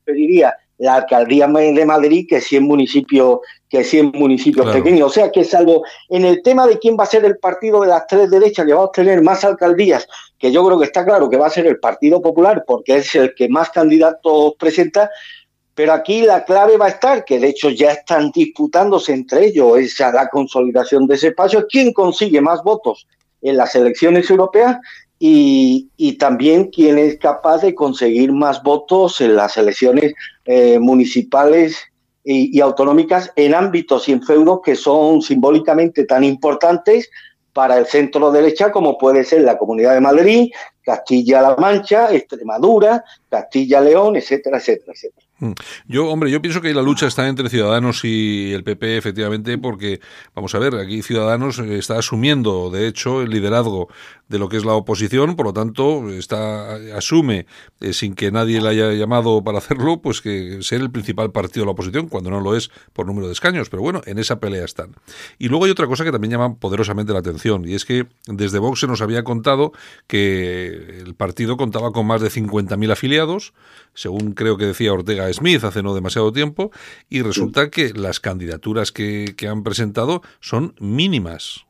pediría 0.04 0.54
la 0.78 0.94
alcaldía 0.94 1.46
de 1.48 1.84
Madrid 1.84 2.26
que 2.28 2.40
100 2.40 2.62
municipios, 2.62 3.40
que 3.68 3.82
100 3.82 4.12
municipios 4.14 4.64
Claro. 4.64 4.82
pequeños. 4.82 5.08
O 5.08 5.12
sea 5.12 5.30
que 5.30 5.44
salvo 5.44 5.82
en 6.08 6.24
el 6.24 6.40
tema 6.42 6.66
de 6.66 6.78
quién 6.78 6.96
va 6.98 7.02
a 7.02 7.06
ser 7.06 7.24
el 7.24 7.36
partido 7.38 7.80
de 7.80 7.88
las 7.88 8.06
tres 8.06 8.30
derechas 8.30 8.64
que 8.64 8.72
va 8.72 8.80
a 8.80 8.84
obtener 8.84 9.20
más 9.22 9.44
alcaldías, 9.44 10.06
que 10.39 10.53
yo 10.53 10.64
creo 10.64 10.78
que 10.78 10.86
está 10.86 11.05
claro 11.05 11.28
que 11.28 11.36
va 11.36 11.47
a 11.47 11.51
ser 11.51 11.66
el 11.66 11.78
Partido 11.78 12.22
Popular 12.22 12.64
porque 12.66 12.97
es 12.97 13.14
el 13.14 13.34
que 13.34 13.49
más 13.49 13.70
candidatos 13.70 14.55
presenta, 14.59 15.11
pero 15.74 15.93
aquí 15.93 16.22
la 16.22 16.45
clave 16.45 16.76
va 16.76 16.86
a 16.86 16.91
estar, 16.91 17.24
que 17.24 17.39
de 17.39 17.49
hecho 17.49 17.70
ya 17.70 17.93
están 17.93 18.30
disputándose 18.30 19.12
entre 19.12 19.47
ellos 19.47 19.78
esa 19.78 20.12
la 20.12 20.28
consolidación 20.28 21.07
de 21.07 21.16
ese 21.16 21.28
espacio, 21.28 21.66
quién 21.68 21.93
consigue 21.93 22.41
más 22.41 22.62
votos 22.62 23.07
en 23.43 23.57
las 23.57 23.74
elecciones 23.74 24.28
europeas 24.30 24.78
y, 25.18 25.89
y 25.97 26.12
también 26.14 26.70
quién 26.70 26.99
es 26.99 27.18
capaz 27.18 27.62
de 27.62 27.74
conseguir 27.74 28.32
más 28.32 28.62
votos 28.62 29.20
en 29.20 29.34
las 29.36 29.57
elecciones 29.57 30.14
eh, 30.45 30.78
municipales 30.78 31.76
y, 32.24 32.57
y 32.57 32.61
autonómicas 32.61 33.32
en 33.36 33.55
ámbitos 33.55 34.09
y 34.09 34.12
en 34.12 34.22
feudos 34.22 34.61
que 34.64 34.76
son 34.76 35.22
simbólicamente 35.22 36.05
tan 36.05 36.22
importantes 36.22 37.11
para 37.53 37.78
el 37.78 37.86
centro 37.86 38.30
derecha 38.30 38.70
como 38.70 38.99
puede 38.99 39.24
ser 39.24 39.42
la 39.42 39.59
Comunidad 39.59 39.94
de 39.94 40.01
Madrid, 40.01 40.51
Castilla-La 40.82 41.57
Mancha, 41.57 42.14
Extremadura, 42.14 43.05
Castilla-León, 43.28 44.16
etcétera, 44.16 44.59
etcétera, 44.59 44.92
etcétera. 44.94 45.26
Mm. 45.40 45.53
Yo, 45.86 46.09
hombre, 46.09 46.30
yo 46.30 46.42
pienso 46.42 46.61
que 46.61 46.74
la 46.74 46.82
lucha 46.82 47.07
está 47.07 47.28
entre 47.28 47.49
Ciudadanos 47.49 48.05
y 48.05 48.53
el 48.53 48.64
PP, 48.64 48.96
efectivamente, 48.96 49.59
porque, 49.59 50.01
vamos 50.34 50.55
a 50.55 50.59
ver, 50.59 50.74
aquí 50.76 51.03
Ciudadanos 51.03 51.59
está 51.59 51.99
asumiendo, 51.99 52.70
de 52.70 52.88
hecho, 52.88 53.22
el 53.22 53.30
liderazgo 53.30 53.88
de 54.28 54.38
lo 54.38 54.48
que 54.48 54.58
es 54.58 54.64
la 54.64 54.74
oposición, 54.74 55.36
por 55.36 55.46
lo 55.46 55.52
tanto, 55.52 56.10
está 56.10 56.74
asume, 56.96 57.46
eh, 57.80 57.92
sin 57.92 58.14
que 58.14 58.30
nadie 58.30 58.60
le 58.60 58.68
haya 58.68 58.92
llamado 58.92 59.42
para 59.42 59.58
hacerlo, 59.58 60.00
pues 60.02 60.20
que 60.20 60.62
ser 60.62 60.80
el 60.80 60.90
principal 60.90 61.32
partido 61.32 61.62
de 61.62 61.66
la 61.66 61.72
oposición, 61.72 62.08
cuando 62.08 62.30
no 62.30 62.40
lo 62.40 62.54
es 62.54 62.70
por 62.92 63.06
número 63.06 63.26
de 63.26 63.32
escaños, 63.32 63.70
pero 63.70 63.82
bueno, 63.82 64.02
en 64.04 64.18
esa 64.18 64.38
pelea 64.38 64.64
están. 64.64 64.94
Y 65.38 65.48
luego 65.48 65.64
hay 65.64 65.70
otra 65.70 65.86
cosa 65.86 66.04
que 66.04 66.12
también 66.12 66.32
llama 66.32 66.56
poderosamente 66.56 67.12
la 67.12 67.20
atención, 67.20 67.66
y 67.66 67.74
es 67.74 67.84
que 67.84 68.06
desde 68.26 68.58
Vox 68.58 68.80
se 68.80 68.86
nos 68.86 69.00
había 69.00 69.24
contado 69.24 69.72
que 70.06 71.02
el 71.04 71.14
partido 71.14 71.56
contaba 71.56 71.92
con 71.92 72.06
más 72.06 72.20
de 72.20 72.30
50.000 72.30 72.92
afiliados, 72.92 73.54
según 73.94 74.32
creo 74.32 74.56
que 74.58 74.66
decía 74.66 74.92
Ortega 74.92 75.32
Smith 75.32 75.64
hace 75.64 75.82
no 75.82 75.94
demasiado 75.94 76.32
tiempo, 76.32 76.70
y 77.08 77.22
resulta 77.22 77.70
que 77.70 77.92
las 77.94 78.20
candidaturas 78.20 78.92
que, 78.92 79.34
que 79.36 79.48
han 79.48 79.62
presentado 79.62 80.22
son 80.40 80.74
mínimas. 80.78 81.67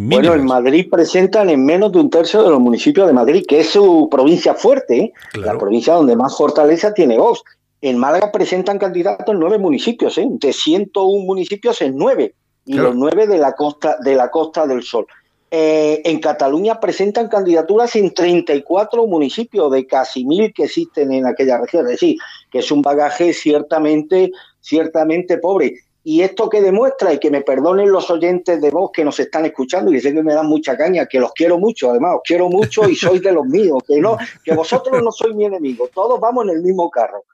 Bueno, 0.00 0.34
en. 0.34 0.44
Madrid 0.44 0.86
presentan 0.88 1.50
en 1.50 1.64
menos 1.64 1.90
de 1.90 1.98
un 1.98 2.08
tercio 2.08 2.44
de 2.44 2.50
los 2.50 2.60
municipios 2.60 3.08
de 3.08 3.12
Madrid, 3.12 3.44
que 3.48 3.60
es 3.60 3.70
su 3.70 4.08
provincia 4.08 4.54
fuerte, 4.54 4.96
¿eh? 4.96 5.12
Claro. 5.32 5.54
la 5.54 5.58
provincia 5.58 5.94
donde 5.94 6.14
más 6.14 6.36
fortaleza 6.36 6.94
tiene 6.94 7.18
Vox. 7.18 7.42
En 7.80 7.98
Málaga 7.98 8.30
presentan 8.30 8.78
candidatos 8.78 9.34
en 9.34 9.40
nueve 9.40 9.58
municipios, 9.58 10.16
¿eh? 10.18 10.26
de 10.30 10.52
101 10.52 11.24
municipios 11.24 11.80
en 11.82 11.96
nueve, 11.96 12.34
y 12.64 12.74
Claro. 12.74 12.90
los 12.90 12.96
nueve 12.96 13.26
de 13.26 13.38
la 13.38 13.54
costa, 13.54 13.96
de 14.00 14.14
la 14.14 14.30
costa 14.30 14.68
del 14.68 14.84
Sol. 14.84 15.06
Eh, 15.50 16.02
en 16.04 16.20
Cataluña 16.20 16.78
presentan 16.78 17.26
candidaturas 17.28 17.96
en 17.96 18.14
34 18.14 19.06
municipios 19.06 19.72
de 19.72 19.84
casi 19.86 20.24
mil 20.24 20.52
que 20.52 20.64
existen 20.64 21.10
en 21.10 21.26
aquella 21.26 21.58
región. 21.58 21.86
Es 21.86 21.92
decir, 21.92 22.18
que 22.52 22.58
es 22.58 22.70
un 22.70 22.82
bagaje 22.82 23.32
ciertamente, 23.32 24.30
ciertamente 24.60 25.38
pobre. 25.38 25.74
Y 26.10 26.22
esto 26.22 26.48
que 26.48 26.62
demuestra, 26.62 27.12
y 27.12 27.18
que 27.18 27.30
me 27.30 27.42
perdonen 27.42 27.92
los 27.92 28.08
oyentes 28.08 28.62
de 28.62 28.70
voz 28.70 28.92
que 28.92 29.04
nos 29.04 29.20
están 29.20 29.44
escuchando, 29.44 29.92
y 29.92 30.00
sé 30.00 30.14
que 30.14 30.22
me 30.22 30.32
dan 30.32 30.46
mucha 30.46 30.74
caña, 30.74 31.04
que 31.04 31.20
los 31.20 31.34
quiero 31.34 31.58
mucho, 31.58 31.90
además, 31.90 32.14
os 32.14 32.22
quiero 32.24 32.48
mucho 32.48 32.88
y 32.88 32.96
sois 32.96 33.20
de 33.20 33.30
los 33.30 33.44
míos, 33.44 33.82
que 33.86 34.00
no, 34.00 34.16
que 34.42 34.54
vosotros 34.54 35.02
no 35.02 35.12
sois 35.12 35.34
mi 35.34 35.44
enemigo, 35.44 35.90
todos 35.92 36.18
vamos 36.18 36.44
en 36.44 36.56
el 36.56 36.62
mismo 36.62 36.90
carro. 36.90 37.24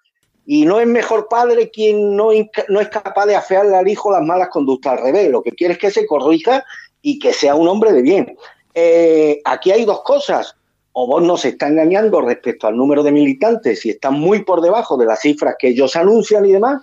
Y 0.44 0.66
no 0.66 0.80
es 0.80 0.88
mejor 0.88 1.28
padre 1.28 1.70
quien 1.70 2.16
no, 2.16 2.30
no 2.68 2.80
es 2.80 2.88
capaz 2.88 3.26
de 3.26 3.36
afearle 3.36 3.76
al 3.76 3.86
hijo 3.86 4.10
las 4.10 4.22
malas 4.22 4.48
conductas, 4.48 4.94
al 4.94 5.04
revés, 5.04 5.30
lo 5.30 5.40
que 5.40 5.52
quiere 5.52 5.74
es 5.74 5.78
que 5.78 5.92
se 5.92 6.04
corrija 6.04 6.64
y 7.00 7.20
que 7.20 7.32
sea 7.32 7.54
un 7.54 7.68
hombre 7.68 7.92
de 7.92 8.02
bien. 8.02 8.36
Eh, 8.74 9.40
aquí 9.44 9.70
hay 9.70 9.84
dos 9.84 10.02
cosas. 10.02 10.56
O 10.96 11.06
vos 11.06 11.22
nos 11.22 11.44
está 11.44 11.68
engañando 11.68 12.20
respecto 12.20 12.66
al 12.66 12.76
número 12.76 13.04
de 13.04 13.12
militantes 13.12 13.86
y 13.86 13.90
están 13.90 14.14
muy 14.14 14.42
por 14.42 14.60
debajo 14.60 14.96
de 14.96 15.06
las 15.06 15.20
cifras 15.20 15.54
que 15.58 15.68
ellos 15.68 15.94
anuncian 15.94 16.44
y 16.46 16.52
demás, 16.52 16.82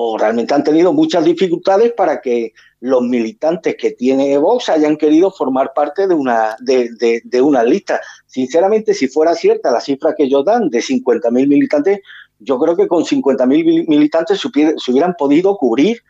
o 0.00 0.16
realmente 0.16 0.54
han 0.54 0.62
tenido 0.62 0.92
muchas 0.92 1.24
dificultades 1.24 1.92
para 1.92 2.20
que 2.20 2.52
los 2.78 3.02
militantes 3.02 3.74
que 3.76 3.90
tiene 3.90 4.38
Vox 4.38 4.68
hayan 4.68 4.96
querido 4.96 5.32
formar 5.32 5.72
parte 5.74 6.06
de 6.06 6.14
una, 6.14 6.54
de, 6.60 6.90
de, 7.00 7.20
de 7.24 7.42
una 7.42 7.64
lista. 7.64 8.00
Sinceramente, 8.24 8.94
si 8.94 9.08
fuera 9.08 9.34
cierta 9.34 9.72
la 9.72 9.80
cifra 9.80 10.14
que 10.16 10.22
ellos 10.22 10.44
dan 10.44 10.70
de 10.70 10.78
50.000 10.78 11.48
militantes, 11.48 11.98
yo 12.38 12.60
creo 12.60 12.76
que 12.76 12.86
con 12.86 13.02
50.000 13.02 13.88
militantes 13.88 14.38
se, 14.38 14.46
hubiera, 14.46 14.72
se 14.76 14.92
hubieran 14.92 15.16
podido 15.18 15.56
cubrir 15.56 16.00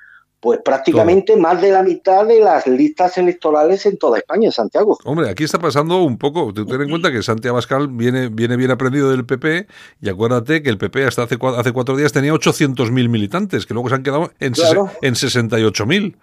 pues 0.41 0.61
prácticamente 0.65 1.33
Todo. 1.33 1.43
más 1.43 1.61
de 1.61 1.73
la 1.73 1.83
mitad 1.83 2.25
de 2.25 2.41
las 2.41 2.67
listas 2.67 3.19
electorales 3.19 3.85
en 3.87 3.99
toda 3.99 4.19
España, 4.19 4.53
Santiago. 4.53 4.99
Hombre, 5.05 5.29
aquí 5.29 5.45
está 5.45 5.59
pasando 5.59 6.03
un 6.03 6.17
poco. 6.17 6.53
Ten 6.55 6.81
en 6.81 6.89
cuenta 6.89 7.11
que 7.11 7.23
Santiago 7.23 7.57
Abascal 7.57 7.89
viene, 7.89 8.29
viene 8.29 8.57
bien 8.57 8.71
aprendido 8.71 9.11
del 9.11 9.27
PP 9.27 9.67
y 10.01 10.09
acuérdate 10.09 10.63
que 10.63 10.71
el 10.71 10.79
PP 10.79 11.07
hasta 11.07 11.25
hace, 11.25 11.39
hace 11.57 11.73
cuatro 11.73 11.97
días 11.97 12.13
tenía 12.13 12.33
800.000 12.33 13.09
militantes, 13.09 13.67
que 13.67 13.75
luego 13.75 13.89
se 13.89 13.97
han 13.97 14.03
quedado 14.05 14.31
en, 14.39 14.53
claro. 14.53 14.91
en 15.03 15.15
68.000. 15.15 16.15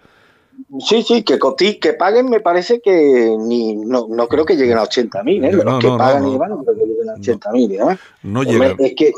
Sí, 0.80 1.02
sí, 1.02 1.22
que 1.22 1.38
cotí, 1.38 1.74
que 1.78 1.92
paguen 1.92 2.30
me 2.30 2.40
parece 2.40 2.80
que 2.80 3.36
ni 3.38 3.76
no, 3.76 4.06
no 4.08 4.26
creo 4.26 4.46
que 4.46 4.56
lleguen 4.56 4.78
a 4.78 4.84
80.000, 4.84 5.44
¿eh? 5.44 5.52
Los 5.52 5.64
no, 5.64 5.78
que 5.78 5.88
no, 5.88 5.98
pagan 5.98 6.22
no, 6.22 6.34
y 6.34 6.38
van 6.38 6.50
no 6.50 6.64
creo 6.64 6.74
que 6.74 6.86
lleguen 6.86 7.10
a 7.10 7.14
80.000, 7.16 7.92
¿eh? 7.92 7.98
No 8.22 8.42
llegan. 8.42 8.76
Es 8.78 8.94
que 8.96 9.12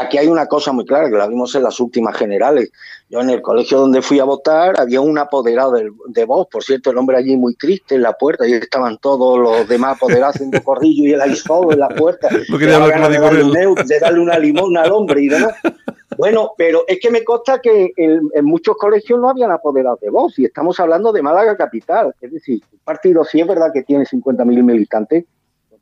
Aquí 0.00 0.16
hay 0.16 0.28
una 0.28 0.46
cosa 0.46 0.72
muy 0.72 0.86
clara 0.86 1.10
que 1.10 1.16
la 1.16 1.26
vimos 1.26 1.54
en 1.54 1.62
las 1.62 1.78
últimas 1.78 2.16
generales. 2.16 2.72
Yo 3.10 3.20
en 3.20 3.28
el 3.28 3.42
colegio 3.42 3.78
donde 3.78 4.00
fui 4.00 4.18
a 4.18 4.24
votar 4.24 4.80
había 4.80 5.00
un 5.02 5.18
apoderado 5.18 5.72
de, 5.72 5.90
de 6.08 6.24
voz, 6.24 6.46
por 6.50 6.64
cierto, 6.64 6.90
el 6.90 6.96
hombre 6.96 7.18
allí 7.18 7.36
muy 7.36 7.54
triste 7.54 7.96
en 7.96 8.02
la 8.02 8.14
puerta 8.14 8.48
y 8.48 8.54
estaban 8.54 8.96
todos 8.98 9.38
los 9.38 9.68
demás 9.68 9.96
apoderados 9.96 10.36
haciendo 10.36 10.62
corrillo 10.64 11.04
y 11.04 11.12
él 11.12 11.20
ahí 11.20 11.36
solo 11.36 11.72
en 11.72 11.80
la 11.80 11.88
puerta. 11.90 12.28
Quería 12.28 12.76
hablar 12.76 13.10
de, 13.10 13.18
darle 13.18 13.44
meu, 13.44 13.74
de 13.74 13.98
darle 13.98 14.20
una 14.20 14.38
limón 14.38 14.76
al 14.78 14.90
hombre 14.90 15.20
y 15.20 15.28
demás. 15.28 15.54
Bueno, 16.16 16.52
pero 16.56 16.84
es 16.88 16.98
que 16.98 17.10
me 17.10 17.22
consta 17.22 17.60
que 17.60 17.92
en, 17.96 18.20
en, 18.32 18.44
muchos 18.44 18.76
colegios 18.76 19.20
no 19.20 19.28
habían 19.28 19.50
apoderados 19.50 20.00
de 20.00 20.10
voz 20.10 20.38
y 20.38 20.46
estamos 20.46 20.80
hablando 20.80 21.12
de 21.12 21.22
Málaga 21.22 21.56
capital. 21.56 22.14
Es 22.20 22.32
decir, 22.32 22.62
un 22.72 22.78
partido 22.80 23.24
sí 23.24 23.40
es 23.40 23.46
verdad 23.46 23.70
que 23.72 23.82
tiene 23.82 24.04
50.000 24.04 24.62
militantes, 24.62 25.24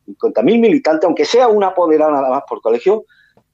50.000 0.06 0.42
militantes, 0.60 1.04
aunque 1.04 1.24
sea 1.24 1.48
un 1.48 1.62
apoderado 1.62 2.10
nada 2.12 2.30
más 2.30 2.42
por 2.48 2.60
colegio, 2.60 3.04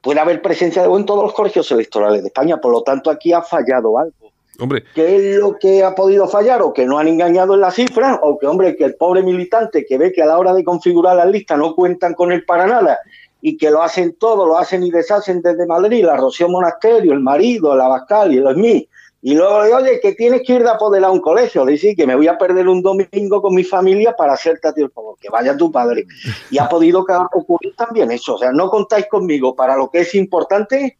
puede 0.04 0.20
haber 0.20 0.42
presencia 0.42 0.82
de 0.82 0.88
voz 0.88 1.00
en 1.00 1.06
todos 1.06 1.24
los 1.24 1.32
colegios 1.32 1.68
electorales 1.72 2.22
de 2.22 2.28
España. 2.28 2.60
Por 2.60 2.70
lo 2.70 2.82
tanto, 2.82 3.10
aquí 3.10 3.32
ha 3.32 3.42
fallado 3.42 3.98
algo. 3.98 4.30
Hombre. 4.60 4.84
¿Qué 4.94 5.16
es 5.16 5.36
lo 5.38 5.58
que 5.58 5.82
ha 5.82 5.94
podido 5.94 6.28
fallar? 6.28 6.62
O 6.62 6.72
que 6.72 6.84
no 6.84 6.98
han 6.98 7.08
engañado 7.08 7.54
en 7.54 7.60
la 7.60 7.72
cifra, 7.72 8.20
o 8.22 8.38
que, 8.38 8.46
hombre, 8.46 8.76
que 8.76 8.84
el 8.84 8.94
pobre 8.94 9.22
militante 9.22 9.84
que 9.84 9.98
ve 9.98 10.12
que 10.12 10.22
a 10.22 10.26
la 10.26 10.38
hora 10.38 10.52
de 10.52 10.62
configurar 10.62 11.16
la 11.16 11.24
lista 11.24 11.56
no 11.56 11.74
cuentan 11.74 12.14
con 12.14 12.30
él 12.30 12.44
para 12.44 12.66
nada 12.66 12.98
y 13.40 13.56
que 13.56 13.70
lo 13.70 13.82
hacen 13.82 14.14
todo, 14.18 14.46
lo 14.46 14.56
hacen 14.56 14.82
y 14.84 14.90
deshacen 14.90 15.42
desde 15.42 15.66
Madrid, 15.66 16.04
la 16.04 16.16
Rocío 16.16 16.48
Monasterio, 16.48 17.12
el 17.12 17.20
marido, 17.20 17.74
la 17.74 17.88
Bascal 17.88 18.32
y 18.32 18.38
el 18.38 18.46
Esmí. 18.46 18.88
Y 19.26 19.34
luego 19.34 19.64
le 19.64 19.72
oye, 19.72 20.00
que 20.00 20.12
tienes 20.12 20.42
que 20.42 20.52
ir 20.52 20.62
de 20.62 20.68
apoderar 20.68 21.08
a 21.08 21.10
un 21.10 21.22
colegio. 21.22 21.64
Dice 21.64 21.96
que 21.96 22.06
me 22.06 22.14
voy 22.14 22.28
a 22.28 22.36
perder 22.36 22.68
un 22.68 22.82
domingo 22.82 23.40
con 23.40 23.54
mi 23.54 23.64
familia 23.64 24.14
para 24.14 24.34
hacerte 24.34 24.68
a 24.68 24.74
ti 24.74 24.82
el 24.82 24.90
favor, 24.90 25.16
que 25.18 25.30
vaya 25.30 25.56
tu 25.56 25.72
padre. 25.72 26.04
Y 26.50 26.58
ha 26.58 26.68
podido 26.68 27.06
ocurrir 27.32 27.74
también 27.74 28.12
eso. 28.12 28.34
O 28.34 28.38
sea, 28.38 28.52
no 28.52 28.68
contáis 28.68 29.06
conmigo 29.06 29.56
para 29.56 29.78
lo 29.78 29.88
que 29.88 30.00
es 30.00 30.14
importante 30.14 30.98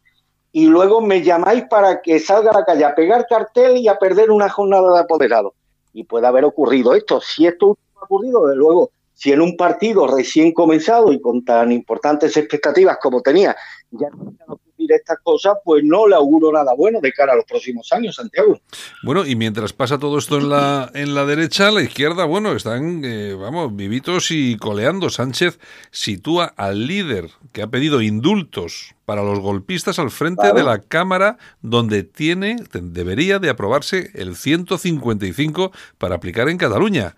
y 0.51 0.65
luego 0.65 1.01
me 1.01 1.21
llamáis 1.21 1.65
para 1.69 2.01
que 2.01 2.19
salga 2.19 2.49
a 2.49 2.61
la 2.61 2.65
calle 2.65 2.85
a 2.85 2.95
pegar 2.95 3.27
cartel 3.29 3.77
y 3.77 3.87
a 3.87 3.99
perder 3.99 4.31
una 4.31 4.49
jornada 4.49 4.91
de 4.91 4.99
apoderado. 5.01 5.53
Y 5.93 6.05
puede 6.05 6.25
haber 6.25 6.45
ocurrido 6.45 6.95
esto. 6.95 7.21
Si 7.21 7.45
esto 7.45 7.77
ha 7.95 8.05
ocurrido, 8.05 8.47
de 8.47 8.55
luego, 8.55 8.89
si 9.13 9.33
en 9.33 9.41
un 9.41 9.55
partido 9.55 10.07
recién 10.07 10.51
comenzado 10.51 11.13
y 11.13 11.21
con 11.21 11.45
tan 11.45 11.71
importantes 11.71 12.35
expectativas 12.35 12.97
como 12.99 13.21
tenía, 13.21 13.55
ya 13.91 14.09
no 14.09 14.59
estas 14.93 15.17
cosas, 15.23 15.55
pues 15.63 15.83
no 15.83 16.07
le 16.07 16.15
auguro 16.15 16.51
nada 16.51 16.73
bueno 16.75 16.99
de 17.01 17.11
cara 17.11 17.33
a 17.33 17.35
los 17.35 17.45
próximos 17.45 17.91
años, 17.91 18.15
Santiago. 18.15 18.59
Bueno, 19.03 19.25
y 19.25 19.35
mientras 19.35 19.73
pasa 19.73 19.97
todo 19.97 20.17
esto 20.17 20.37
en 20.37 20.49
la, 20.49 20.91
en 20.93 21.15
la 21.15 21.25
derecha, 21.25 21.71
la 21.71 21.81
izquierda, 21.81 22.25
bueno, 22.25 22.51
están, 22.51 23.01
eh, 23.03 23.33
vamos, 23.33 23.75
vivitos 23.75 24.31
y 24.31 24.57
coleando. 24.57 25.09
Sánchez 25.09 25.59
sitúa 25.91 26.53
al 26.57 26.85
líder 26.85 27.29
que 27.51 27.61
ha 27.61 27.67
pedido 27.67 28.01
indultos 28.01 28.95
para 29.05 29.23
los 29.23 29.39
golpistas 29.39 29.99
al 29.99 30.11
frente 30.11 30.41
claro. 30.41 30.57
de 30.57 30.63
la 30.63 30.79
Cámara, 30.79 31.37
donde 31.61 32.03
tiene, 32.03 32.57
debería 32.73 33.39
de 33.39 33.49
aprobarse 33.49 34.11
el 34.13 34.35
155 34.35 35.71
para 35.97 36.15
aplicar 36.15 36.49
en 36.49 36.57
Cataluña. 36.57 37.15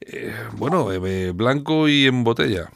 Eh, 0.00 0.34
bueno, 0.52 0.92
eh, 0.92 1.32
blanco 1.32 1.88
y 1.88 2.06
en 2.06 2.24
botella. 2.24 2.70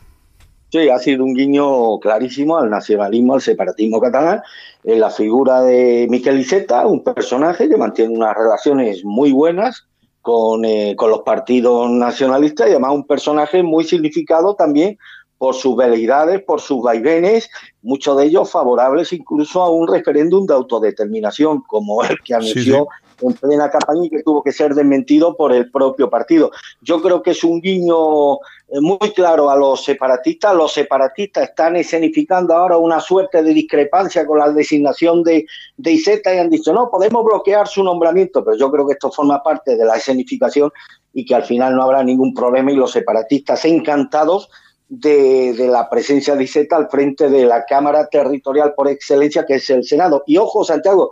Sí, 0.72 0.88
ha 0.88 0.98
sido 0.98 1.22
un 1.24 1.34
guiño 1.34 1.98
clarísimo 1.98 2.56
al 2.56 2.70
nacionalismo, 2.70 3.34
al 3.34 3.42
separatismo 3.42 4.00
catalán, 4.00 4.40
en 4.84 5.00
la 5.00 5.10
figura 5.10 5.60
de 5.60 6.06
Miquel 6.08 6.40
Iceta, 6.40 6.86
un 6.86 7.04
personaje 7.04 7.68
que 7.68 7.76
mantiene 7.76 8.16
unas 8.16 8.34
relaciones 8.34 9.04
muy 9.04 9.32
buenas 9.32 9.86
con, 10.22 10.64
eh, 10.64 10.96
con 10.96 11.10
los 11.10 11.20
partidos 11.20 11.90
nacionalistas 11.90 12.68
y 12.68 12.70
además 12.70 12.92
un 12.92 13.06
personaje 13.06 13.62
muy 13.62 13.84
significado 13.84 14.54
también 14.54 14.96
por 15.36 15.56
sus 15.56 15.76
veleidades, 15.76 16.42
por 16.42 16.62
sus 16.62 16.82
vaivenes, 16.82 17.50
muchos 17.82 18.16
de 18.16 18.24
ellos 18.24 18.50
favorables 18.50 19.12
incluso 19.12 19.60
a 19.60 19.68
un 19.68 19.86
referéndum 19.86 20.46
de 20.46 20.54
autodeterminación, 20.54 21.64
como 21.66 22.02
el 22.02 22.16
que 22.24 22.32
anunció 22.32 22.54
sí, 22.54 22.70
sí. 22.70 23.01
En 23.22 23.34
plena 23.34 23.70
campaña 23.70 24.04
y 24.04 24.10
que 24.10 24.22
tuvo 24.22 24.42
que 24.42 24.52
ser 24.52 24.74
desmentido 24.74 25.36
por 25.36 25.52
el 25.52 25.70
propio 25.70 26.10
partido. 26.10 26.50
Yo 26.80 27.00
creo 27.00 27.22
que 27.22 27.30
es 27.30 27.44
un 27.44 27.60
guiño 27.60 28.38
muy 28.80 29.10
claro 29.14 29.50
a 29.50 29.56
los 29.56 29.84
separatistas. 29.84 30.54
Los 30.54 30.72
separatistas 30.72 31.50
están 31.50 31.76
escenificando 31.76 32.54
ahora 32.54 32.78
una 32.78 33.00
suerte 33.00 33.42
de 33.42 33.52
discrepancia 33.52 34.26
con 34.26 34.38
la 34.38 34.50
designación 34.50 35.22
de, 35.22 35.46
de 35.76 35.92
Iseta 35.92 36.34
y 36.34 36.38
han 36.38 36.50
dicho, 36.50 36.72
no, 36.72 36.90
podemos 36.90 37.24
bloquear 37.24 37.68
su 37.68 37.82
nombramiento, 37.82 38.44
pero 38.44 38.56
yo 38.56 38.70
creo 38.70 38.86
que 38.86 38.94
esto 38.94 39.10
forma 39.10 39.42
parte 39.42 39.76
de 39.76 39.84
la 39.84 39.96
escenificación 39.96 40.70
y 41.12 41.24
que 41.24 41.34
al 41.34 41.44
final 41.44 41.76
no 41.76 41.82
habrá 41.82 42.02
ningún 42.02 42.32
problema 42.32 42.72
y 42.72 42.76
los 42.76 42.92
separatistas 42.92 43.64
encantados 43.64 44.48
de, 44.88 45.54
de, 45.54 45.68
la 45.68 45.88
presencia 45.88 46.36
de 46.36 46.44
Iseta 46.44 46.76
al 46.76 46.88
frente 46.90 47.30
de 47.30 47.44
la 47.44 47.64
Cámara 47.64 48.08
Territorial 48.08 48.74
por 48.74 48.88
excelencia, 48.88 49.46
que 49.46 49.54
es 49.54 49.70
el 49.70 49.84
Senado. 49.84 50.22
Y 50.26 50.36
ojo, 50.36 50.64
Santiago, 50.64 51.10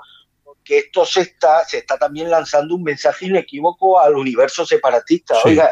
porque 0.71 0.87
esto 0.87 1.05
se 1.05 1.23
está, 1.23 1.64
se 1.64 1.79
está 1.79 1.99
también 1.99 2.31
lanzando 2.31 2.77
un 2.77 2.85
mensaje 2.85 3.27
inequívoco 3.27 3.99
al 3.99 4.14
universo 4.14 4.64
separatista. 4.64 5.35
Sí. 5.43 5.49
Oiga, 5.49 5.71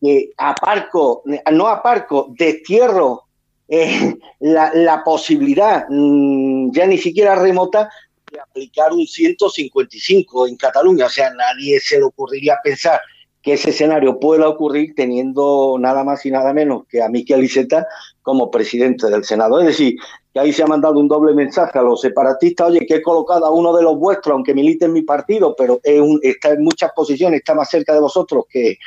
que 0.00 0.30
aparco, 0.38 1.22
no 1.52 1.68
aparco, 1.68 2.28
destierro 2.30 3.24
eh, 3.68 4.16
la, 4.40 4.72
la, 4.72 5.04
posibilidad, 5.04 5.84
mmm, 5.90 6.70
ya 6.72 6.86
ni 6.86 6.96
siquiera 6.96 7.34
remota, 7.34 7.90
de 8.32 8.40
aplicar 8.40 8.92
un 8.92 9.06
155 9.06 10.46
en 10.46 10.56
Cataluña. 10.56 11.06
O 11.06 11.10
sea, 11.10 11.30
nadie 11.34 11.78
se 11.78 11.98
le 11.98 12.04
ocurriría 12.04 12.58
pensar 12.64 12.98
que 13.42 13.54
ese 13.54 13.70
escenario 13.70 14.18
pueda 14.20 14.48
ocurrir 14.48 14.94
teniendo 14.94 15.76
nada 15.78 16.04
más 16.04 16.24
y 16.26 16.30
nada 16.30 16.52
menos 16.52 16.84
que 16.88 17.02
a 17.02 17.08
Miquel 17.08 17.44
Iceta 17.44 17.86
como 18.22 18.50
presidente 18.50 19.08
del 19.08 19.24
Senado. 19.24 19.60
Es 19.60 19.66
decir, 19.66 19.96
que 20.32 20.40
ahí 20.40 20.52
se 20.52 20.62
ha 20.62 20.66
mandado 20.66 20.98
un 21.00 21.08
doble 21.08 21.34
mensaje 21.34 21.78
a 21.78 21.82
los 21.82 22.00
separatistas, 22.00 22.68
oye, 22.68 22.86
que 22.86 22.96
he 22.96 23.02
colocado 23.02 23.46
a 23.46 23.50
uno 23.50 23.74
de 23.74 23.82
los 23.82 23.98
vuestros, 23.98 24.34
aunque 24.34 24.54
milite 24.54 24.84
en 24.84 24.92
mi 24.92 25.02
partido, 25.02 25.54
pero 25.56 25.80
está 25.82 26.50
en 26.50 26.62
muchas 26.62 26.92
posiciones, 26.92 27.40
está 27.40 27.54
más 27.54 27.68
cerca 27.70 27.92
de 27.94 28.00
vosotros 28.00 28.44
que 28.48 28.78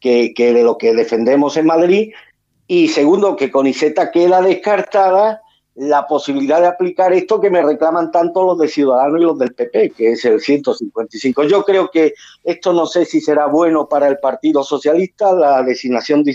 de 0.00 0.62
lo 0.62 0.78
que 0.78 0.94
defendemos 0.94 1.56
en 1.56 1.66
Madrid. 1.66 2.12
Y 2.66 2.88
segundo, 2.88 3.36
que 3.36 3.50
con 3.50 3.66
Iceta 3.66 4.10
queda 4.10 4.40
descartada 4.40 5.41
la 5.74 6.06
posibilidad 6.06 6.60
de 6.60 6.66
aplicar 6.66 7.12
esto 7.12 7.40
que 7.40 7.50
me 7.50 7.62
reclaman 7.62 8.10
tanto 8.10 8.44
los 8.44 8.58
de 8.58 8.68
Ciudadanos 8.68 9.20
y 9.20 9.24
los 9.24 9.38
del 9.38 9.54
PP, 9.54 9.90
que 9.90 10.12
es 10.12 10.24
el 10.24 10.40
155. 10.40 11.44
Yo 11.44 11.64
creo 11.64 11.90
que 11.90 12.12
esto 12.44 12.72
no 12.72 12.86
sé 12.86 13.04
si 13.04 13.20
será 13.20 13.46
bueno 13.46 13.88
para 13.88 14.08
el 14.08 14.18
Partido 14.18 14.62
Socialista, 14.62 15.32
la 15.32 15.62
designación 15.62 16.22
de 16.22 16.32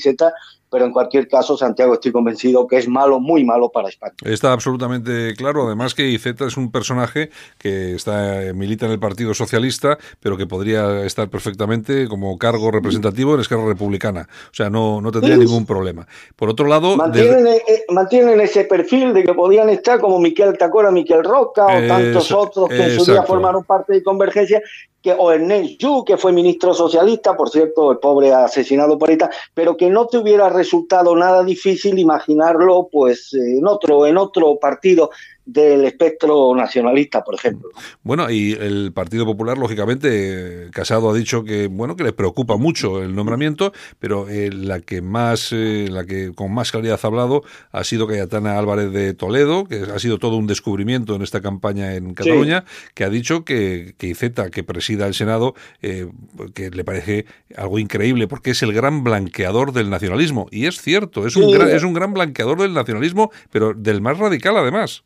pero 0.69 0.85
en 0.85 0.91
cualquier 0.91 1.27
caso, 1.27 1.57
Santiago, 1.57 1.93
estoy 1.93 2.11
convencido 2.11 2.67
que 2.67 2.77
es 2.77 2.87
malo, 2.87 3.19
muy 3.19 3.43
malo 3.43 3.69
para 3.69 3.89
España. 3.89 4.13
Está 4.23 4.51
absolutamente 4.51 5.33
claro, 5.35 5.65
además 5.65 5.93
que 5.95 6.07
Iceta 6.07 6.45
es 6.45 6.57
un 6.57 6.71
personaje 6.71 7.29
que 7.57 7.95
está 7.95 8.41
milita 8.53 8.85
en 8.85 8.91
el 8.91 8.99
Partido 8.99 9.33
Socialista, 9.33 9.97
pero 10.19 10.37
que 10.37 10.47
podría 10.47 11.05
estar 11.05 11.29
perfectamente 11.29 12.07
como 12.07 12.37
cargo 12.37 12.71
representativo 12.71 13.35
en 13.35 13.41
Esquerra 13.41 13.65
Republicana. 13.65 14.27
O 14.51 14.53
sea, 14.53 14.69
no, 14.69 15.01
no 15.01 15.11
tendría 15.11 15.35
sí. 15.35 15.41
ningún 15.41 15.65
problema. 15.65 16.07
Por 16.35 16.49
otro 16.49 16.67
lado... 16.67 16.95
Mantienen, 16.97 17.43
desde... 17.43 17.73
eh, 17.73 17.85
mantienen, 17.89 18.41
ese 18.41 18.65
perfil 18.65 19.13
de 19.13 19.23
que 19.23 19.33
podían 19.33 19.69
estar 19.69 19.99
como 19.99 20.19
Miquel 20.19 20.57
Tacora, 20.57 20.91
Miquel 20.91 21.23
Roca 21.23 21.65
o 21.65 21.71
eh, 21.71 21.87
tantos 21.87 22.31
otros 22.31 22.69
que 22.69 22.83
en 22.83 22.99
su 22.99 23.11
día 23.11 23.23
formaron 23.23 23.63
parte 23.63 23.93
de 23.93 24.03
Convergencia 24.03 24.61
que, 25.01 25.13
o 25.17 25.31
Ernest 25.31 25.79
Yu, 25.79 26.03
que 26.03 26.17
fue 26.17 26.31
ministro 26.31 26.73
socialista, 26.73 27.35
por 27.35 27.49
cierto, 27.49 27.91
el 27.91 27.99
pobre 27.99 28.33
asesinado 28.33 28.97
por 28.97 29.11
ETA, 29.11 29.29
pero 29.53 29.77
que 29.77 29.89
no 29.89 30.07
te 30.07 30.17
hubiera 30.17 30.49
resultado 30.49 31.15
nada 31.15 31.43
difícil 31.43 31.99
imaginarlo 31.99 32.89
pues 32.91 33.33
en 33.33 33.65
otro, 33.67 34.05
en 34.05 34.17
otro 34.17 34.57
partido 34.59 35.11
del 35.47 35.85
espectro 35.85 36.53
nacionalista, 36.53 37.23
por 37.23 37.35
ejemplo. 37.35 37.69
Bueno, 38.03 38.29
y 38.29 38.51
el 38.51 38.91
Partido 38.93 39.25
Popular, 39.25 39.57
lógicamente, 39.57 40.69
Casado 40.73 41.09
ha 41.09 41.13
dicho 41.13 41.45
que 41.45 41.67
bueno 41.67 41.95
que 41.95 42.03
le 42.03 42.11
preocupa 42.11 42.57
mucho 42.57 43.01
el 43.01 43.15
nombramiento, 43.15 43.71
pero 43.97 44.27
eh, 44.27 44.51
la 44.51 44.81
que 44.81 45.01
más, 45.01 45.53
eh, 45.53 45.87
la 45.89 46.05
que 46.05 46.33
con 46.35 46.53
más 46.53 46.71
claridad 46.71 46.99
ha 47.01 47.07
hablado 47.07 47.43
ha 47.71 47.83
sido 47.85 48.07
Cayetana 48.07 48.59
Álvarez 48.59 48.91
de 48.91 49.13
Toledo, 49.13 49.65
que 49.65 49.83
ha 49.83 49.99
sido 49.99 50.19
todo 50.19 50.35
un 50.35 50.47
descubrimiento 50.47 51.15
en 51.15 51.21
esta 51.21 51.41
campaña 51.41 51.95
en 51.95 52.13
Cataluña, 52.13 52.65
que 52.93 53.05
ha 53.05 53.09
dicho 53.09 53.45
que, 53.45 53.95
que 53.97 54.07
Iceta, 54.07 54.49
que 54.49 54.65
presida 54.65 55.07
el 55.07 55.13
Senado, 55.13 55.55
eh, 55.81 56.09
que 56.53 56.69
le 56.71 56.83
parece 56.83 57.25
algo 57.55 57.79
increíble, 57.79 58.27
porque 58.27 58.51
es 58.51 58.61
el 58.63 58.73
gran 58.73 59.05
blanqueador 59.05 59.71
del 59.71 59.89
nacionalismo. 59.89 60.47
Y 60.51 60.65
es 60.65 60.81
cierto, 60.81 61.25
es 61.25 61.37
un, 61.37 61.49
gran, 61.51 61.69
es 61.69 61.83
un 61.83 61.93
gran 61.93 62.13
blanqueador 62.13 62.61
del 62.61 62.73
nacionalismo, 62.73 63.31
pero 63.49 63.73
del 63.73 64.01
más 64.01 64.17
radical 64.17 64.57
además. 64.57 65.05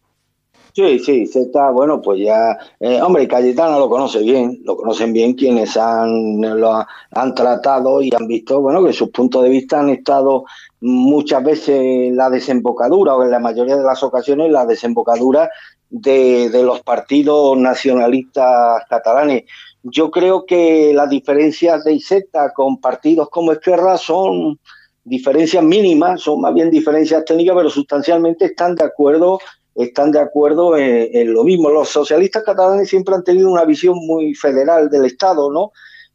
Sí, 0.73 0.99
sí, 0.99 1.29
está, 1.33 1.69
bueno, 1.69 2.01
pues 2.01 2.21
ya, 2.21 2.57
eh, 2.79 3.01
hombre, 3.01 3.27
Cayetana 3.27 3.77
lo 3.77 3.89
conoce 3.89 4.19
bien, 4.19 4.61
lo 4.63 4.77
conocen 4.77 5.11
bien 5.11 5.33
quienes 5.33 5.75
han, 5.75 6.39
lo 6.39 6.85
han 7.11 7.35
tratado 7.35 8.01
y 8.01 8.09
han 8.15 8.25
visto, 8.25 8.61
bueno, 8.61 8.81
que 8.85 8.93
sus 8.93 9.09
puntos 9.09 9.43
de 9.43 9.49
vista 9.49 9.81
han 9.81 9.89
estado 9.89 10.45
muchas 10.79 11.43
veces 11.43 12.13
la 12.13 12.29
desembocadura 12.29 13.15
o 13.15 13.23
en 13.23 13.31
la 13.31 13.39
mayoría 13.39 13.75
de 13.75 13.83
las 13.83 14.01
ocasiones 14.01 14.49
la 14.49 14.65
desembocadura 14.65 15.49
de, 15.89 16.49
de 16.49 16.63
los 16.63 16.81
partidos 16.83 17.57
nacionalistas 17.57 18.83
catalanes. 18.89 19.43
Yo 19.83 20.09
creo 20.09 20.45
que 20.45 20.93
las 20.93 21.09
diferencias 21.09 21.83
de 21.83 21.95
Iseta 21.95 22.53
con 22.53 22.79
partidos 22.79 23.29
como 23.29 23.51
Esquerra 23.51 23.97
son 23.97 24.57
diferencias 25.03 25.63
mínimas, 25.63 26.21
son 26.21 26.39
más 26.39 26.53
bien 26.53 26.71
diferencias 26.71 27.25
técnicas, 27.25 27.55
pero 27.57 27.69
sustancialmente 27.69 28.45
están 28.45 28.75
de 28.75 28.85
acuerdo 28.85 29.39
están 29.75 30.11
de 30.11 30.19
acuerdo 30.19 30.77
en, 30.77 31.33
lo 31.33 31.43
mismo. 31.43 31.69
Los 31.69 31.89
socialistas 31.89 32.43
catalanes 32.43 32.89
siempre 32.89 33.15
han 33.15 33.23
tenido 33.23 33.49
una 33.49 33.65
visión 33.65 33.95
muy 34.05 34.33
federal 34.35 34.89
del 34.89 35.05
Estado, 35.05 35.51
¿no? 35.51 35.71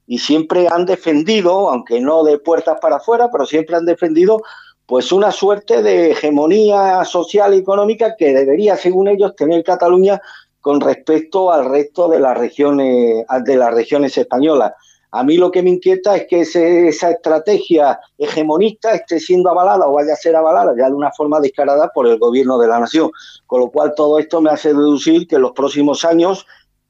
Y 0.07 0.19
siempre 0.19 0.69
han 0.69 0.87
defendido, 0.87 1.71
aunque 1.71 2.01
no 2.01 2.23
de 2.23 2.39
puertas 2.39 2.79
para 2.81 2.97
afuera, 2.97 3.29
pero 3.31 3.47
siempre 3.47 3.77
han 3.77 3.87
defendido 3.87 4.43
pues 4.87 5.11
una 5.11 5.33
suerte 5.33 5.83
de 5.83 6.13
hegemonía 6.13 7.05
social 7.05 7.55
y 7.55 7.59
económica 7.59 8.15
que 8.17 8.33
debería, 8.33 8.77
según 8.77 9.09
ellos, 9.09 9.35
tener 9.35 9.65
Cataluña 9.65 10.21
con 10.61 10.81
respecto 10.81 11.51
al 11.53 11.69
resto 11.69 12.09
de 12.09 12.21
las 12.21 12.39
regiones 12.39 13.25
de 13.45 13.57
las 13.57 13.75
regiones 13.75 14.17
españolas. 14.17 14.73
A 15.11 15.23
mí 15.23 15.37
lo 15.37 15.51
que 15.51 15.63
me 15.63 15.71
inquieta 15.71 16.17
es 16.17 16.27
que 16.29 16.41
ese, 16.41 16.89
esa 16.89 17.11
estrategia 17.11 17.99
hegemonista 18.19 18.95
esté 18.95 19.21
siendo 19.21 19.51
avalada 19.51 19.87
o 19.87 19.93
vaya 19.93 20.13
a 20.13 20.17
ser 20.17 20.37
avalada 20.37 20.75
ya 20.77 20.89
de 20.89 20.95
una 20.95 21.13
forma 21.13 21.41
descarada 21.41 21.91
por 21.95 22.07
el 22.07 22.19
gobierno 22.19 22.59
de 22.59 22.69
la 22.69 22.81
nación. 22.81 23.11
Con 23.47 23.61
lo 23.61 23.71
cual 23.71 23.95
todo 23.97 24.19
esto 24.19 24.41
me 24.41 24.51
hace 24.51 24.69
deducir 24.69 25.27
que 25.27 25.37
en 25.37 25.43
los 25.43 25.53
próximos 25.53 26.05
años 26.05 26.47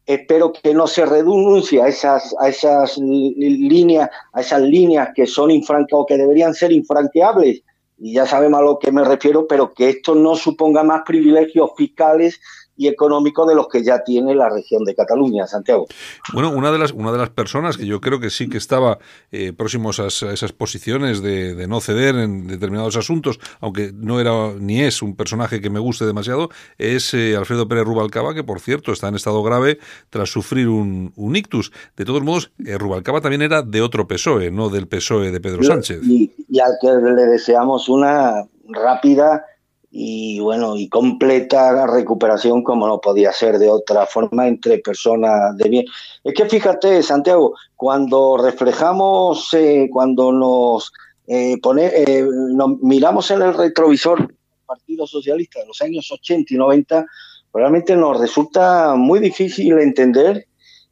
espero 0.07 0.53
que 0.53 0.73
no 0.73 0.87
se 0.87 1.05
renuncie 1.05 1.83
a 1.83 1.89
esas, 1.89 2.35
a 2.41 2.49
esas 2.49 2.97
líneas, 2.97 4.09
a 4.33 4.41
esas 4.41 4.62
líneas 4.62 5.11
que 5.14 5.27
son 5.27 5.51
infranca 5.51 5.97
o 5.97 6.07
que 6.07 6.17
deberían 6.17 6.55
ser 6.55 6.73
infranqueables. 6.73 7.62
Y 7.99 8.12
ya 8.12 8.27
sabemos 8.27 8.61
a 8.61 8.64
lo 8.64 8.79
que 8.79 8.93
me 8.93 9.05
refiero, 9.05 9.47
pero 9.47 9.73
que 9.73 9.89
esto 9.89 10.14
no 10.14 10.37
suponga 10.37 10.83
más 10.83 11.03
privilegios 11.05 11.71
fiscales 11.77 12.41
y 12.77 12.89
económico 12.89 13.47
de 13.47 13.55
los 13.55 13.68
que 13.68 13.83
ya 13.83 14.05
tiene 14.05 14.35
la 14.35 14.49
región 14.49 14.85
de 14.85 14.95
Cataluña, 14.95 15.47
Santiago. 15.47 15.87
Bueno, 16.33 16.51
una 16.51 16.70
de 16.70 16.79
las, 16.79 16.93
una 16.93 17.12
de 17.12 17.18
las 17.18 17.31
personas 17.31 17.77
que 17.77 17.87
yo 17.87 18.01
creo 18.01 18.20
que 18.20 18.31
sí 18.31 18.49
que 18.49 18.59
estaba 18.59 18.99
eh, 19.33 19.53
próximos 19.53 19.99
a, 20.01 20.07
esas, 20.07 20.31
a 20.31 20.33
esas 20.33 20.53
posiciones 20.53 21.22
de, 21.22 21.55
de, 21.55 21.66
no 21.66 21.81
ceder 21.81 22.16
en 22.16 22.47
determinados 22.47 22.97
asuntos, 22.97 23.39
aunque 23.61 23.93
no 23.95 24.20
era 24.20 24.53
ni 24.59 24.83
es 24.83 25.03
un 25.03 25.16
personaje 25.16 25.61
que 25.61 25.70
me 25.70 25.81
guste 25.81 26.05
demasiado, 26.05 26.51
es 26.79 27.14
eh, 27.14 27.37
Alfredo 27.37 27.68
Pérez 27.68 27.85
Rubalcaba, 27.85 28.35
que 28.35 28.45
por 28.45 28.61
cierto 28.61 28.93
está 28.93 29.09
en 29.09 29.14
estado 29.14 29.43
grave 29.43 29.79
tras 30.11 30.31
sufrir 30.31 30.68
un, 30.68 31.12
un 31.16 31.37
ictus. 31.37 31.72
De 31.97 32.05
todos 32.05 32.22
modos, 32.22 32.53
eh, 32.64 32.77
Rubalcaba 32.79 33.20
también 33.20 33.43
era 33.43 33.62
de 33.62 33.83
otro 33.83 34.07
PSOE, 34.07 34.51
no 34.51 34.68
del 34.68 34.87
PSOE 34.87 35.31
de 35.31 35.41
Pedro 35.41 35.62
Sánchez. 35.62 36.03
Y, 36.05 36.33
y 36.49 36.61
al 36.61 36.72
que 36.81 36.89
le 36.89 37.27
deseamos 37.27 37.89
una 37.89 38.47
rápida 38.68 39.45
y 39.99 40.40
bueno, 40.40 40.76
y 40.76 40.90
completa 40.90 41.86
recuperación 41.86 42.62
como 42.62 42.86
no 42.86 43.01
podía 43.01 43.32
ser 43.32 43.59
de 43.59 43.70
otra 43.70 44.05
forma 44.05 44.47
entre 44.47 44.76
personas 44.80 45.57
de 45.57 45.70
bien. 45.70 45.86
Es 46.22 46.34
que 46.34 46.44
fíjate, 46.44 47.03
Santiago, 47.03 47.55
cuando 47.74 48.36
reflejamos, 48.36 49.49
eh, 49.55 49.88
cuando 49.90 50.32
nos, 50.32 50.92
eh, 51.26 51.57
pone, 51.62 51.86
eh, 51.86 52.22
nos 52.51 52.78
miramos 52.82 53.30
en 53.30 53.40
el 53.40 53.55
retrovisor 53.55 54.26
del 54.26 54.36
Partido 54.66 55.07
Socialista 55.07 55.61
de 55.61 55.66
los 55.68 55.80
años 55.80 56.12
80 56.12 56.53
y 56.53 56.59
90, 56.59 57.07
realmente 57.55 57.97
nos 57.97 58.20
resulta 58.20 58.97
muy 58.97 59.18
difícil 59.18 59.78
entender 59.78 60.47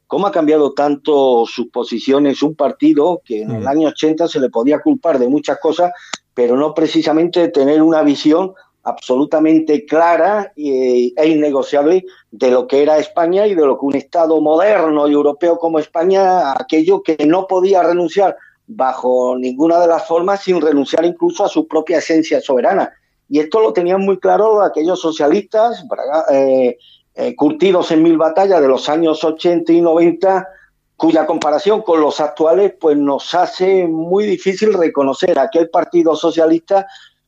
cómo 0.07 0.25
ha 0.25 0.31
cambiado 0.31 0.73
tanto 0.73 1.45
sus 1.45 1.67
posiciones 1.67 2.41
un 2.41 2.55
partido 2.55 3.21
que 3.23 3.43
en 3.43 3.51
el 3.51 3.67
año 3.67 3.89
80 3.89 4.27
se 4.27 4.39
le 4.39 4.49
podía 4.49 4.79
culpar 4.79 5.19
de 5.19 5.27
muchas 5.27 5.59
cosas, 5.59 5.91
pero 6.33 6.57
no 6.57 6.73
precisamente 6.73 7.39
de 7.39 7.47
tener 7.49 7.83
una 7.83 8.01
visión 8.01 8.53
absolutamente 8.85 9.85
clara 9.85 10.53
e, 10.55 11.11
innegociable 11.25 12.05
de 12.31 12.51
lo 12.51 12.67
que 12.67 12.83
era 12.83 12.99
España 12.99 13.47
y 13.47 13.55
de 13.55 13.65
lo 13.65 13.77
que 13.77 13.85
un 13.85 13.95
Estado 13.95 14.39
moderno 14.39 15.07
y 15.07 15.13
europeo 15.13 15.57
como 15.57 15.79
España, 15.79 16.53
aquello 16.53 17.01
que 17.01 17.17
no 17.25 17.47
podía 17.47 17.81
renunciar 17.81 18.37
bajo 18.67 19.35
ninguna 19.37 19.79
de 19.79 19.87
las 19.87 20.07
formas 20.07 20.43
sin 20.43 20.61
renunciar 20.61 21.03
incluso 21.03 21.43
a 21.43 21.49
su 21.49 21.67
propia 21.67 21.97
esencia 21.97 22.39
soberana. 22.39 22.93
Y 23.27 23.39
esto 23.39 23.59
lo 23.59 23.73
tenían 23.73 24.01
muy 24.01 24.19
claro 24.19 24.61
aquellos 24.61 24.99
socialistas 24.99 25.83
eh, 26.31 26.77
eh, 27.15 27.35
curtidos 27.35 27.91
en 27.91 28.03
mil 28.03 28.17
batallas 28.17 28.61
de 28.61 28.67
los 28.67 28.87
años 28.87 29.23
80 29.23 29.71
y 29.71 29.81
90, 29.81 30.47
cuya 30.95 31.25
comparación 31.25 31.81
con 31.81 32.01
los 32.01 32.19
actuales 32.19 32.73
pues 32.79 32.97
nos 32.97 33.33
hace 33.33 33.87
muy 33.87 34.25
difícil 34.25 34.73
reconocer 34.73 35.39
aquel 35.39 35.69
partido 35.69 36.15
socialista 36.15 36.85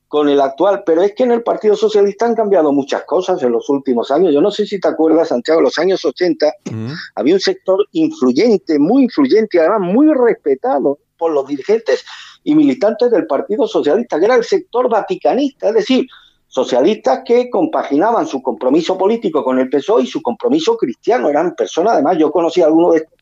con 0.07 0.29
el 0.29 0.39
actual, 0.39 0.83
pero 0.85 1.01
es 1.01 1.13
que 1.13 1.23
en 1.23 1.31
el 1.31 1.43
Partido 1.43 1.75
Socialista 1.75 2.25
han 2.25 2.35
cambiado 2.35 2.71
muchas 2.71 3.03
cosas 3.03 3.41
en 3.43 3.51
los 3.51 3.69
últimos 3.69 4.09
años. 4.09 4.33
Yo 4.33 4.41
no 4.41 4.51
sé 4.51 4.65
si 4.65 4.79
te 4.79 4.87
acuerdas, 4.87 5.29
Santiago, 5.29 5.59
en 5.59 5.65
los 5.65 5.77
años 5.77 6.03
80 6.05 6.53
mm. 6.71 6.91
había 7.15 7.33
un 7.33 7.39
sector 7.39 7.85
influyente, 7.91 8.79
muy 8.79 9.03
influyente, 9.03 9.59
además 9.59 9.81
muy 9.81 10.13
respetado 10.13 10.99
por 11.17 11.31
los 11.31 11.47
dirigentes 11.47 12.05
y 12.43 12.55
militantes 12.55 13.11
del 13.11 13.27
Partido 13.27 13.67
Socialista, 13.67 14.19
que 14.19 14.25
era 14.25 14.35
el 14.35 14.43
sector 14.43 14.89
vaticanista, 14.89 15.69
es 15.69 15.73
decir, 15.73 16.07
socialistas 16.47 17.21
que 17.25 17.49
compaginaban 17.49 18.25
su 18.25 18.41
compromiso 18.41 18.97
político 18.97 19.43
con 19.43 19.59
el 19.59 19.69
PSOE 19.69 20.03
y 20.03 20.07
su 20.07 20.21
compromiso 20.21 20.77
cristiano. 20.77 21.29
Eran 21.29 21.55
personas, 21.55 21.93
además, 21.93 22.17
yo 22.17 22.31
conocí 22.31 22.61
a 22.61 22.65
algunos 22.67 22.93
de 22.93 22.97
estos 22.99 23.17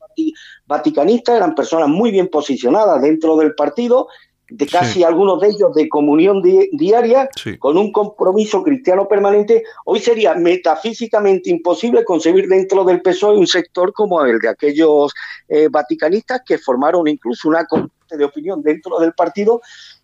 vaticanistas, 0.65 1.35
eran 1.35 1.55
personas 1.55 1.89
muy 1.89 2.11
bien 2.11 2.27
posicionadas 2.27 3.01
dentro 3.01 3.35
del 3.37 3.53
partido 3.55 4.07
de 4.49 4.67
casi 4.67 4.99
sí. 4.99 5.03
algunos 5.03 5.41
de 5.41 5.47
ellos 5.47 5.73
de 5.73 5.89
comunión 5.89 6.41
di 6.41 6.69
diaria, 6.71 7.29
sí. 7.35 7.57
con 7.57 7.77
un 7.77 7.91
compromiso 7.91 8.63
cristiano 8.63 9.07
permanente, 9.07 9.63
hoy 9.85 9.99
sería 9.99 10.35
metafísicamente 10.35 11.49
imposible 11.49 12.05
concebir 12.05 12.47
dentro 12.47 12.83
del 12.83 13.01
PSOE 13.01 13.37
un 13.37 13.47
sector 13.47 13.91
como 13.93 14.23
el 14.23 14.39
de 14.39 14.49
aquellos 14.49 15.13
eh, 15.47 15.67
vaticanistas 15.69 16.41
que 16.45 16.57
formaron 16.57 17.07
incluso 17.07 17.49
una 17.49 17.65
corriente 17.65 18.17
de 18.17 18.25
opinión 18.25 18.61
dentro 18.61 18.99
del 18.99 19.13
partido 19.13 19.61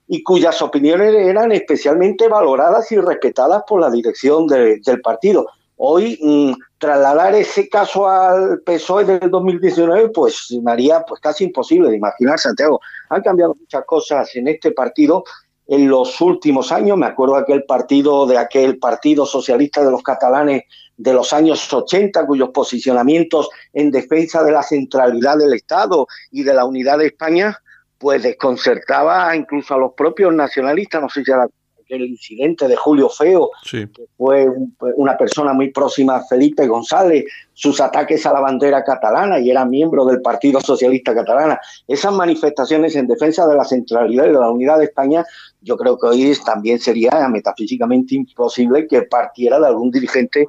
y 0.08 0.24
cuyas 0.24 0.62
opiniones 0.62 1.14
eran 1.14 1.52
especialmente 1.52 2.28
valoradas 2.28 2.92
y 2.92 2.98
respetadas 2.98 3.64
por 3.68 3.80
la 3.80 3.90
dirección 3.90 4.48
de, 4.48 4.80
del 4.84 5.02
partido. 5.02 5.48
Hoy, 5.84 6.20
mmm, 6.22 6.54
trasladar 6.78 7.34
ese 7.34 7.68
caso 7.68 8.08
al 8.08 8.62
PSOE 8.62 9.04
del 9.04 9.32
2019, 9.32 10.10
pues 10.10 10.56
me 10.62 10.72
haría 10.72 11.02
pues, 11.02 11.20
casi 11.20 11.46
imposible 11.46 11.90
de 11.90 11.98
imaginar, 11.98 12.38
Santiago. 12.38 12.80
Han 13.10 13.24
cambiado 13.24 13.56
muchas 13.60 13.84
cosas 13.86 14.30
en 14.36 14.48
este 14.48 14.74
partido 14.74 15.24
en 15.66 15.90
los 15.90 16.22
últimos 16.22 16.72
años. 16.72 17.00
Me 17.00 17.08
acuerdo 17.08 17.34
de 17.34 17.42
aquel 17.42 17.64
partido, 17.64 18.28
de 18.28 18.38
aquel 18.38 18.78
Partido 18.78 19.26
Socialista 19.26 19.84
de 19.84 19.90
los 19.90 20.04
Catalanes 20.04 20.66
de 20.98 21.14
los 21.14 21.34
años 21.34 21.74
80, 21.74 22.28
cuyos 22.28 22.50
posicionamientos 22.50 23.50
en 23.74 23.90
defensa 23.90 24.44
de 24.44 24.52
la 24.52 24.62
centralidad 24.62 25.38
del 25.38 25.56
Estado 25.56 26.06
y 26.30 26.44
de 26.44 26.54
la 26.54 26.66
unidad 26.66 27.00
de 27.00 27.08
España, 27.08 27.58
pues 27.98 28.22
desconcertaba 28.22 29.36
incluso 29.36 29.74
a 29.74 29.80
los 29.80 29.94
propios 29.94 30.32
nacionalistas. 30.32 31.02
No 31.02 31.10
sé 31.10 31.24
si 31.24 31.32
era 31.32 31.48
el 31.92 32.06
incidente 32.06 32.68
de 32.68 32.76
Julio 32.76 33.10
Feo, 33.10 33.52
sí. 33.64 33.88
que 33.88 34.06
fue 34.18 34.48
un, 34.48 34.76
una 34.96 35.18
persona 35.18 35.54
muy 35.54 35.72
próxima 35.72 36.16
a 36.18 36.24
Felipe 36.26 36.68
González, 36.68 37.26
sus 37.54 37.80
ataques 37.82 38.26
a 38.26 38.34
la 38.34 38.40
bandera 38.40 38.84
catalana 38.84 39.40
y 39.40 39.50
era 39.50 39.66
miembro 39.66 40.06
del 40.06 40.22
Partido 40.22 40.62
Socialista 40.62 41.14
Catalana. 41.14 41.60
Esas 41.88 42.14
manifestaciones 42.14 42.96
en 42.96 43.08
defensa 43.08 43.48
de 43.48 43.56
la 43.56 43.66
centralidad 43.66 44.26
y 44.26 44.30
de 44.30 44.34
la 44.34 44.50
unidad 44.50 44.80
de 44.80 44.86
España, 44.86 45.26
yo 45.62 45.78
creo 45.78 45.98
que 45.98 46.08
hoy 46.08 46.38
también 46.46 46.80
sería 46.80 47.28
metafísicamente 47.30 48.16
imposible 48.16 48.88
que 48.88 49.04
partiera 49.04 49.60
de 49.60 49.68
algún 49.68 49.92
dirigente 49.92 50.48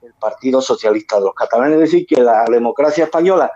del 0.00 0.12
Partido 0.20 0.60
Socialista 0.60 1.16
de 1.16 1.22
los 1.22 1.34
Catalanes. 1.34 1.74
Es 1.74 1.90
decir, 1.90 2.06
que 2.06 2.20
la 2.20 2.44
democracia 2.44 3.04
española 3.04 3.50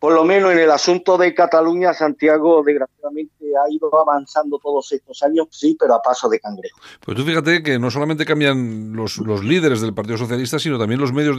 por 0.00 0.14
lo 0.14 0.24
menos 0.24 0.52
en 0.52 0.58
el 0.58 0.70
asunto 0.70 1.18
de 1.18 1.34
Cataluña, 1.34 1.92
Santiago 1.92 2.62
desgraciadamente 2.64 3.39
ha 3.56 3.72
ido 3.72 3.90
avanzando 4.00 4.58
todos 4.58 4.90
estos 4.92 5.22
años, 5.22 5.46
sí, 5.50 5.76
pero 5.78 5.94
a 5.94 6.02
paso 6.02 6.28
de 6.28 6.40
cangrejo. 6.40 6.78
Pues 7.04 7.16
tú 7.16 7.24
fíjate 7.24 7.62
que 7.62 7.78
no 7.78 7.90
solamente 7.90 8.24
cambian 8.24 8.92
los, 8.94 9.18
los 9.18 9.44
líderes 9.44 9.80
del 9.80 9.94
Partido 9.94 10.18
Socialista, 10.18 10.58
sino 10.58 10.78
también 10.78 11.00
los 11.00 11.12
medios 11.12 11.36
de 11.36 11.38